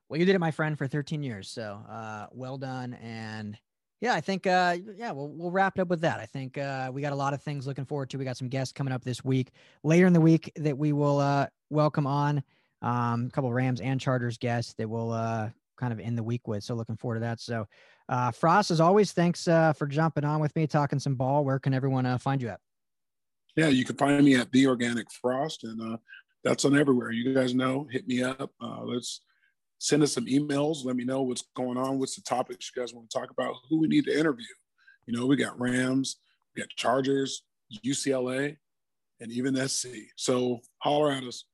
well, 0.08 0.20
you 0.20 0.26
did 0.26 0.36
it, 0.36 0.40
my 0.40 0.52
friend, 0.52 0.78
for 0.78 0.88
13 0.88 1.24
years. 1.24 1.50
So, 1.50 1.82
uh, 1.90 2.28
well 2.32 2.58
done. 2.58 2.94
And 2.96 3.58
yeah, 4.02 4.14
I 4.14 4.22
think, 4.22 4.46
uh, 4.46 4.78
yeah, 4.96 5.12
we'll, 5.12 5.30
we'll 5.30 5.52
wrap 5.52 5.78
it 5.78 5.82
up 5.82 5.88
with 5.88 6.02
that. 6.02 6.20
I 6.20 6.26
think, 6.26 6.58
uh, 6.58 6.92
we 6.94 7.02
got 7.02 7.14
a 7.14 7.16
lot 7.16 7.34
of 7.34 7.42
things 7.42 7.66
looking 7.66 7.86
forward 7.86 8.10
to. 8.12 8.18
We 8.18 8.26
got 8.26 8.38
some 8.38 8.50
guests 8.50 8.72
coming 8.72 8.94
up 8.94 9.04
this 9.04 9.24
week, 9.24 9.52
later 9.84 10.06
in 10.06 10.14
the 10.14 10.22
week 10.22 10.52
that 10.56 10.78
we 10.78 10.94
will, 10.94 11.20
uh, 11.20 11.48
welcome 11.70 12.06
on, 12.06 12.44
um, 12.82 13.26
a 13.26 13.30
couple 13.32 13.52
Rams 13.52 13.82
and 13.82 14.00
Chargers 14.00 14.38
guests 14.38 14.74
that 14.76 14.88
will, 14.88 15.12
uh, 15.12 15.50
kind 15.78 15.92
of 15.92 16.00
end 16.00 16.18
the 16.18 16.24
week 16.24 16.48
with. 16.48 16.64
So 16.64 16.76
looking 16.76 16.96
forward 16.96 17.16
to 17.16 17.22
that. 17.22 17.40
So, 17.40 17.68
uh, 18.10 18.32
Frost, 18.32 18.72
as 18.72 18.80
always, 18.80 19.12
thanks, 19.14 19.48
uh, 19.48 19.74
for 19.74 19.88
jumping 19.88 20.24
on 20.24 20.40
with 20.40 20.56
me, 20.56 20.68
talking 20.68 21.00
some 21.00 21.16
ball. 21.16 21.44
Where 21.44 21.60
can 21.60 21.74
everyone, 21.74 22.18
find 22.20 22.42
you 22.42 22.50
at? 22.50 22.60
yeah, 23.58 23.68
you 23.70 23.84
can 23.84 23.98
find 23.98 24.24
me 24.24 24.36
at 24.36 24.52
the 24.52 24.68
Organic 24.68 25.12
Frost, 25.12 25.64
and 25.64 25.98
that's 26.44 26.64
on 26.64 26.78
everywhere. 26.78 27.12
You 27.12 27.34
guys 27.34 27.56
know, 27.56 27.88
hit 27.92 28.08
me 28.08 28.22
up. 28.22 28.52
Let's 28.62 29.22
send 29.80 30.04
us 30.04 30.14
some 30.14 30.26
emails. 30.26 30.86
Let 30.86 30.96
me 30.96 31.04
know 31.04 31.22
what's 31.22 31.44
going 31.56 31.78
on. 31.78 32.00
What's 32.00 32.16
the 32.16 32.22
topics 32.22 32.72
you 32.74 32.82
guys 32.82 32.94
want 32.94 33.10
to 33.10 33.20
talk 33.20 33.30
about? 33.30 33.56
Who 33.70 33.80
we 33.80 33.88
need 33.88 34.06
to 34.06 34.18
interview? 34.18 34.46
You 35.06 35.18
know, 35.18 35.26
we 35.26 35.36
got 35.36 35.60
Rams, 35.60 36.18
we 36.56 36.62
got 36.62 36.70
Chargers, 36.70 37.44
UCLA, 37.86 38.58
and 39.20 39.32
even 39.32 39.56
SC. 39.68 39.88
So 40.16 40.60
holler 40.80 41.12
at 41.12 41.24
us. 41.24 41.46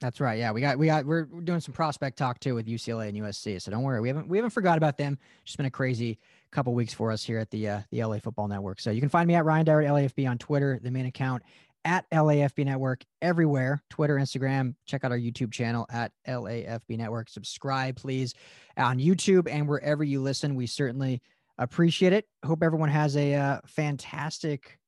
That's 0.00 0.18
right. 0.18 0.38
Yeah, 0.38 0.50
we 0.52 0.62
got 0.62 0.78
we 0.78 0.86
got 0.86 1.04
we're, 1.04 1.24
doing 1.24 1.60
some 1.60 1.74
prospect 1.74 2.16
talk 2.16 2.40
too 2.40 2.54
with 2.54 2.66
UCLA 2.66 3.10
and 3.10 3.18
USC. 3.18 3.60
So 3.60 3.70
don't 3.70 3.82
worry, 3.82 4.00
we 4.00 4.08
haven't 4.08 4.28
we 4.28 4.38
haven't 4.38 4.50
forgot 4.50 4.78
about 4.78 4.96
them. 4.96 5.18
Just 5.44 5.58
been 5.58 5.66
a 5.66 5.70
crazy 5.70 6.18
couple 6.50 6.72
weeks 6.72 6.94
for 6.94 7.12
us 7.12 7.22
here 7.22 7.38
at 7.38 7.50
the 7.50 7.68
uh, 7.68 7.80
the 7.90 8.02
LA 8.02 8.18
Football 8.18 8.48
Network. 8.48 8.80
So 8.80 8.90
you 8.90 9.00
can 9.00 9.10
find 9.10 9.28
me 9.28 9.34
at 9.34 9.44
Ryan 9.44 9.66
Dyer 9.66 9.82
at 9.82 9.90
LAFB 9.90 10.28
on 10.28 10.38
Twitter, 10.38 10.80
the 10.82 10.90
main 10.90 11.04
account 11.04 11.42
at 11.84 12.08
LAFB 12.10 12.64
Network 12.64 13.04
everywhere 13.22 13.82
Twitter, 13.90 14.16
Instagram. 14.16 14.74
Check 14.86 15.04
out 15.04 15.12
our 15.12 15.18
YouTube 15.18 15.52
channel 15.52 15.86
at 15.90 16.12
LAFB 16.26 16.98
Network. 16.98 17.28
Subscribe, 17.28 17.96
please, 17.96 18.34
on 18.76 18.98
YouTube 18.98 19.48
and 19.50 19.68
wherever 19.68 20.04
you 20.04 20.20
listen. 20.20 20.54
We 20.54 20.66
certainly 20.66 21.22
appreciate 21.58 22.12
it. 22.12 22.26
Hope 22.44 22.62
everyone 22.62 22.88
has 22.88 23.16
a 23.16 23.34
uh, 23.34 23.60
fantastic 23.66 24.78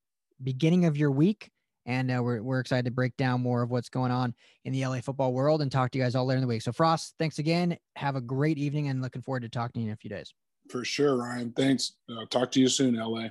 beginning 0.42 0.86
of 0.86 0.96
your 0.96 1.10
week. 1.10 1.50
And 1.84 2.10
uh, 2.12 2.22
we're, 2.22 2.40
we're 2.42 2.60
excited 2.60 2.84
to 2.84 2.92
break 2.92 3.16
down 3.16 3.40
more 3.40 3.62
of 3.62 3.70
what's 3.70 3.88
going 3.88 4.12
on 4.12 4.34
in 4.64 4.72
the 4.72 4.86
LA 4.86 5.00
football 5.00 5.32
world 5.32 5.62
and 5.62 5.72
talk 5.72 5.90
to 5.90 5.98
you 5.98 6.04
guys 6.04 6.14
all 6.14 6.24
later 6.24 6.38
in 6.38 6.42
the 6.42 6.48
week. 6.48 6.62
So, 6.62 6.70
Frost, 6.70 7.14
thanks 7.18 7.40
again. 7.40 7.76
Have 7.96 8.14
a 8.14 8.20
great 8.20 8.56
evening 8.56 8.88
and 8.88 9.02
looking 9.02 9.20
forward 9.20 9.42
to 9.42 9.48
talking 9.48 9.80
to 9.80 9.80
you 9.80 9.86
in 9.88 9.92
a 9.92 9.96
few 9.96 10.10
days. 10.10 10.32
For 10.68 10.84
sure, 10.84 11.16
Ryan. 11.16 11.52
Thanks. 11.56 11.94
Uh, 12.08 12.24
talk 12.30 12.52
to 12.52 12.60
you 12.60 12.68
soon, 12.68 12.94
LA. 12.94 13.30